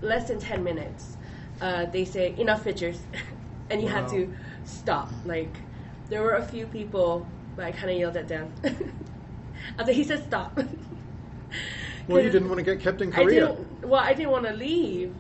[0.03, 1.17] less than ten minutes,
[1.61, 3.01] uh, they say enough pictures,
[3.71, 4.07] and you Wow.
[4.09, 4.35] to
[4.65, 5.11] stop.
[5.25, 5.57] Like
[6.09, 7.27] there were a few people,
[7.57, 8.53] but I kind of yelled at them.
[9.79, 10.59] After he said stop.
[12.09, 13.49] Well, you didn't want to get kept in I Korea.
[13.49, 13.89] didn't.
[13.89, 15.13] Well, I didn't want to leave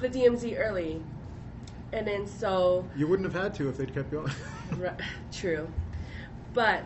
[0.00, 1.02] the DMZ early,
[1.92, 4.30] and then so You wouldn't have had to if they'd kept going.
[4.76, 4.90] Ri-
[5.32, 5.68] True.
[6.54, 6.84] But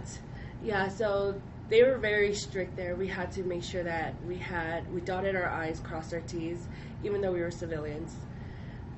[0.63, 1.39] yeah, so
[1.69, 2.95] they were very strict there.
[2.95, 6.69] We had to make sure that we had we dotted our I's, crossed our T's,
[7.03, 8.15] even though we were civilians.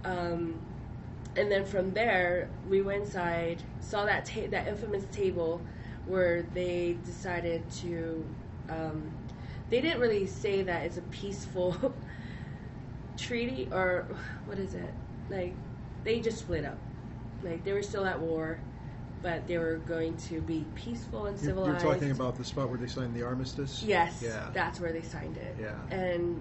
[0.04, 0.60] Um,
[1.36, 5.60] and then from there, we went inside, saw that ta- that infamous table
[6.06, 8.24] where they decided to.
[8.68, 9.10] Um,
[9.70, 11.94] they didn't really say that it's a peaceful
[13.16, 14.06] treaty or
[14.44, 14.92] what is it
[15.30, 15.54] like
[16.04, 16.78] they just split up
[17.42, 18.58] like they were still at war
[19.22, 22.68] but they were going to be peaceful and You're, civilized you're talking about the spot
[22.68, 23.82] where they signed the armistice.
[23.82, 24.48] yes Yeah.
[24.52, 25.74] that's where they signed it Yeah.
[25.90, 26.40] and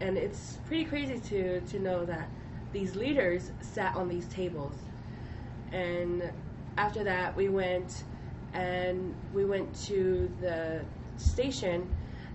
[0.00, 2.28] and it's pretty crazy to to know that
[2.72, 4.74] these leaders sat on these tables
[5.72, 6.30] and
[6.76, 8.04] after that we went
[8.54, 10.82] and we went to the
[11.16, 11.88] station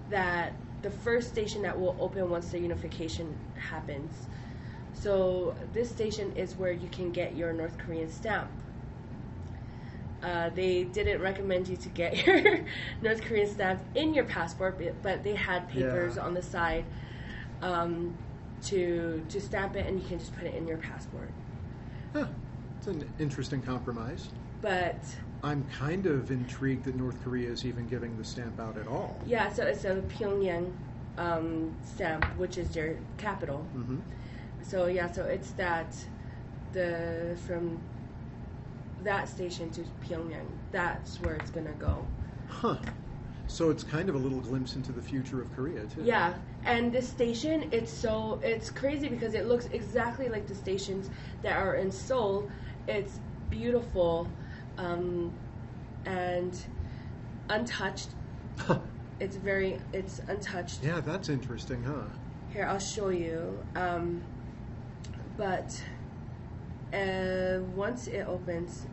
[0.09, 4.27] that the first station that will open once the unification happens
[4.93, 8.49] so this station is where you can get your north korean stamp
[10.27, 12.59] Uh, they didn't recommend you to get your
[13.01, 16.23] North Korean stamp in your passport, but- they had papers Yeah.
[16.23, 16.83] on the side
[17.61, 18.13] um,
[18.63, 21.29] to to stamp it, and you can just put it in your passport.
[22.13, 22.25] Huh.
[22.77, 24.27] It's an interesting compromise.
[24.61, 24.97] But
[25.43, 29.15] I'm kind of intrigued that North Korea is even giving the stamp out at all.
[29.25, 30.71] yeah, so it's a Pyongyang
[31.17, 33.59] um, stamp, which is their capital.
[33.73, 33.99] hmm
[34.61, 35.95] So yeah, so it's that
[36.73, 37.79] the from
[39.03, 40.47] that station to Pyongyang.
[40.71, 42.05] That's where it's gonna go.
[42.49, 42.77] Huh.
[43.47, 46.03] So it's kind of a little glimpse into the future of Korea, too.
[46.03, 46.33] Yeah,
[46.65, 51.09] and this station, it's so it's crazy because it looks exactly like the stations
[51.43, 52.49] that are in Seoul.
[52.87, 53.19] It's
[53.49, 54.27] beautiful,
[54.77, 55.31] um,
[56.05, 56.59] and
[57.49, 58.09] untouched.
[59.19, 60.83] It's very it's untouched.
[60.83, 62.03] yeah, that's interesting, huh?
[62.53, 63.57] Here, I'll show you.
[63.75, 64.21] Um,
[65.37, 65.81] but
[66.93, 68.85] uh, once it opens,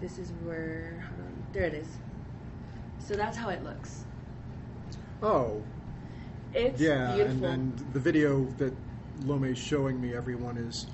[0.00, 1.04] this is where.
[1.08, 1.88] Hold on, there it is.
[2.98, 4.04] So that's how it looks.
[5.22, 5.62] Oh,
[6.54, 7.44] It's yeah, beautiful.
[7.46, 8.72] and then the video that
[9.24, 10.86] Lome's showing me, everyone, is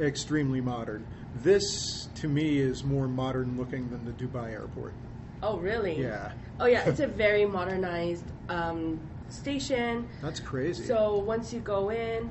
[0.00, 1.06] extremely modern.
[1.42, 4.94] This, to me, is more modern looking than the Dubai airport.
[5.42, 6.00] oh, really?
[6.00, 6.32] Yeah.
[6.58, 6.88] Oh, yeah.
[6.88, 8.98] It's a very modernized um,
[9.28, 10.08] station.
[10.22, 10.84] That's crazy.
[10.84, 12.30] So once you go in,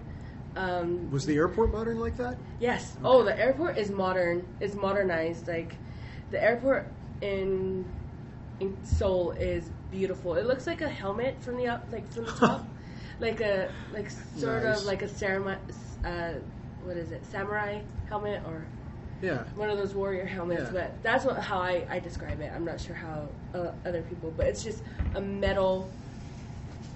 [0.55, 2.38] um, was the airport modern like that?
[2.59, 2.95] Yes.
[3.03, 4.45] Oh, the airport is modern.
[4.59, 5.47] It's modernized.
[5.47, 5.76] Like
[6.31, 6.88] the airport
[7.21, 7.85] in
[8.59, 10.35] in Seoul is beautiful.
[10.35, 12.65] It looks like a helmet from the up, like from the top,
[13.19, 14.81] like a like sort Nice.
[14.81, 15.57] of like a samurai.
[16.03, 16.34] Uh,
[16.84, 17.26] what is it?
[17.26, 18.65] Samurai helmet or
[19.21, 19.43] Yeah.
[19.55, 20.63] one of those warrior helmets.
[20.65, 20.71] Yeah.
[20.71, 22.51] But that's what how I, I describe it.
[22.55, 24.81] I'm not sure how uh, other people, but it's just
[25.15, 25.89] a metal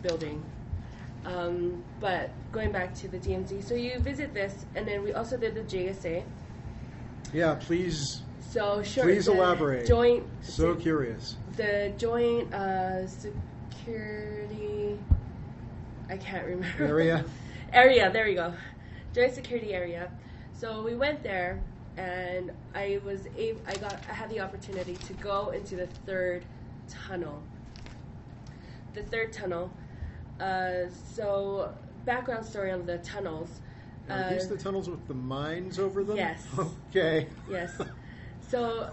[0.01, 0.43] building.
[1.26, 5.38] Um, but going back to the DMZ, so you visit this, and then we also
[5.38, 6.24] did the JSA.
[7.32, 8.22] Yeah, please.
[8.54, 9.06] So sure.
[9.06, 9.88] Please elaborate.
[9.88, 10.24] Joint.
[10.41, 11.38] So curious.
[11.56, 15.00] the joint uh, security.
[16.10, 16.84] I can't remember.
[16.84, 17.26] Area?
[17.74, 18.12] area.
[18.12, 18.54] There we go.
[19.16, 20.12] Joint security area.
[20.54, 21.62] So we went there,
[21.98, 23.62] and I was able.
[23.66, 24.00] I got.
[24.10, 26.45] I had the opportunity to go into the third
[26.88, 27.41] tunnel.
[28.94, 29.72] The third tunnel.
[30.39, 31.73] Uh, so
[32.05, 33.61] background story on the tunnels.
[34.10, 36.18] Are these Uh, the tunnels with the mines over them?
[36.18, 36.45] yes.
[36.89, 37.27] Okay.
[37.49, 37.80] Yes.
[38.49, 38.89] So,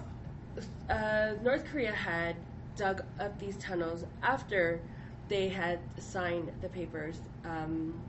[0.88, 2.36] uh, North Korea had
[2.76, 4.80] dug up these tunnels after
[5.28, 7.20] they had signed the papers.
[7.44, 8.00] Um,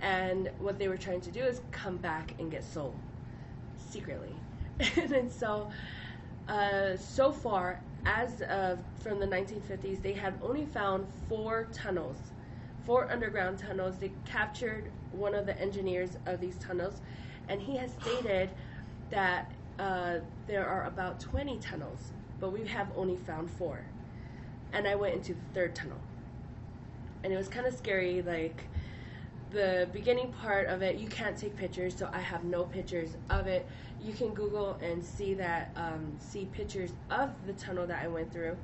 [0.00, 2.94] and what they were trying to do is come back and get Seoul
[3.90, 4.34] secretly.
[4.96, 5.68] and so,
[6.48, 12.16] uh, so far, as of from the 1950s, they had only found four tunnels,
[12.84, 13.96] four underground tunnels.
[13.98, 17.00] They captured one of the engineers of these tunnels,
[17.48, 18.50] and he has stated
[19.10, 23.84] that uh, there are about 20 tunnels, but we have only found four.
[24.72, 25.98] And I went into the third tunnel,
[27.22, 28.22] and it was kind of scary.
[28.22, 28.64] Like
[29.50, 33.46] the beginning part of it, you can't take pictures, so I have no pictures of
[33.46, 33.66] it.
[34.02, 38.32] You can Google and see that, um, see pictures of the tunnel that I went
[38.32, 38.56] through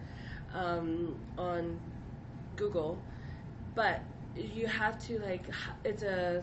[0.55, 1.79] um, on
[2.57, 2.99] Google,
[3.79, 4.01] but
[4.35, 5.45] you have to like
[5.85, 6.43] it's a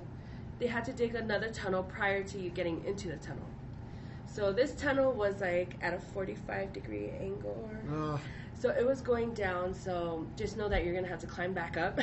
[0.58, 3.50] they had to dig another tunnel prior to you getting into the tunnel.
[4.26, 7.70] So this tunnel was like at a 45 degree angle.
[7.94, 8.18] Uh,
[8.58, 9.74] so it was going down.
[9.74, 12.00] So just know that you're gonna have to climb back up.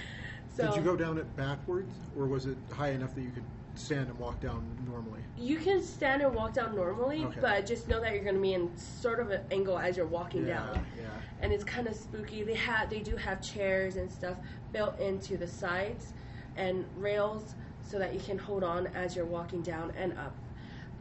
[0.56, 3.42] so did you go down it backwards, or was it high enough that you could
[3.78, 5.20] stand and walk down normally?
[5.36, 7.40] You can stand and walk down normally, Okay.
[7.40, 10.06] but just know that you're going to be in sort of an angle as you're
[10.06, 10.86] walking yeah, down.
[10.96, 11.08] yeah.
[11.40, 12.42] And it's kind of spooky.
[12.42, 14.36] They have they do have chairs and stuff
[14.76, 16.12] built into the sides
[16.56, 20.34] and rails so that you can hold on as you're walking down and up.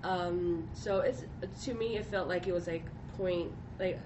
[0.04, 1.26] Um, so it's
[1.64, 2.86] to me it felt like it was like
[3.18, 4.00] point like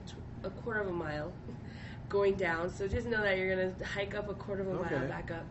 [0.44, 1.32] a quarter of a mile
[2.10, 2.70] going down.
[2.72, 5.30] So just know that you're going to hike up a quarter of a mile back
[5.30, 5.46] up.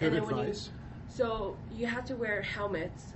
[0.00, 0.70] Good and then when you advice.
[1.08, 3.12] so you have to wear helmets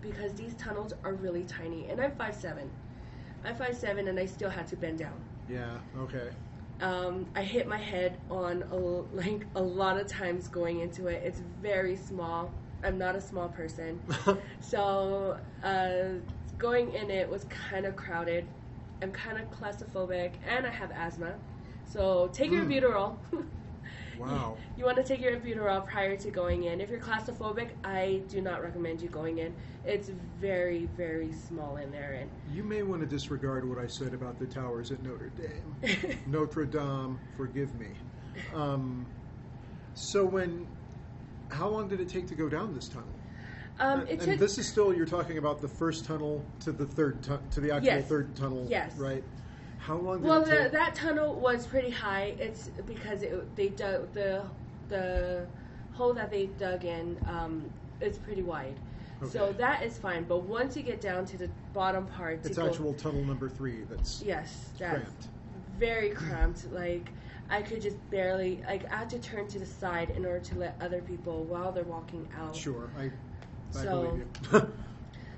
[0.00, 1.86] because these tunnels are really tiny.
[1.88, 2.68] And I'm five seven.
[3.44, 5.20] I'm five seven and I still had to bend down.
[5.48, 5.78] Yeah.
[5.98, 6.30] Okay.
[6.80, 11.22] Um, I hit my head on a, like a lot of times going into it.
[11.24, 12.52] It's very small.
[12.82, 13.98] I'm not a small person,
[14.60, 16.20] so uh,
[16.58, 18.46] going in it was kind of crowded.
[19.00, 21.34] I'm kind of claustrophobic, and I have asthma.
[21.86, 22.64] So take your.
[22.64, 23.16] Albuterol.
[24.18, 24.56] Wow.
[24.76, 26.80] You want to take your Albuterol prior to going in.
[26.80, 29.54] If you're claustrophobic, I do not recommend you going in.
[29.84, 34.14] It's very, very small in there, and You may want to disregard what I said
[34.14, 36.18] about the towers at Notre Dame.
[36.26, 37.88] Notre Dame, forgive me.
[38.54, 39.06] Um,
[39.94, 40.66] so when,
[41.50, 43.08] how long did it take to go down this tunnel?
[43.80, 46.70] um, and it and took this is still you're talking about the first tunnel to
[46.70, 48.08] the third tu- to the actual Yes.
[48.08, 48.96] third tunnel, Yes.
[48.96, 49.24] right?
[49.86, 50.72] How long did Well, it the, take?
[50.72, 52.34] that tunnel was pretty high.
[52.38, 54.42] It's because it, they dug the
[54.88, 55.46] the
[55.92, 57.70] hole that they dug in um,
[58.00, 58.74] is pretty wide.
[59.30, 60.24] So that is fine.
[60.24, 63.84] But once you get down to the bottom part, it's go, actual tunnel number three
[63.88, 65.28] that's yes, that's cramped.
[65.78, 66.70] very cramped.
[66.72, 67.10] Like
[67.50, 70.58] I could just barely like I had to turn to the side in order to
[70.58, 72.56] let other people while they're walking out.
[72.56, 73.10] Sure, I, I
[73.82, 74.72] So- believe you.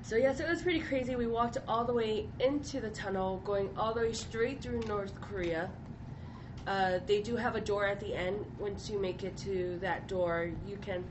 [0.06, 1.16] So yes, it was pretty crazy.
[1.16, 5.20] We walked all the way into the tunnel, going all the way straight through North
[5.20, 5.68] Korea.
[6.64, 8.36] Uh, they do have a door at the end.
[8.60, 11.04] Once you make it to that door, you can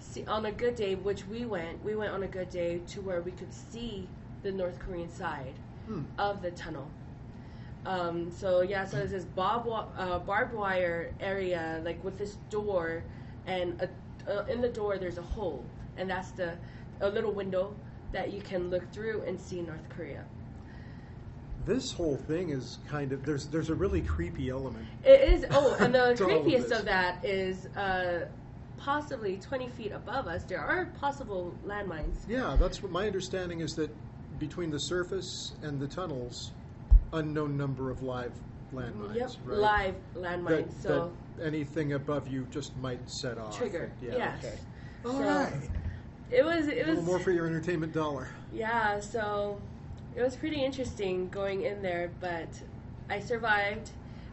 [0.00, 1.84] see on a good day, which we went.
[1.84, 4.08] We went on a good day to where we could see
[4.42, 5.54] the North Korean side
[5.86, 6.02] Hmm.
[6.18, 6.88] of the tunnel.
[7.86, 13.04] Um, so yeah, so there's this bob uh, barbed wire area, like with this door,
[13.46, 13.88] and a,
[14.28, 15.64] uh, in the door there's a hole,
[15.96, 16.56] and that's the
[17.00, 17.76] a little window
[18.12, 20.24] that you can look through and see North Korea.
[21.66, 24.86] This whole thing is kind of there's there's a really creepy element.
[25.04, 25.44] It is.
[25.50, 28.26] Oh, and the all of creepiest of that is uh,
[28.78, 30.44] possibly 20 feet above us.
[30.44, 32.16] There are possible landmines.
[32.26, 33.90] Yeah, that's what my understanding is that
[34.38, 36.52] between the surface and the tunnels,
[37.12, 38.32] unknown number of live
[38.74, 39.16] landmines.
[39.16, 39.58] Yep, right?
[39.58, 40.48] live landmines.
[40.82, 43.56] That, so that anything above you just might set off.
[43.56, 43.92] trigger.
[44.02, 44.16] Yeah.
[44.16, 44.44] yes.
[44.44, 44.58] Okay.
[45.04, 45.70] All So, right.
[46.30, 46.68] It was.
[46.68, 48.28] It was more for your entertainment dollar.
[48.52, 49.60] Yeah, so
[50.16, 52.48] it was pretty interesting going in there, but
[53.08, 53.90] I survived.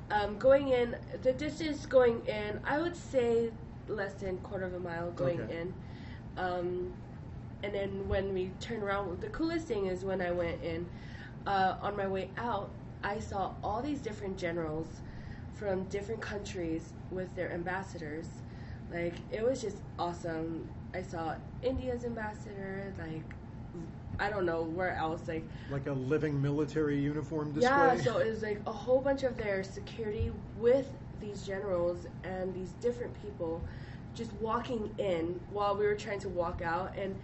[0.10, 3.52] Um, going in, the distance going in, I would say
[3.90, 5.58] less than quarter of a mile going Okay.
[5.58, 5.74] in.
[6.38, 6.94] Um,
[7.64, 10.86] and then when we turned around, the coolest thing is when I went in,
[11.46, 12.70] uh, on my way out,
[13.04, 14.88] I saw all these different generals
[15.56, 18.28] from different countries with their ambassadors.
[18.94, 20.70] Like, it was just awesome.
[20.94, 23.24] I saw India's ambassador, like,
[24.20, 27.70] I don't know where else, like, Like a living military uniform display.
[27.70, 30.90] yeah, so it was like a whole bunch of their security with
[31.22, 33.62] these generals and these different people
[34.16, 36.96] just walking in while we were trying to walk out.
[36.98, 37.16] And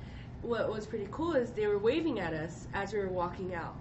[0.43, 3.75] what was pretty cool is they were waving at us as we were walking out.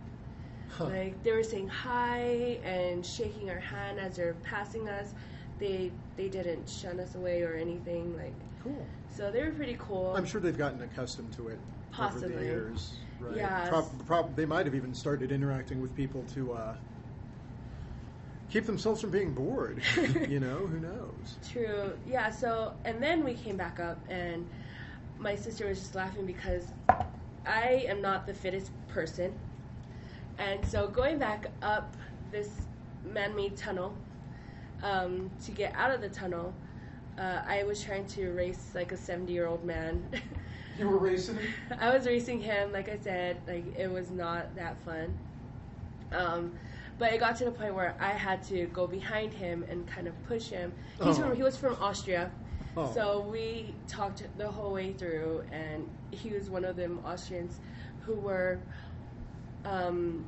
[0.71, 0.87] Huh.
[0.87, 5.13] Like they were saying hi and shaking our hand as they're passing us.
[5.59, 8.17] They they didn't shun us away or anything.
[8.17, 8.33] Like
[8.65, 8.87] cool.
[9.15, 10.15] So they were pretty cool.
[10.17, 11.59] I'm sure they've gotten accustomed to it
[11.99, 12.95] over the years.
[13.21, 13.69] Right?
[13.69, 16.75] Prob- prob- they might have even started interacting with people to uh,
[18.51, 19.83] keep themselves from being bored.
[20.29, 21.39] you know, who knows?
[21.53, 21.93] True.
[22.07, 22.31] Yeah.
[22.31, 24.49] So, and then we came back up, and
[25.19, 26.73] my sister was just laughing because
[27.47, 29.33] I am not the fittest person,
[30.39, 31.97] and so going back up
[32.31, 32.49] this
[33.05, 33.95] man-made tunnel
[34.83, 36.55] um, to get out of the tunnel,
[37.19, 40.05] uh, I was trying to race like a seventy-year-old man.
[40.79, 41.37] You were racing.
[41.79, 45.15] I was racing him, like I said, like it was not that fun.
[46.13, 46.53] Um,
[46.99, 50.09] but it got to the point where I had to go behind him and kind
[50.09, 50.73] of push him.
[51.03, 51.23] He's Oh.
[51.25, 52.31] from he was from Austria,
[52.75, 52.91] Oh.
[52.95, 57.61] so we talked the whole way through, and he was one of them Austrians
[58.07, 58.59] who were
[59.67, 60.25] um,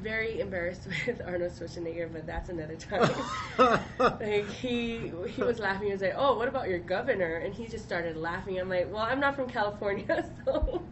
[0.00, 3.10] very embarrassed with Arnold Schwarzenegger, but that's another time.
[3.98, 5.86] like he he was laughing.
[5.86, 8.58] He was like, "Oh, what about your governor?" And he just started laughing.
[8.58, 10.84] I'm like, "Well, I'm not from California, so."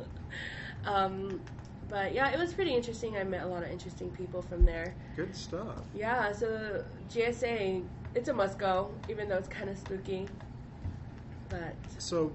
[0.85, 1.41] um,
[1.89, 3.17] but yeah, it was pretty interesting.
[3.17, 4.95] I met a lot of interesting people from there.
[5.17, 5.83] Good stuff.
[5.95, 10.27] Yeah, so GSA, it's a must go, even though it's kind of spooky.
[11.51, 12.33] But So,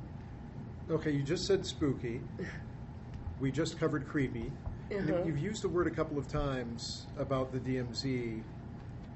[0.89, 2.21] okay, you just said spooky.
[3.39, 4.51] We just covered creepy.
[4.89, 5.21] You- Uh-huh.
[5.25, 8.41] You've used the word a couple of times about the DMZ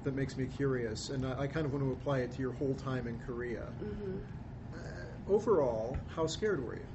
[0.03, 2.51] that makes me curious, and I, I kind of want to apply it to your
[2.53, 3.63] whole time in Korea.
[3.81, 4.19] mhm.
[4.73, 4.77] Uh,
[5.33, 6.85] overall, how scared were you?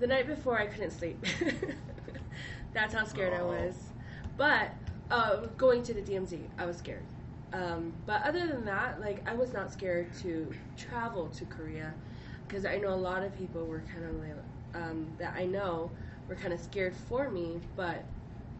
[0.00, 1.26] the night before, I couldn't sleep.
[2.72, 3.88] That's how scared I was.
[4.36, 4.70] But
[5.10, 7.02] uh, going to the DMZ, I was scared.
[7.52, 11.94] Um, but other than that, like I was not scared to travel to Korea
[12.46, 14.34] because I know a lot of people were kind of like
[14.74, 15.90] um, that I know
[16.28, 17.60] were kind of scared for me.
[17.76, 18.04] But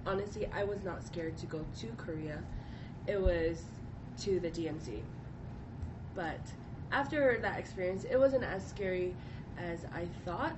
[0.06, 2.42] honestly, I was not scared to go to Korea.
[3.06, 3.64] It was
[4.20, 5.02] to the DMZ.
[6.14, 6.40] But
[6.90, 9.14] after that experience, it wasn't as scary
[9.58, 10.56] as I thought.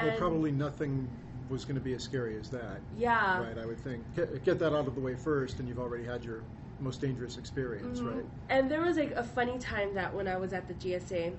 [0.00, 1.08] well, probably nothing
[1.48, 3.56] was going to be as scary as that, yeah, right?
[3.56, 4.02] I would think.
[4.14, 6.42] Get, get that out of the way first, and you've already had your
[6.80, 8.14] most dangerous experience, Mhm.
[8.14, 8.24] right?
[8.50, 11.32] And there was like a funny time that when I was at the GSA,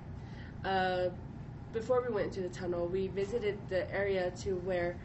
[0.66, 1.10] uh,
[1.74, 4.96] before we went into the tunnel, we visited the area to where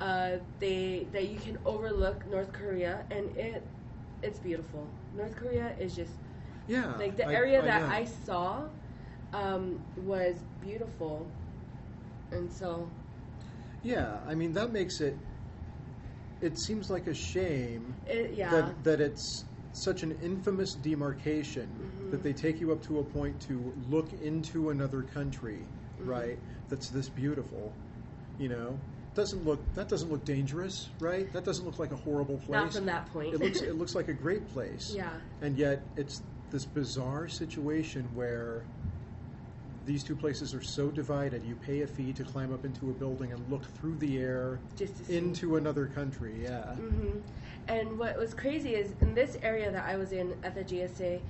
[0.00, 3.62] uh, they that you can overlook North Korea, and it
[4.22, 4.86] it's beautiful.
[5.16, 6.12] North Korea is just
[6.68, 6.94] Yeah.
[6.98, 7.88] like the I- area I that know.
[7.94, 8.62] I saw
[9.32, 11.26] um, was beautiful,
[12.32, 12.88] and so
[13.82, 15.16] Yeah, I mean that makes it
[16.42, 18.50] it seems like a shame It, yeah.
[18.50, 22.10] that that it's such an infamous demarcation Mhm.
[22.10, 25.64] that they take you up to a point to look into another country,
[26.04, 26.38] Right?
[26.68, 27.72] That's this beautiful,
[28.38, 28.78] you know.
[29.14, 31.30] Doesn't look that doesn't look dangerous, right?
[31.32, 32.50] That doesn't look like a horrible place.
[32.50, 33.34] Not from that point.
[33.34, 34.92] It looks it looks like a great place.
[34.94, 35.10] yeah.
[35.42, 38.64] And yet it's this bizarre situation where
[39.86, 41.42] these two places are so divided.
[41.44, 44.60] You pay a fee to climb up into a building and look through the air
[44.76, 45.16] Just to see.
[45.16, 46.34] into another country.
[46.42, 46.74] Yeah.
[46.74, 47.18] hmm
[47.66, 51.20] And what was crazy is in this area that I was in at the GSA,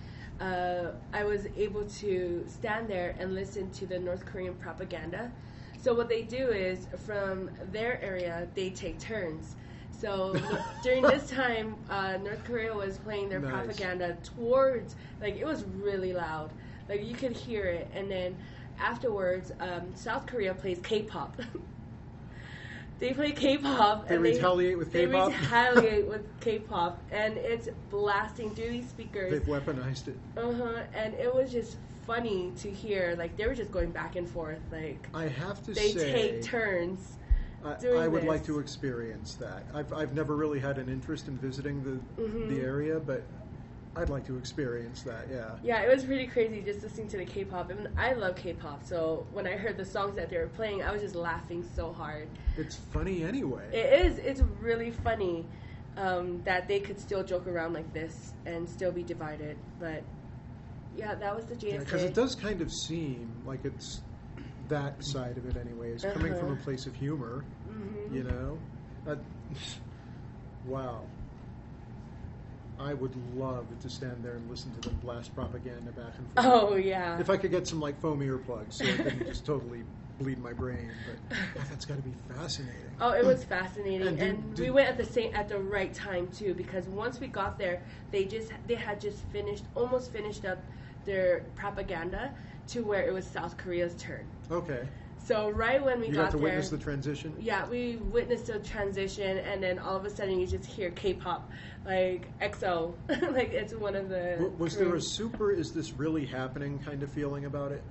[0.40, 5.32] uh, I was able to stand there and listen to the North Korean propaganda.
[5.78, 9.56] So what they do is from their area they take turns.
[9.90, 10.34] So
[10.82, 13.50] during this time, uh, North Korea was playing their Nice.
[13.52, 16.52] propaganda towards like it was really loud,
[16.88, 17.90] like you could hear it.
[17.94, 18.36] And then
[18.78, 21.40] afterwards, um, South Korea plays K-pop.
[23.00, 24.08] they play K-pop.
[24.08, 25.30] They and retaliate with K-pop?
[25.32, 29.32] They retaliate with K-pop, and it's blasting through these speakers.
[29.32, 30.16] They've weaponized it.
[30.36, 30.82] Uh huh.
[30.94, 33.14] And it was just funny to hear.
[33.18, 34.60] Like they were just going back and forth.
[34.70, 37.16] Like I have to they say, take turns.
[37.64, 39.64] I, I would like to experience that.
[39.74, 42.48] I've, I've never really had an interest in visiting the Mhm.
[42.48, 43.22] the area, but
[43.96, 45.26] I'd like to experience that.
[45.30, 45.56] Yeah.
[45.62, 47.70] Yeah, it was pretty crazy just listening to the K-pop.
[47.70, 50.90] And I love K-pop, so when I heard the songs that they were playing, I
[50.92, 52.28] was just laughing so hard.
[52.56, 53.68] It's funny anyway.
[53.72, 54.18] It is.
[54.18, 55.44] It's really funny
[55.96, 59.58] um, that they could still joke around like this and still be divided.
[59.78, 60.04] But
[60.96, 61.80] yeah, that was the GSA.
[61.80, 64.00] Because it does kind of seem like it's
[64.68, 66.64] that side of it anyway, is coming from a Uh-huh.
[66.64, 67.44] place of humor.
[67.68, 68.14] Mhm.
[68.14, 68.58] You know,
[69.06, 69.16] Uh,
[70.64, 71.06] wow.
[72.80, 76.46] I would love to stand there and listen to them blast propaganda back and forth.
[76.46, 77.18] Oh yeah.
[77.20, 79.82] If I could get some like foam earplugs, so I didn't just totally
[80.18, 80.90] bleed my brain.
[81.06, 82.76] But God, that's got to be fascinating.
[83.00, 85.92] Oh, it was fascinating, And and, did- we went at the same at the right
[85.92, 86.54] time too.
[86.54, 87.82] Because once we got there,
[88.12, 90.62] they just they had just finished, almost finished up
[91.04, 92.32] their propaganda
[92.68, 94.24] to where it was South Korea's turn.
[94.50, 94.86] Okay,
[95.24, 97.34] So right when we you got got to there, witness the transition.
[97.38, 101.50] yeah, we witnessed a transition, and then all of a sudden you just hear K-pop,
[101.84, 102.94] like EXO,
[103.32, 104.36] like it's one of the.
[104.38, 107.84] W- Was there a super "is this really happening" kind of feeling about it?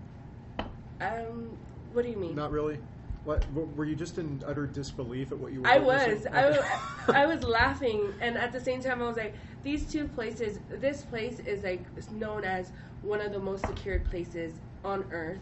[1.01, 1.57] Um,
[1.93, 2.35] what do you mean?
[2.35, 2.79] Not really.
[3.25, 5.67] What were you just in utter disbelief at what you were?
[5.67, 6.25] I was.
[6.25, 6.59] I was.
[7.09, 10.59] I was laughing, and at the same time, I was like, "These two places.
[10.69, 15.39] This place is like known as one of the most secured places on Earth."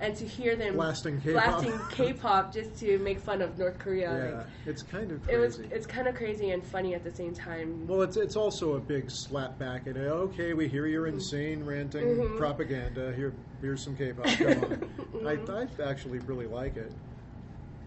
[0.00, 1.60] And to hear them Blasting K-pop.
[1.60, 5.36] blasting K-pop just to make fun of North Korea, yeah, like, it's kind of crazy.
[5.36, 5.58] it was.
[5.58, 7.84] It's kind of crazy and funny at the same time.
[7.88, 10.06] well, it's it's also a big slap back at it.
[10.06, 12.36] Okay, we hear your insane ranting Mhm.
[12.38, 13.12] propaganda.
[13.16, 14.24] Here, here's some K-pop.
[14.26, 14.90] Come on.
[15.26, 15.80] I, Mhm.
[15.80, 16.92] I actually really like it.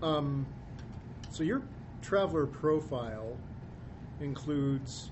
[0.02, 0.46] Um,
[1.32, 1.62] so your
[2.02, 3.38] traveler profile
[4.20, 5.12] includes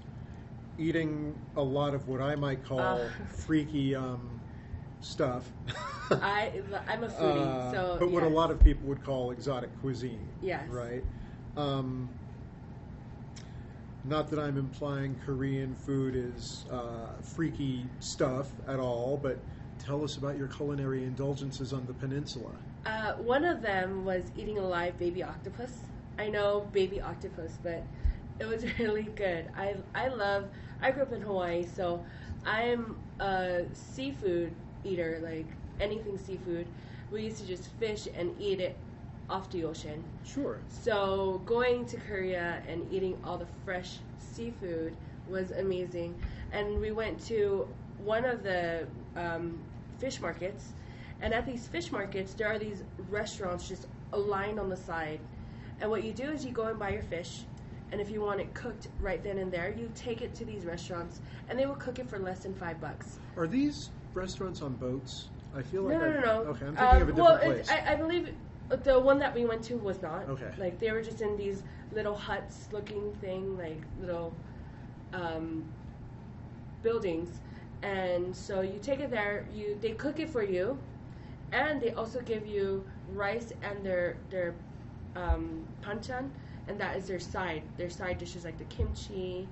[0.77, 3.07] eating a lot of what I might call Uh.
[3.37, 4.38] freaky um,
[5.01, 5.49] stuff.
[6.11, 6.51] I
[6.87, 10.27] I'm a foodie, Uh, so but what a lot of people would call exotic cuisine.
[10.41, 10.67] Yes.
[10.69, 11.03] Right.
[11.55, 12.09] Um,
[14.05, 19.37] not that I'm implying Korean food is uh, freaky stuff at all, but
[19.77, 22.51] tell us about your culinary indulgences on the peninsula.
[22.85, 25.79] Uh, one of them was eating a live baby octopus.
[26.17, 27.83] I know baby octopus, but
[28.39, 29.49] it was really good.
[29.55, 30.45] I I love.
[30.81, 32.03] I grew up in Hawaii, so
[32.45, 34.53] I'm a seafood
[34.83, 35.19] eater.
[35.21, 35.47] Like
[35.79, 36.67] anything seafood,
[37.11, 38.77] we used to just fish and eat it
[39.29, 40.03] off the ocean.
[40.25, 40.59] Sure.
[40.69, 44.95] So going to Korea and eating all the fresh seafood
[45.29, 46.19] was amazing.
[46.51, 47.67] And we went to
[48.03, 49.59] one of the um,
[49.99, 50.73] fish markets,
[51.21, 55.19] and at these fish markets, there are these restaurants just aligned on the side.
[55.81, 57.41] And what you do is you go and buy your fish,
[57.91, 60.65] and if you want it cooked right then and there, you take it to these
[60.65, 63.19] restaurants, and they will cook it for less than five bucks.
[63.35, 65.29] Are these restaurants on boats?
[65.55, 66.49] I feel like No, no, I- no, no.
[66.51, 67.69] Okay, I'm thinking Um, of a different well, place.
[67.69, 68.35] I, I believe
[68.83, 70.29] the one that we went to was not.
[70.29, 70.51] Okay.
[70.57, 74.33] Like they were just in these little huts looking thing, like little
[75.13, 75.63] um,
[76.81, 77.39] buildings,
[77.81, 79.45] and so you take it there.
[79.53, 80.77] You they cook it for you,
[81.51, 84.53] and they also give you rice and their their
[85.15, 86.29] um, panchan,
[86.67, 87.63] and that is their side.
[87.77, 89.47] Their side dishes like the kimchi,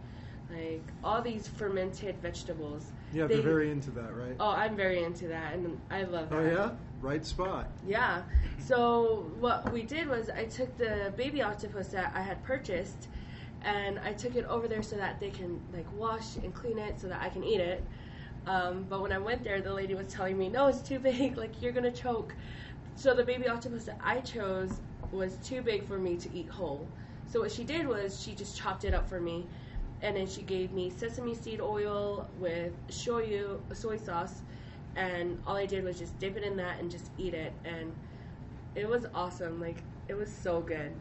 [0.52, 2.92] like all these fermented vegetables.
[3.12, 4.36] yeah, they- they're very into that, right?
[4.40, 6.36] Oh, I'm very into that, and I love that.
[6.40, 6.72] Oh, yeah?
[7.02, 7.70] Right spot.
[7.86, 8.24] Yeah.
[8.60, 13.08] So what we did was I took the baby octopus that I had purchased,
[13.64, 17.00] and I took it over there so that they can like wash and clean it
[17.00, 17.84] so that I can eat it.
[18.46, 21.38] Um, but when I went there, the lady was telling me, "No, it's too big.
[21.44, 22.34] Like you're gonna choke."
[22.96, 24.80] So the baby octopus that I chose
[25.12, 26.88] was too big for me to eat whole.
[27.28, 29.46] So what she did was she just chopped it up for me,
[30.02, 34.42] and then she gave me sesame seed oil with shoyu, soy sauce,
[34.96, 37.92] and all I did was just dip it in that and just eat it, and
[38.76, 39.60] it was awesome.
[39.60, 40.92] Like it was so good.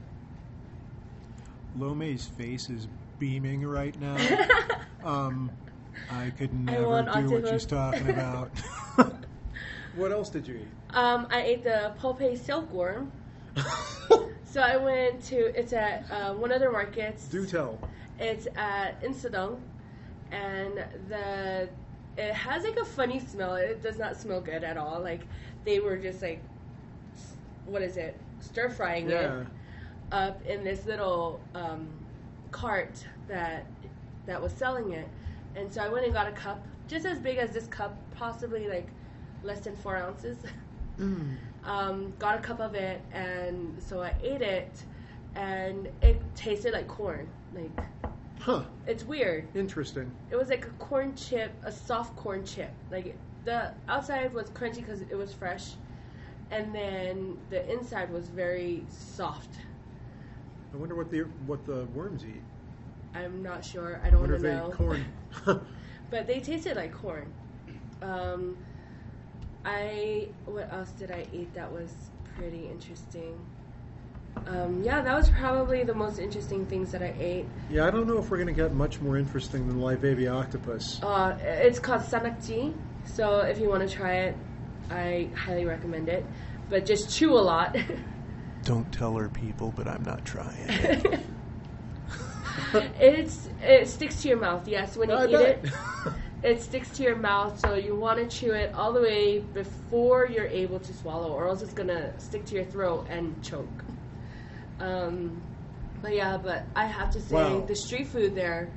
[1.78, 4.16] Lome's face is beaming right now.
[5.04, 5.50] um,
[6.10, 7.50] I could never want do what octopus.
[7.50, 8.50] she's talking about.
[9.94, 13.12] what else did you eat Um, I ate the pulpe silkworm.
[13.56, 13.64] eat?
[14.56, 17.26] So I went to it's at uh, one of their markets.
[17.26, 17.78] do tell.
[18.18, 19.58] It's at Insadong,
[20.30, 21.68] and the
[22.16, 23.56] it has like a funny smell.
[23.56, 25.00] It does not smell good at all.
[25.00, 25.20] Like
[25.64, 26.42] they were just like,
[27.66, 28.18] what is it?
[28.40, 29.40] Stir frying Yeah.
[29.42, 29.46] it
[30.12, 31.88] up in this little um,
[32.52, 33.66] cart that
[34.26, 35.08] that was selling it,
[35.54, 38.68] and so I went and got a cup just as big as this cup, possibly
[38.68, 38.88] like
[39.42, 40.38] less than four ounces.
[40.98, 41.36] Mm.
[41.66, 44.82] um, got a cup of it, and so I ate it,
[45.34, 47.28] and it tasted like corn.
[47.54, 47.70] Like
[48.46, 48.62] Huh.
[48.86, 49.48] it's weird.
[49.56, 50.12] Interesting.
[50.30, 52.70] It was like a corn chip, a soft corn chip.
[52.92, 55.72] Like the outside was crunchy because it was fresh,
[56.52, 59.50] and then the inside was very soft.
[60.72, 62.42] I wonder what the what the worms eat.
[63.14, 64.00] I'm not sure.
[64.04, 64.68] I don't wonder want if to they know.
[64.68, 65.06] eat corn.
[66.10, 67.32] But they tasted like corn.
[68.00, 68.56] Um,
[69.64, 71.92] I what else did I eat that was
[72.36, 73.46] pretty interesting?
[74.46, 77.46] Um, yeah, that was probably the most interesting things that I ate.
[77.70, 81.02] yeah, I don't know if we're gonna get much more interesting than live baby octopus.
[81.02, 84.36] Uh, it's called sannakji, so if you want to try it,
[84.90, 86.24] I highly recommend it.
[86.68, 87.76] But just chew a lot.
[88.64, 90.56] Don't tell her, people, but I'm not trying.
[93.00, 94.66] it's it sticks to your mouth.
[94.66, 95.64] Yes, when you I eat bet.
[95.64, 95.72] it,
[96.42, 97.58] it sticks to your mouth.
[97.60, 101.48] So you want to chew it all the way before you're able to swallow, or
[101.48, 103.84] else it's gonna stick to your throat and choke.
[104.80, 105.40] Um,
[106.02, 107.60] but yeah, but I have to say Wow.
[107.66, 108.70] the street food there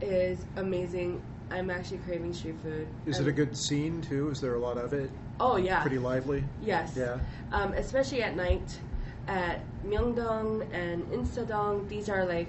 [0.00, 1.22] is amazing.
[1.50, 2.88] I'm actually craving street food.
[3.06, 4.30] Is it Um, a good scene too?
[4.30, 5.10] Is there a lot of it?
[5.38, 5.82] Oh yeah.
[5.82, 6.44] Pretty lively.
[6.62, 6.94] Yes.
[6.96, 7.18] Yeah.
[7.52, 8.80] Um, especially at night
[9.28, 11.88] at Myeongdong and Insadong.
[11.88, 12.48] These are like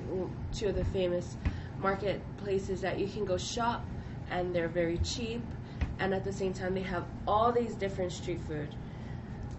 [0.54, 1.36] two of the famous
[1.80, 3.86] marketplaces that you can go shop
[4.32, 5.44] and they're very cheap.
[6.00, 8.70] And at the same time, they have all these different street food.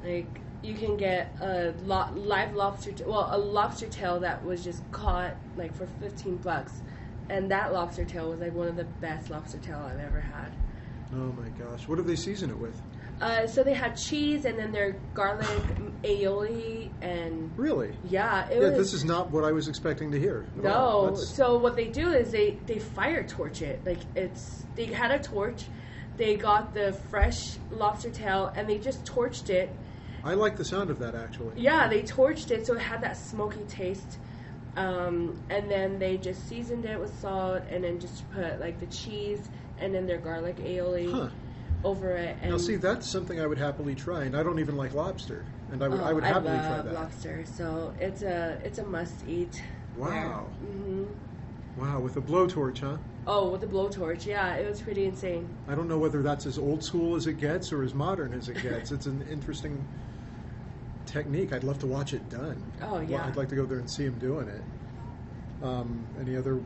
[0.03, 4.65] Like you can get a lo- live lobster, t- well, a lobster tail that was
[4.65, 6.73] just caught like for 15 bucks.
[7.29, 10.51] And that lobster tail was like one of the best lobster tail I've ever had.
[11.13, 11.87] Oh my gosh.
[11.87, 12.81] What do they season it with?
[13.21, 15.47] Uh, so they had cheese and then their garlic
[16.03, 17.95] aioli and Really?
[18.03, 20.47] yeah, it Yeah, was this is not what I was expecting to hear.
[20.57, 21.15] no.
[21.35, 23.83] So what they do is they they fire torch it.
[23.87, 25.69] Like it's they had a torch,
[26.17, 27.39] they got the fresh
[27.71, 29.79] lobster tail and they just torched it.
[30.25, 31.55] I like the sound of that actually.
[31.59, 34.19] Yeah, they torched it so it had that smoky taste.
[34.77, 38.87] Um, and then they just seasoned it with salt and then just put like the
[38.87, 41.29] cheese and then their garlic aioli Huh.
[41.85, 42.37] over it.
[42.43, 45.47] And Now, see, that's something I would happily try, and I don't even like lobster,
[45.71, 46.95] and I would, I Oh, would happily love try that.
[46.95, 49.63] lobster, so it's a it's a must eat.
[49.97, 51.05] Wow, hmm
[51.77, 52.97] wow, with a blowtorch, huh?
[53.27, 55.49] Oh, with a blowtorch, yeah, it was pretty insane.
[55.67, 58.49] I don't know whether that's as old school as it gets or as modern as
[58.49, 58.93] it gets.
[58.93, 59.87] it's an interesting
[61.15, 61.53] technique.
[61.53, 62.61] I'd love to watch it done.
[62.83, 63.25] Oh, Well, yeah.
[63.27, 64.63] I'd like to go there and see him doing it.
[65.63, 66.61] Um, any other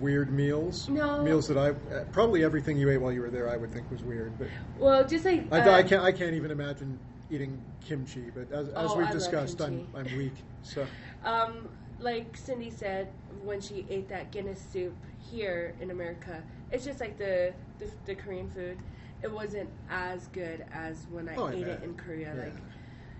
[0.00, 0.88] weird meals?
[0.88, 1.22] No.
[1.22, 3.88] Meals that I uh, probably everything you ate while you were there, I would think
[3.90, 4.48] was weird, but
[4.78, 6.02] Well, just like I, uh, I can't.
[6.02, 6.98] I can't even imagine
[7.30, 8.30] eating kimchi.
[8.34, 9.86] But as, as Oh, we've I discussed, I'm.
[9.94, 10.32] I'm weak.
[10.62, 10.86] So
[11.24, 11.68] Um,
[12.00, 13.08] like Cindy said
[13.44, 14.96] when she ate that Guinness soup
[15.30, 16.42] here in America,
[16.72, 18.78] it's just like the the, the Korean food.
[19.22, 22.34] It wasn't as good as when I Oh, ate it in Korea.
[22.34, 22.44] Yeah.
[22.44, 22.56] Like,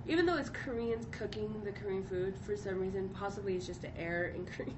[0.07, 3.97] even though it's Koreans cooking the Korean food, for some reason, possibly it's just the
[4.01, 4.73] air in Korea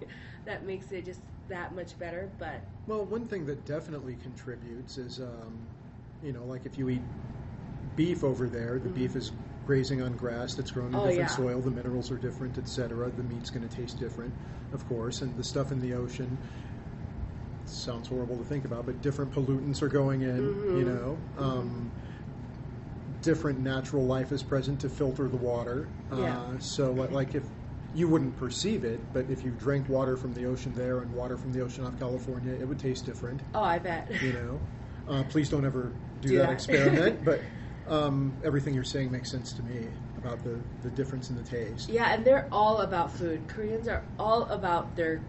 [0.46, 2.30] that makes it just that much better.
[2.38, 5.68] But Well, one thing that definitely contributes is, um,
[6.22, 7.02] you know, like if you eat
[7.96, 9.32] beef over there, the beef is
[9.66, 11.06] grazing on grass that's grown in Mm-hmm.
[11.06, 11.36] Oh, different yeah.
[11.36, 11.60] soil.
[11.60, 13.10] The minerals are different, etc.
[13.10, 14.34] The meat's going to taste different,
[14.72, 16.38] of course, and the stuff in the ocean.
[17.66, 20.38] Sounds horrible to think about, but different pollutants are going in.
[20.76, 20.84] You Mhm.
[20.84, 21.92] know, um,
[23.24, 25.88] different natural life is present to filter the water.
[26.16, 26.38] Yeah.
[26.38, 27.42] Uh, so, like if
[27.94, 31.36] you wouldn't perceive it, but if you drank water from the ocean there and water
[31.36, 33.40] from the ocean off California, it would taste different.
[33.54, 34.10] oh, I bet.
[34.22, 34.60] You know,
[35.08, 36.52] uh, please don't ever do, Do that, that.
[36.52, 37.24] experiment.
[37.24, 37.40] but
[37.88, 39.86] um, everything you're saying makes sense to me
[40.18, 41.88] about the, the difference in the taste.
[41.88, 43.46] Yeah, and they're all about food.
[43.48, 45.20] Koreans are all about their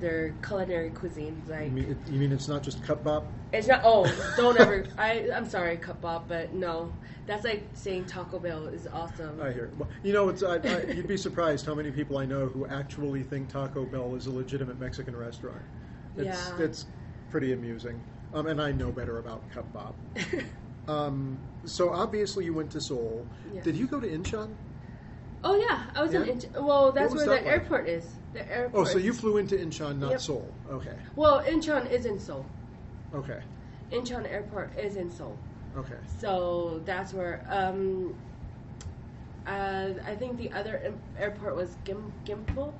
[0.00, 1.48] their culinary cuisines.
[1.48, 3.24] Like You mean, it, you mean it's not just Cupbop?
[3.52, 3.80] it's not.
[3.84, 4.04] Oh,
[4.36, 4.86] don't ever.
[4.98, 6.92] I I'm sorry, Cupbop, but no,
[7.28, 9.40] that's like saying Taco Bell is awesome.
[9.40, 9.70] I hear.
[9.78, 12.66] Well, you know, it's I, I, you'd be surprised how many people I know who
[12.66, 15.62] actually think Taco Bell is a legitimate Mexican restaurant.
[16.16, 16.64] It's Yeah.
[16.64, 16.86] it's
[17.30, 18.00] pretty amusing.
[18.34, 19.94] Um, and I know better about cup bop.
[20.88, 23.26] Um, so obviously you went to Seoul.
[23.54, 23.62] Yes.
[23.64, 24.48] Did you go to Incheon?
[25.44, 26.22] oh yeah, I was in.
[26.24, 26.62] Incheon.
[26.64, 27.46] Well, that's where that the like?
[27.46, 28.06] airport is.
[28.32, 28.88] The airport.
[28.88, 30.20] Oh, so you flew into Incheon, not Yep.
[30.20, 30.54] Seoul.
[30.70, 30.96] Okay.
[31.14, 32.44] Well, Incheon is in Seoul.
[33.14, 33.40] Okay.
[33.92, 35.38] Incheon Airport is in Seoul.
[35.78, 35.94] Okay.
[36.18, 37.44] So that's where.
[37.48, 38.14] Um,
[39.46, 42.72] uh, I think the other airport was Gim Gimpo,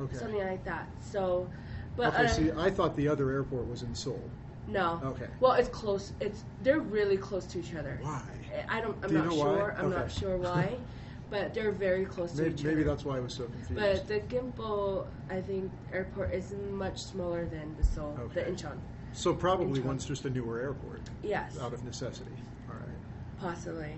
[0.00, 0.16] Okay.
[0.16, 0.86] something like that.
[1.00, 1.48] So,
[1.96, 2.24] but okay.
[2.24, 4.20] uh, See, I thought the other airport was in Seoul.
[4.68, 5.00] no.
[5.02, 5.26] Okay.
[5.40, 6.12] Well, it's close.
[6.20, 7.98] It's they're really close to each other.
[8.02, 8.22] Why?
[8.68, 8.96] I don't.
[9.02, 9.44] I'm Do not know why?
[9.44, 9.76] sure.
[9.78, 10.76] I'm not sure why,
[11.30, 12.68] but they're very close to each maybe other.
[12.76, 13.74] Maybe that's why I was so confused.
[13.74, 18.50] But the Gimpo, I think, airport is much smaller than the Seoul, the Okay.
[18.52, 18.78] Incheon.
[19.14, 22.30] So probably one's just a newer airport Yes, out of necessity.
[22.68, 22.98] All right.
[23.40, 23.94] possibly.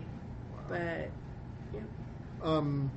[0.52, 0.58] wow.
[0.68, 1.10] But
[1.74, 1.80] yeah.
[2.42, 2.90] Um,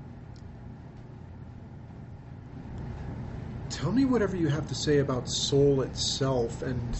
[3.70, 7.00] tell me whatever you have to say about Seoul itself, and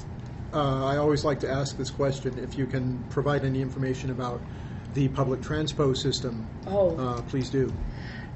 [0.54, 4.42] uh, I always like to ask this question: if you can provide any information about
[4.94, 7.72] the public transpo system, oh, uh, please do.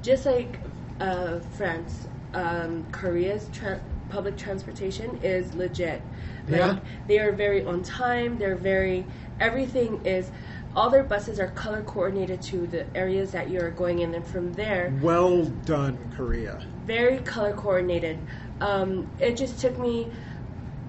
[0.02, 0.60] just like
[1.00, 6.02] uh, France, um, Korea's tra- public transportation is legit.
[6.48, 6.78] Like, Yeah?
[7.08, 8.38] They are very on time.
[8.38, 9.04] They're very
[9.40, 10.30] everything is.
[10.76, 14.52] All their buses are color coordinated to the areas that you're going in, and from
[14.54, 16.60] there, Well done, Korea.
[16.84, 18.18] very color coordinated.
[18.60, 20.10] Um, it just took me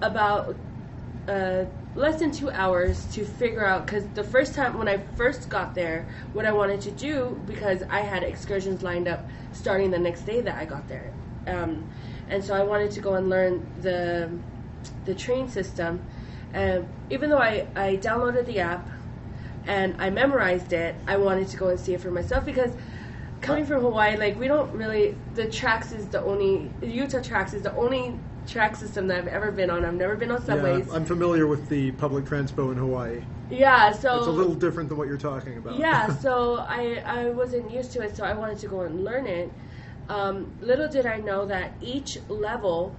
[0.02, 0.56] about
[1.28, 1.64] uh,
[1.94, 5.74] less than two hours to figure out because the first time when I first got
[5.74, 10.22] there, what I wanted to do because I had excursions lined up starting the next
[10.22, 11.12] day that I got there,
[11.46, 11.88] um,
[12.28, 14.30] and so I wanted to go and learn the
[15.04, 16.00] the train system.
[16.52, 18.88] And even though I, I downloaded the app
[19.66, 22.72] and I memorized it, I wanted to go and see it for myself because
[23.40, 27.62] coming from Hawaii, like we don't really the tracks is the only Utah TRAX is
[27.62, 29.84] the only track system that I've ever been on.
[29.84, 30.86] I've never been on subways.
[30.86, 33.22] Yeah, I'm familiar with the public transpo in Hawaii.
[33.50, 35.78] Yeah, so It's a little different than what you're talking about.
[35.78, 39.26] yeah, so I I wasn't used to it, so I wanted to go and learn
[39.26, 39.50] it.
[40.08, 42.94] Um, little did I know that each level,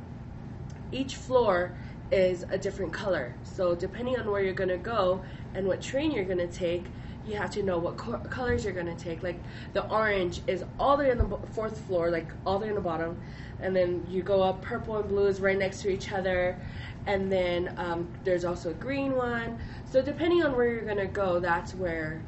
[0.92, 1.72] each floor
[2.12, 3.34] is a different color.
[3.44, 5.22] So depending on where you're gonna go
[5.54, 6.92] and what train you're gonna take,
[7.26, 9.22] you have to know what co- colors you're gonna take.
[9.24, 9.44] Like
[9.74, 12.76] the orange is all the way on the fourth floor, like all the way on
[12.76, 13.18] the bottom,
[13.60, 14.62] and then you go up.
[14.62, 16.58] Purple and blue is right next to each other,
[17.06, 19.58] and then um, there's also a green one.
[19.86, 22.22] So depending on where you're gonna go, that's where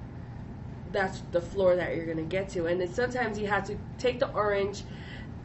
[0.91, 2.65] that's the floor that you're gonna get to.
[2.65, 4.83] And then sometimes you have to take the orange,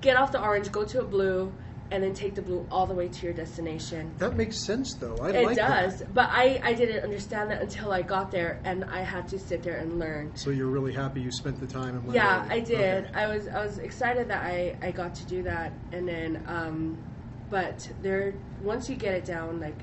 [0.00, 1.52] get off the orange, go to a blue,
[1.90, 4.12] and then take the blue all the way to your destination.
[4.18, 5.16] That makes sense, though.
[5.18, 6.14] I it like does, that.
[6.14, 9.62] but I, I didn't understand that until I got there, and I had to sit
[9.62, 10.32] there and learn.
[10.34, 12.46] So you're really happy you spent the time and Yeah.
[12.48, 13.04] I did.
[13.06, 13.14] Okay.
[13.14, 16.98] I was I was excited that I, I got to do that, and then um,
[17.50, 19.78] but there once you get it down, like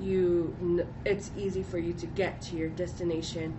[0.00, 3.56] you, it's easy for you to get to your destination,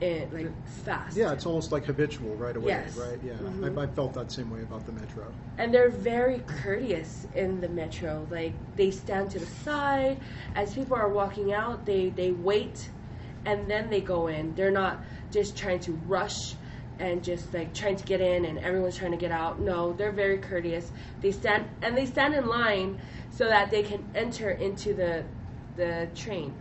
[0.00, 1.16] in like fast.
[1.16, 2.96] Yeah, it's almost like habitual right away, Yes.
[2.96, 3.18] right?
[3.22, 3.78] Yeah, Mhm.
[3.78, 5.24] I, I felt that same way about the metro.
[5.58, 8.26] and they're very courteous in the metro.
[8.30, 10.18] Like they stand to the side
[10.54, 11.86] as people are walking out.
[11.86, 12.90] They they wait,
[13.46, 14.54] and then they go in.
[14.54, 15.02] They're not
[15.32, 16.56] just trying to rush
[16.98, 19.60] and just like trying to get in, and everyone's trying to get out.
[19.60, 20.92] No, they're very courteous.
[21.22, 22.98] They stand and they stand in line
[23.30, 25.24] so that they can enter into the
[25.76, 26.54] the train.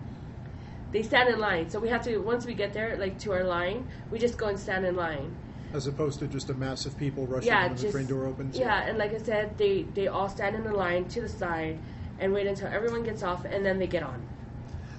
[0.95, 3.43] They stand in line, so we have to once we get there, like to our
[3.43, 5.35] line, we just go and stand in line.
[5.73, 8.57] As opposed to just a mass of people rushing Yeah, when the train door opens.
[8.57, 11.79] yeah, and like I said, they they all stand in a line to the side
[12.17, 14.25] and wait until everyone gets off, and then they get on.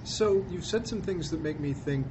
[0.03, 2.05] So you've said some things that make me think,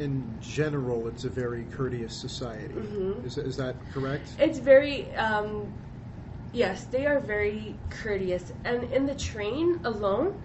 [0.00, 2.74] in general, it's a very courteous society.
[2.74, 3.24] Mhm.
[3.24, 4.34] Is, is that correct?
[4.40, 5.72] It's very um,
[6.52, 10.42] yes, they are very courteous, and in the train alone,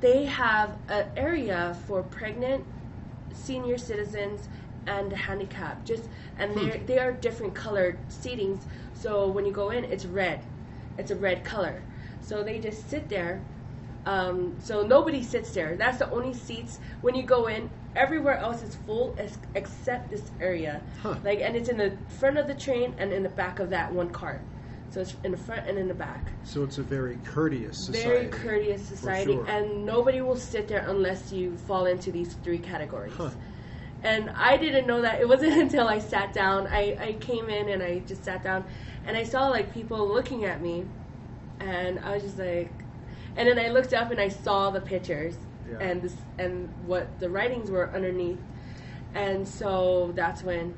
[0.00, 2.64] they have an area for pregnant,
[3.32, 4.48] senior citizens,
[4.86, 5.86] and handicapped.
[5.86, 6.08] Just
[6.38, 8.60] and they they are different colored seatings.
[8.94, 10.40] So when you go in, it's red.
[10.96, 11.82] It's a red color.
[12.20, 13.40] So they just sit there.
[14.06, 15.76] Um, so nobody sits there.
[15.76, 17.68] That's the only seats when you go in.
[17.94, 20.80] Everywhere else is full ex- except this area.
[21.02, 21.16] Huh.
[21.24, 23.92] Like, and it's in the front of the train and in the back of that
[23.92, 24.40] one car.
[24.90, 26.32] So it's in the front and in the back.
[26.44, 28.08] So it's a very courteous society.
[28.08, 29.46] Very courteous society, sure.
[29.46, 33.12] and nobody will sit there unless you fall into these three categories.
[33.14, 33.30] Huh.
[34.02, 35.20] And I didn't know that.
[35.20, 36.66] It wasn't until I sat down.
[36.68, 38.64] I, I came in and I just sat down,
[39.06, 40.86] and I saw like people looking at me,
[41.60, 42.70] and I was just like,
[43.36, 45.36] and then I looked up and I saw the pictures
[45.70, 45.78] Yeah.
[45.80, 48.40] and this and what the writings were underneath,
[49.14, 50.74] and so that's when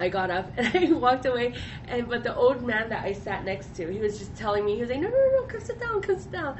[0.00, 1.54] I got up and I walked away.
[1.86, 4.74] And but the old man that I sat next to, he was just telling me,
[4.74, 6.56] he was like, no, no, no, no come sit down, come sit down,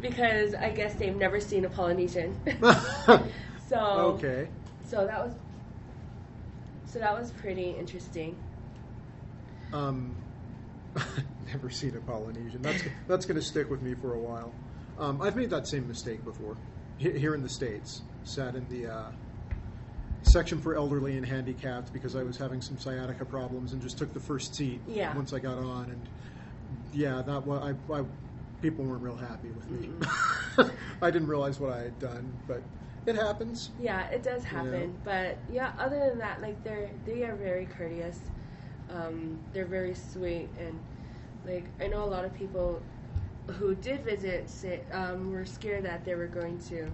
[0.00, 2.36] because I guess they've never seen a Polynesian.
[3.68, 4.48] so okay.
[4.84, 5.34] so that was
[6.86, 8.36] so that was pretty interesting.
[9.72, 10.16] Um,
[11.52, 12.62] never seen a Polynesian.
[12.62, 14.54] That's that's going to stick with me for a while.
[14.98, 16.56] Um, I've made that same mistake before.
[16.96, 19.10] He- Here in the states, sat in the uh,
[20.22, 24.12] section for elderly and handicapped because I was having some sciatica problems and just took
[24.12, 25.14] the first seat Yeah.
[25.16, 25.90] once I got on.
[25.90, 26.08] And
[26.92, 28.04] yeah, that was I, I
[28.60, 29.90] people weren't real happy with me.
[31.02, 32.62] I didn't realize what I had done, but
[33.06, 33.70] it happens.
[33.80, 34.98] Yeah, it does happen.
[35.04, 38.18] But yeah, other than that, like they're they are very courteous.
[38.90, 40.78] Um, they're very sweet and
[41.46, 42.82] like I know a lot of people
[43.46, 46.90] who did visit say, um, were scared that they were going to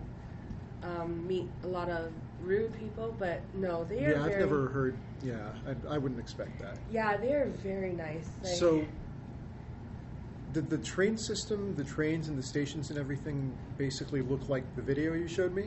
[0.83, 2.13] um, meet a lot of
[2.45, 4.97] rude people, but no, they are Yeah, I've never heard.
[5.23, 6.77] Yeah, I, I wouldn't expect that.
[6.91, 8.29] yeah they are very nice.
[8.43, 8.85] Like, So,
[10.53, 14.83] did the train system, the trains and the stations and everything basically look like the
[14.83, 15.65] video you showed me?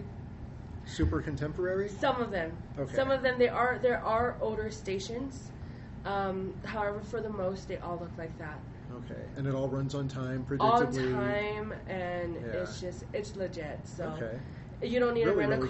[0.85, 1.89] Super contemporary?
[1.89, 2.55] Some of them.
[2.79, 2.95] Okay.
[2.95, 3.37] Some of them.
[3.37, 5.51] They are there are older stations.
[6.05, 8.57] Um, however, for the most, they all look like that.
[8.95, 9.21] Okay.
[9.35, 11.11] And it all runs on time, On predictably?
[11.13, 12.61] time, and Yeah.
[12.61, 13.79] it's just it's legit.
[13.83, 14.39] So Okay.
[14.81, 15.69] you don't need Really, to rent really a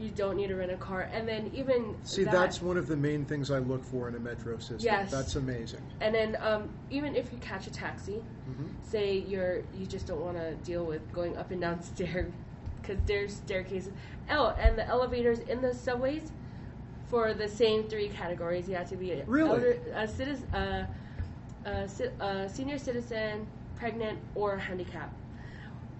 [0.00, 2.86] You don't need to rent a car, and then even See, that, that's one of
[2.86, 4.78] the main things I look for in a metro system.
[4.80, 5.10] Yes.
[5.10, 5.82] That's amazing.
[6.00, 10.20] And then um, even if you catch a taxi, hmm say you're you just don't
[10.20, 12.32] want to deal with going up and down stairs
[12.80, 13.92] because there's staircases.
[14.30, 16.32] Oh, and the elevators in the subways
[17.08, 18.68] for the same three categories.
[18.68, 19.50] You have to be a, Really?
[19.50, 20.86] elder, a, citizen, uh,
[21.66, 21.88] a,
[22.24, 23.46] a senior citizen,
[23.76, 25.14] pregnant, or handicapped.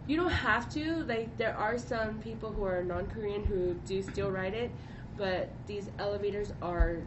[0.06, 1.05] You don't have to.
[1.05, 4.70] Like there are some people who are non-Korean who do still ride it,
[5.16, 6.98] but these elevators are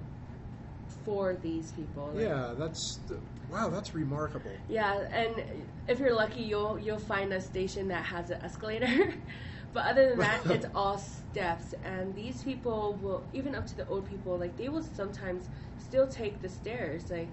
[1.04, 2.12] for these people.
[2.14, 3.00] Like, Yeah, that's.
[3.08, 4.52] The, wow, that's remarkable.
[4.70, 5.44] yeah, and
[5.88, 9.14] if you're lucky, you'll you'll find a station that has an escalator.
[9.74, 11.74] but other than that, it's all steps.
[11.84, 16.08] And these people will, even up to the old people, like they will sometimes still
[16.08, 17.10] take the stairs.
[17.10, 17.30] Like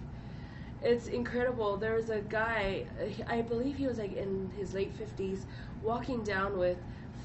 [0.82, 1.76] it's incredible.
[1.76, 2.84] There was a guy,
[3.26, 5.46] I believe he was like in his late fifties,
[5.82, 6.78] walking down with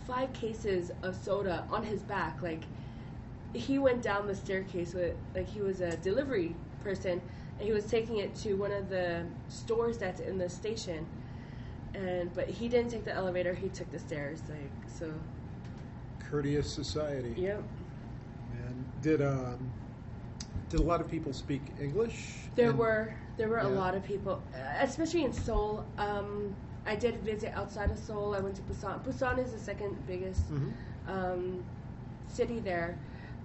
[0.07, 2.41] five cases of soda on his back.
[2.41, 2.64] Like
[3.53, 7.22] he went down the staircase with like he was a delivery person
[7.57, 11.06] and he was taking it to one of the stores that's in the station
[11.94, 15.10] and but he didn't take the elevator he took the stairs like so
[16.19, 17.34] Courteous society.
[17.38, 17.64] yep
[18.68, 19.72] And did um,
[20.69, 22.36] did a lot of people speak English?
[22.56, 24.41] there And- were there were a lot of people
[24.80, 26.53] especially in seoul um,
[26.86, 30.44] i did visit outside of seoul i went to busan busan is the second biggest
[30.52, 30.72] Mhm.
[31.07, 31.64] um,
[32.28, 32.98] city there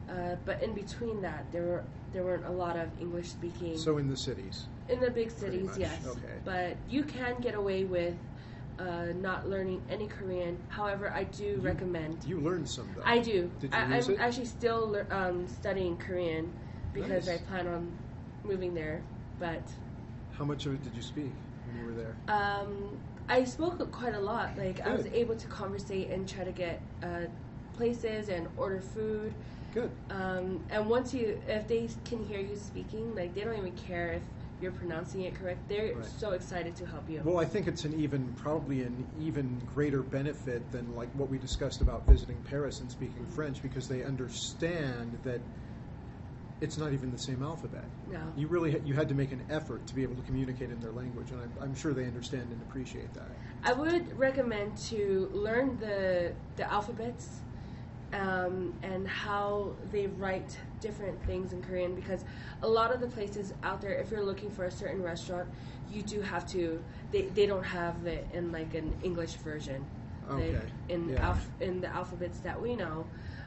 [0.09, 3.99] uh, but in between that there were there weren't a lot of english speaking So
[3.99, 4.67] in the cities.
[4.89, 6.05] In the big cities, yes.
[6.05, 6.35] okay.
[6.45, 8.17] But you can get away with
[8.81, 10.59] uh, not learning any Korean.
[10.69, 12.25] However, I do You- recommend.
[12.27, 13.05] You learned some though.
[13.07, 13.49] I do.
[13.61, 14.19] Did you I, it?
[14.19, 16.51] actually still um, studying Korean
[16.93, 17.39] because Nice.
[17.39, 17.83] I plan on
[18.43, 18.99] moving there.
[19.41, 19.63] But
[20.37, 21.33] How much of it did you speak
[21.67, 22.17] when you were there?
[22.29, 22.99] um,
[23.29, 24.57] I spoke quite a lot.
[24.57, 27.27] Like I was able to conversate and try to get uh,
[27.77, 29.35] places and order food.
[29.73, 29.91] Good.
[30.11, 34.13] Um, and once you, if they can hear you speaking, like they don't even care
[34.13, 34.23] if
[34.61, 35.67] you're pronouncing it correct.
[35.69, 36.05] They're Right.
[36.05, 37.23] so excited to help you.
[37.25, 41.39] Well, I think it's an even, probably an even greater benefit than like what we
[41.39, 45.41] discussed about visiting Paris and speaking French because they understand that
[46.61, 47.85] it's not even the same alphabet.
[48.11, 48.21] no.
[48.37, 50.81] You really ha- you had to make an effort to be able to communicate in
[50.81, 53.29] their language, and I'm, I'm sure they understand and appreciate that.
[53.65, 57.41] I would recommend to learn the the alphabets
[58.13, 62.25] um, and how they write different things in Korean because
[62.63, 65.49] a lot of the places out there, if you're looking for a certain restaurant,
[65.91, 66.83] you do have to.
[67.13, 69.85] They, they don't have it in like an English version.
[70.37, 70.59] They- Okay,
[70.89, 71.27] in yeah.
[71.29, 73.07] alph- in the alphabets that we know,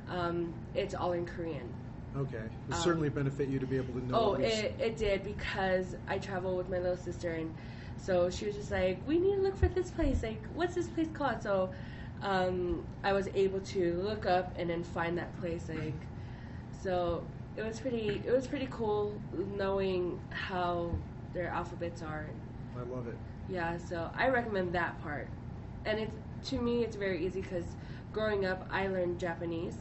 [0.09, 1.69] um, it's all in Korean.
[2.15, 4.15] Okay, it Um, certainly benefit you to be able to know.
[4.15, 7.53] Oh, it, it did because I travel with my little sister, and
[7.97, 10.21] so she was just like, "We need to look for this place.
[10.21, 11.71] Like, what's this place called?" So
[12.21, 15.69] um, I was able to look up and then find that place.
[15.69, 15.95] Like,
[16.83, 17.23] so
[17.57, 18.21] it was pretty.
[18.25, 19.13] It was pretty cool
[19.57, 20.91] knowing how
[21.33, 22.25] their alphabets are.
[22.77, 23.17] I love it.
[23.49, 25.27] Yeah, so I recommend that part.
[25.85, 26.13] And it's
[26.49, 27.65] to me, it's very easy because
[28.11, 29.77] growing up, I learned Japanese.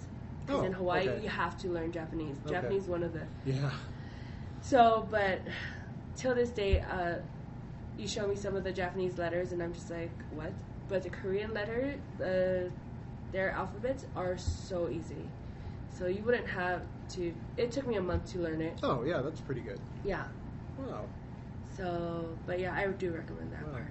[0.47, 1.23] Because Oh, in Hawaii, okay.
[1.23, 2.37] you have to learn Japanese.
[2.45, 2.55] Okay.
[2.55, 3.71] Japanese, one of the Yeah.
[4.61, 5.41] so, but
[6.17, 7.17] till this day, uh,
[7.99, 10.53] you show me some of the Japanese letters, and I'm just like, what?
[10.89, 12.71] But the Korean letter, uh,
[13.33, 15.29] their alphabets are so easy.
[15.91, 17.35] So you wouldn't have to.
[17.57, 18.79] It took me a month to learn it.
[18.83, 19.81] Oh, yeah, that's pretty good.
[20.05, 20.25] Yeah.
[20.79, 21.05] Wow.
[21.77, 23.73] So, but yeah, I do recommend that Wow.
[23.73, 23.87] part.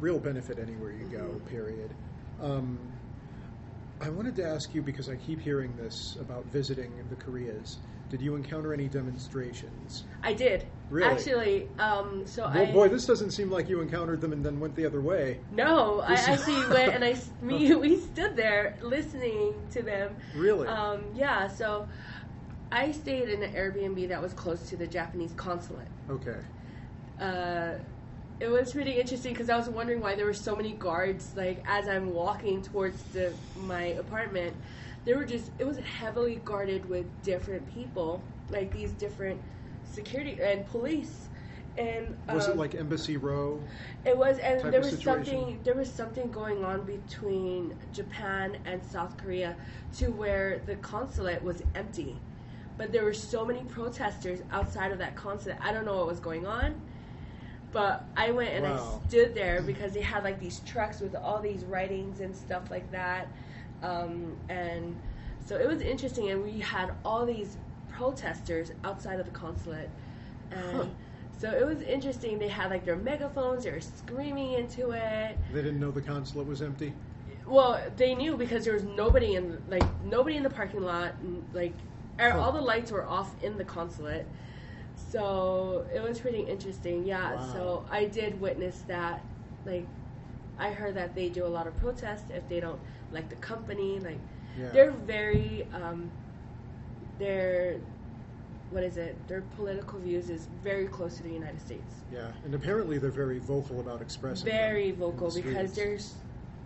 [0.00, 1.44] Real benefit anywhere you go, Mhm.
[1.46, 1.90] period.
[2.40, 2.78] Um,
[4.00, 7.78] I wanted to ask you because I keep hearing this about visiting the Koreas.
[8.10, 10.04] Did you encounter any demonstrations?
[10.22, 10.66] I did.
[10.88, 11.10] Really?
[11.12, 12.72] Actually, um, so I Well, I.
[12.72, 15.40] boy, this doesn't seem like you encountered them and then went the other way.
[15.50, 20.16] No, I This- actually went and I s- me we stood there listening to them.
[20.34, 20.68] Really?
[20.68, 21.88] Um, yeah, so
[22.72, 25.88] I stayed in an Airbnb that was close to the Japanese consulate.
[26.08, 26.38] Okay.
[27.20, 27.72] Uh,
[28.40, 31.32] it was pretty interesting because I was wondering why there were so many guards.
[31.36, 34.56] Like as I'm walking towards the my apartment,
[35.04, 39.40] there were just it was heavily guarded with different people, like these different
[39.84, 41.28] security and police.
[41.76, 43.60] And Was it um, like Embassy Row?
[44.04, 45.60] it was, and there was something.
[45.62, 49.56] There was something going on between Japan and South Korea,
[49.98, 52.16] to where the consulate was empty,
[52.76, 55.58] but there were so many protesters outside of that consulate.
[55.60, 56.80] I don't know what was going on,
[57.78, 59.00] but I went and Wow.
[59.04, 62.72] I stood there because they had like these trucks with all these writings and stuff
[62.72, 63.28] like that,
[63.84, 64.96] um, and
[65.46, 66.28] so it was interesting.
[66.30, 67.56] And we had all these
[67.88, 69.90] protesters outside of the consulate,
[70.50, 70.76] and.
[70.76, 70.84] Huh.
[71.40, 72.40] So it was interesting.
[72.40, 73.62] They had like their megaphones.
[73.62, 75.38] They were screaming into it.
[75.52, 76.92] They didn't know the consulate was empty?
[77.46, 81.14] Well, they knew because there was nobody in like nobody in the parking lot.
[81.22, 81.74] And, like
[82.18, 82.40] er- Huh.
[82.40, 84.26] all the lights were off in the consulate.
[85.10, 87.04] So it was pretty interesting.
[87.06, 87.34] Yeah.
[87.34, 87.52] Wow.
[87.52, 89.22] So I did witness that.
[89.64, 89.86] Like
[90.58, 92.80] I heard that they do a lot of protests if they don't
[93.12, 93.98] like the company.
[94.00, 94.18] Like
[94.58, 94.68] Yeah.
[94.70, 96.10] they're very um,
[97.18, 97.76] they're
[98.70, 99.16] what is it?
[99.28, 101.94] Their political views is very close to the United States.
[102.12, 102.28] yeah.
[102.44, 106.14] And apparently they're very vocal about expressing very vocal the because there's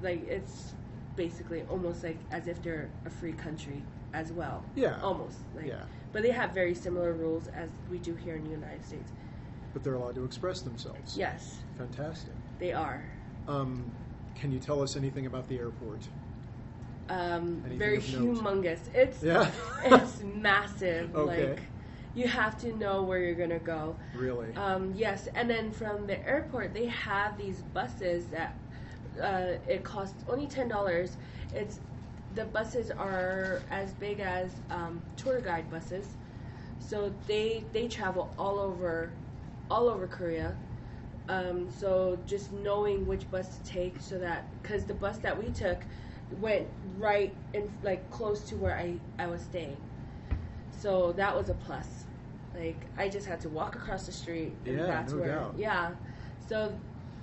[0.03, 0.73] like it's
[1.15, 3.83] basically almost like as if they're a free country
[4.15, 4.65] as well.
[4.75, 5.01] Yeah.
[5.01, 5.39] Almost.
[5.55, 5.85] Like, Yeah.
[6.13, 9.11] But they have very similar rules as we do here in the United States.
[9.73, 11.17] But they're allowed to express themselves.
[11.17, 12.35] Yes, Fantastic.
[12.59, 13.03] they are.
[13.49, 13.91] Um,
[14.35, 16.07] can you tell us anything about the airport?
[17.09, 18.81] Um, very humongous.
[18.95, 19.51] It's Yeah.
[19.85, 21.15] it's massive.
[21.17, 21.51] Okay.
[21.51, 21.61] Like
[22.15, 23.97] you have to know where you're gonna go.
[24.15, 24.55] Really?
[24.55, 28.55] Um, yes, and then from the airport, they have these buses that
[29.21, 31.17] uh, it costs only ten dollars.
[31.55, 31.81] It's
[32.35, 36.09] the buses are as big as um, tour guide buses,
[36.79, 39.11] so they they travel all over,
[39.71, 40.55] all over Korea.
[41.29, 45.51] Um, so just knowing which bus to take, so that because the bus that we
[45.51, 45.79] took
[46.41, 46.67] went
[46.99, 49.77] right in like close to where I I was staying,
[50.79, 52.05] so that was a plus.
[52.55, 55.55] Like I just had to walk across the street, and Yeah, that's no where doubt.
[55.57, 55.93] yeah.
[56.49, 56.75] So,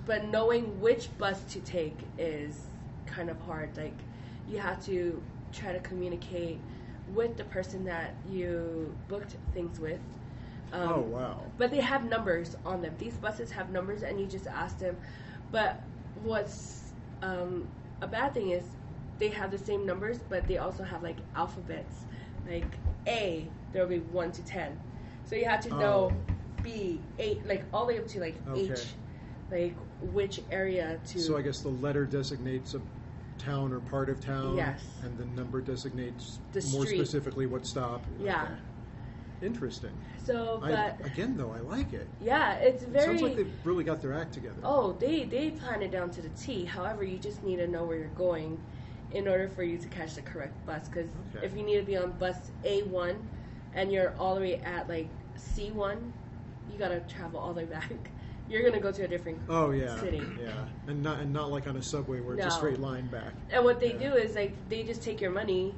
[0.06, 2.66] but knowing which bus to take is
[3.06, 3.76] kind of hard.
[3.76, 3.96] Like
[4.50, 5.22] you have to
[5.52, 6.58] try to communicate
[7.14, 10.00] with the person that you booked things with.
[10.72, 11.42] Um, oh, wow.
[11.58, 12.94] but they have numbers on them.
[12.98, 14.96] These buses have numbers, and you just ask them.
[15.50, 15.82] But
[16.22, 17.66] what's um,
[18.00, 18.62] a bad thing is
[19.18, 22.04] they have the same numbers, but they also have like alphabets.
[22.48, 22.72] Like
[23.06, 24.78] A, there will be one to ten,
[25.24, 26.32] so you have to know Oh.
[26.62, 28.72] B, eight, like all the way up to like Okay.
[28.72, 28.86] H,
[29.50, 29.74] like
[30.12, 31.18] which area to.
[31.18, 32.80] So I guess the letter designates a
[33.40, 34.56] town or part of town.
[34.56, 34.80] Yes.
[35.02, 36.98] And the number designates The more street.
[36.98, 38.04] specifically what stop.
[38.22, 38.44] Yeah.
[38.44, 38.52] Okay.
[39.42, 39.90] Interesting.
[40.22, 42.06] So, I, but again, though, I like it.
[42.20, 43.06] yeah, it's It very.
[43.06, 44.56] sounds like they've really got their act together.
[44.62, 46.64] Oh, they they plan it down to the T.
[46.66, 48.60] However, you just need to know where you're going
[49.12, 50.88] in order for you to catch the correct bus.
[50.88, 51.46] Because Okay.
[51.46, 53.16] if you need to be on bus A1
[53.74, 55.08] and you're all the way at like
[55.38, 55.98] C1,
[56.70, 57.90] you gotta travel all the way back.
[58.50, 60.20] You're gonna go to a different Oh yeah, city.
[60.42, 60.50] yeah,
[60.88, 62.54] and not and not like on a subway where it's a No.
[62.54, 63.32] straight line back.
[63.52, 64.10] And what they Yeah.
[64.10, 65.72] do is like they just take your money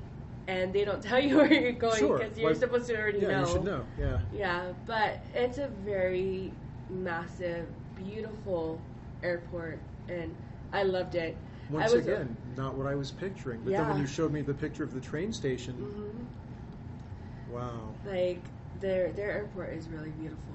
[0.48, 2.18] and they don't tell you where you're going Sure.
[2.18, 3.40] because you're Like- supposed to already Yeah, know.
[3.46, 3.84] you should know.
[3.98, 6.50] Yeah, Yeah, but it's a very
[6.88, 8.80] massive, beautiful
[9.22, 9.78] airport,
[10.08, 10.34] and
[10.72, 11.36] I loved it.
[11.70, 13.60] once I was, again, not what I was picturing.
[13.64, 14.00] But then when Yeah.
[14.02, 18.42] you showed me the picture of the train station, hmm wow, like
[18.80, 20.54] their their airport is really beautiful,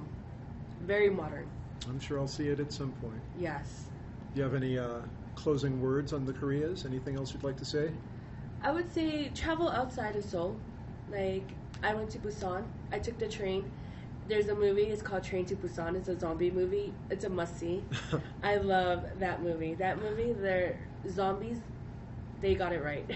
[0.82, 1.48] very modern.
[1.90, 3.22] I'm sure I'll see it at some point.
[3.40, 3.86] Yes,
[4.34, 5.02] Do you have any uh,
[5.36, 6.86] closing words on the Koreas?
[6.86, 7.92] Anything else you'd like to say?
[8.62, 10.60] I would say travel outside of Seoul.
[11.12, 11.52] Like
[11.84, 12.64] I went to Busan.
[12.92, 13.72] I took the train.
[14.28, 14.84] There's a movie.
[14.84, 15.96] It's called Train to Busan.
[15.96, 16.94] It's a zombie movie.
[17.10, 17.84] It's a must see.
[18.44, 19.74] I love that movie.
[19.76, 20.80] That movie, they're
[21.10, 21.60] zombies.
[22.42, 23.10] They got it right.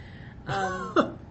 [0.46, 1.18] um,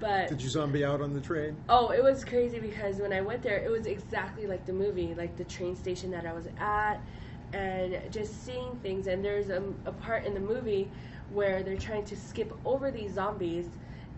[0.00, 1.56] but Did you zombie out on the train?
[1.68, 5.14] oh, it was crazy because when I went there, it was exactly like the movie,
[5.14, 7.00] like the train station that I was at.
[7.52, 9.06] and just seeing things.
[9.06, 10.90] And there's a, a part in the movie
[11.30, 13.66] where they're trying to skip over these zombies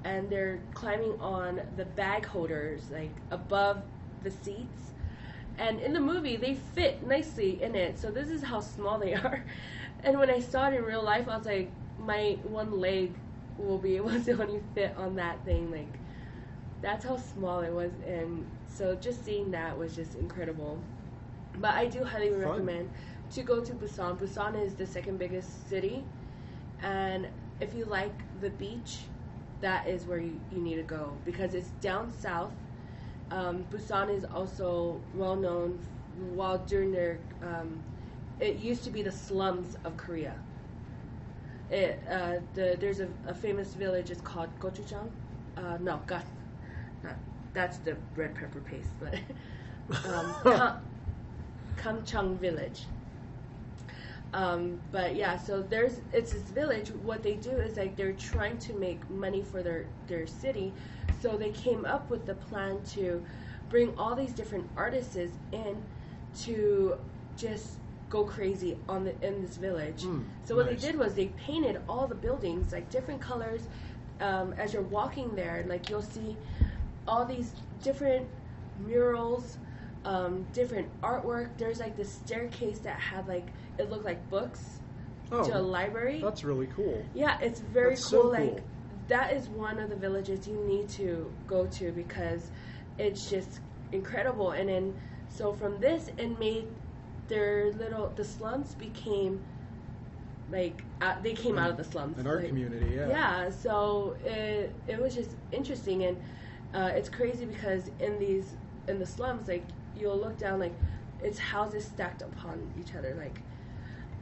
[0.05, 3.83] and they're climbing on the bag holders, like above
[4.23, 4.93] the seats.
[5.59, 7.99] And in the movie, they fit nicely in it.
[7.99, 9.45] So this is how small they are.
[10.03, 13.15] And when I saw it in real life, I was like, my one leg
[13.59, 15.71] will be able to only fit on that thing.
[15.71, 15.99] Like,
[16.81, 17.93] that's how small it was.
[18.07, 20.79] And so just seeing that was just incredible.
[21.59, 22.39] But I do highly Fun.
[22.41, 22.91] recommend
[23.33, 24.19] to go to Busan.
[24.19, 26.05] Busan is the second biggest city.
[26.83, 27.29] And
[27.61, 29.01] if you like the beach,
[29.61, 32.53] that is where you, you need to go because it's down south.
[33.31, 35.79] Um, Busan is also well known
[36.35, 37.83] while during their um,
[38.41, 40.35] it used to be the slums of Korea.
[41.71, 44.11] It uh, the there's a, a famous village.
[44.11, 45.09] It's called gochujang.
[45.57, 46.25] Uh, no, God,
[47.03, 47.17] not
[47.53, 49.15] that's the red pepper paste, but
[50.09, 50.35] um,
[51.77, 52.83] Kam, Gamcheon village.
[54.33, 56.89] Um, but yeah, so there's it's this village.
[57.03, 60.73] What they do is like they're trying to make money for their their city,
[61.21, 63.25] so they came up with the plan to
[63.69, 65.83] bring all these different artists in
[66.43, 66.97] to
[67.37, 67.79] just
[68.11, 70.03] go crazy on the in this village.
[70.03, 70.81] Mm, so what nice.
[70.83, 73.63] they did was they painted all the buildings like different colors.
[74.21, 76.37] Um, as you're walking there, like you'll see
[77.09, 78.29] all these different
[78.85, 79.57] murals,
[80.05, 81.57] um, different artwork.
[81.57, 83.47] There's like this staircase that had like
[83.79, 84.81] it looked like books
[85.31, 86.21] to a Oh, library.
[86.21, 87.03] that's really cool.
[87.15, 88.31] Yeah, it's very That's so cool.
[88.33, 88.61] Like cool.
[89.09, 92.51] that is one of the villages you need to go to because
[92.99, 93.61] it's just
[93.93, 94.51] incredible.
[94.51, 94.95] And then
[95.29, 96.67] so from this, it made
[97.31, 99.41] their little the slums became
[100.51, 102.19] like out, they came out of the slums.
[102.19, 103.09] An art like, community, yeah.
[103.09, 106.17] yeah, so it it was just interesting, and
[106.75, 108.57] uh, it's crazy because in these
[108.89, 109.65] in the slums, like
[109.99, 110.75] you'll look down, like
[111.23, 113.41] it's houses stacked upon each other, like,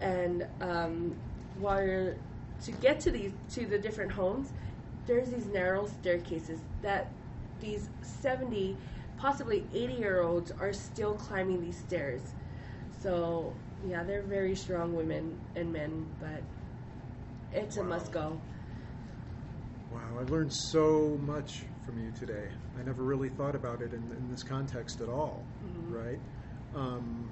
[0.00, 1.16] and um,
[1.58, 2.14] while you're
[2.64, 4.52] to get to these to the different homes,
[5.06, 7.10] there's these narrow staircases that
[7.60, 8.76] these seventy,
[9.16, 12.20] possibly eighty year olds are still climbing these stairs.
[13.02, 13.52] So
[13.86, 16.42] yeah, they're very strong women and men, but
[17.52, 18.40] it's a must go.
[19.92, 22.48] Wow, I learned so much from you today.
[22.78, 25.92] I never really thought about it in, in this context at all, Mhm.
[26.04, 26.18] right?
[26.74, 27.30] Um,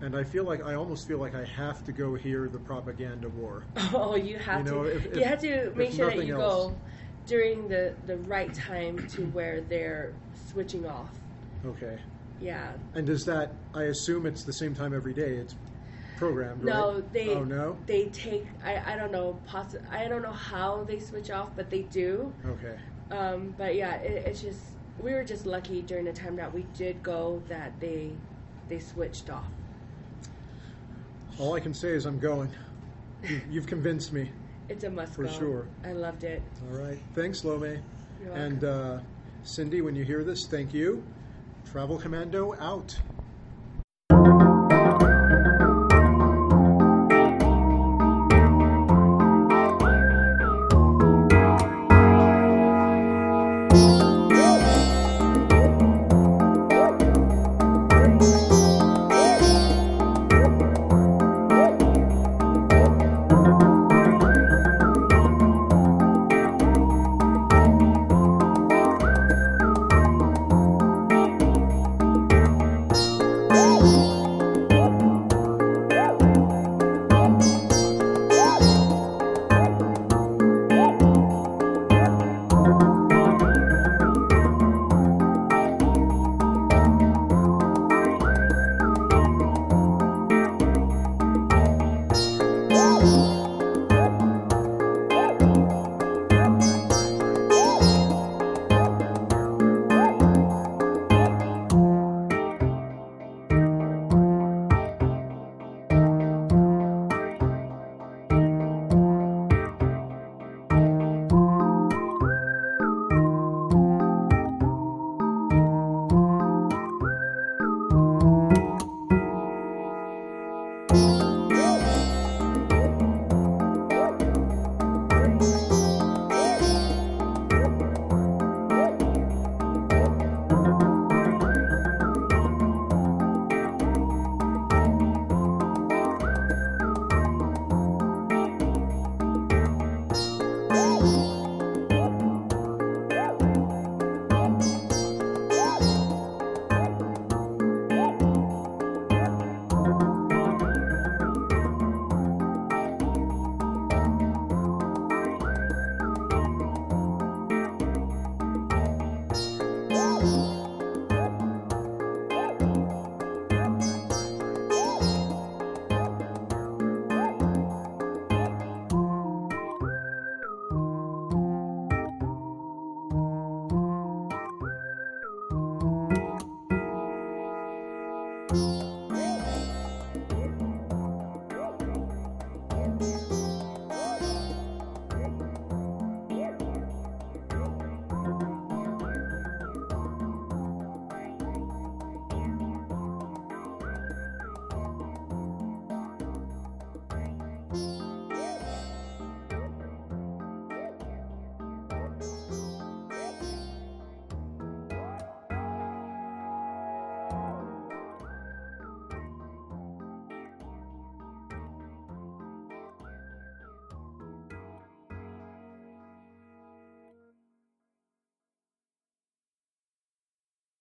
[0.00, 3.28] and I feel like I almost feel like I have to go hear the propaganda
[3.30, 3.64] war.
[3.94, 4.90] Oh, you have You know, to.
[4.96, 6.66] if- you have to make sure that you else.
[6.68, 6.78] go
[7.26, 10.12] during the the right time to where they're
[10.52, 11.10] switching off.
[11.66, 11.98] Okay.
[12.40, 12.72] Yeah.
[12.94, 13.52] And does that?
[13.74, 15.34] I assume it's the same time every day.
[15.36, 15.54] It's
[16.16, 17.12] programmed, No, right?
[17.12, 17.76] they Oh no.
[17.86, 18.46] they take.
[18.64, 19.38] I, I don't know.
[19.48, 22.32] Possi- I don't know how they switch off, but they do.
[22.44, 22.76] Okay.
[23.10, 24.60] Um, but yeah, it, it's just
[25.00, 28.12] we were just lucky during the time that we did go that they
[28.68, 29.46] they switched off.
[31.38, 32.50] All I can say is I'm going.
[33.22, 34.30] You- You've convinced me.
[34.68, 35.30] It's a must For go.
[35.30, 35.66] sure.
[35.82, 36.42] I loved it.
[36.70, 36.98] All right.
[37.14, 37.78] Thanks, Lome.
[38.34, 38.98] And uh,
[39.42, 41.02] Cindy, when you hear this, thank you.
[41.70, 42.98] Travel Commando out.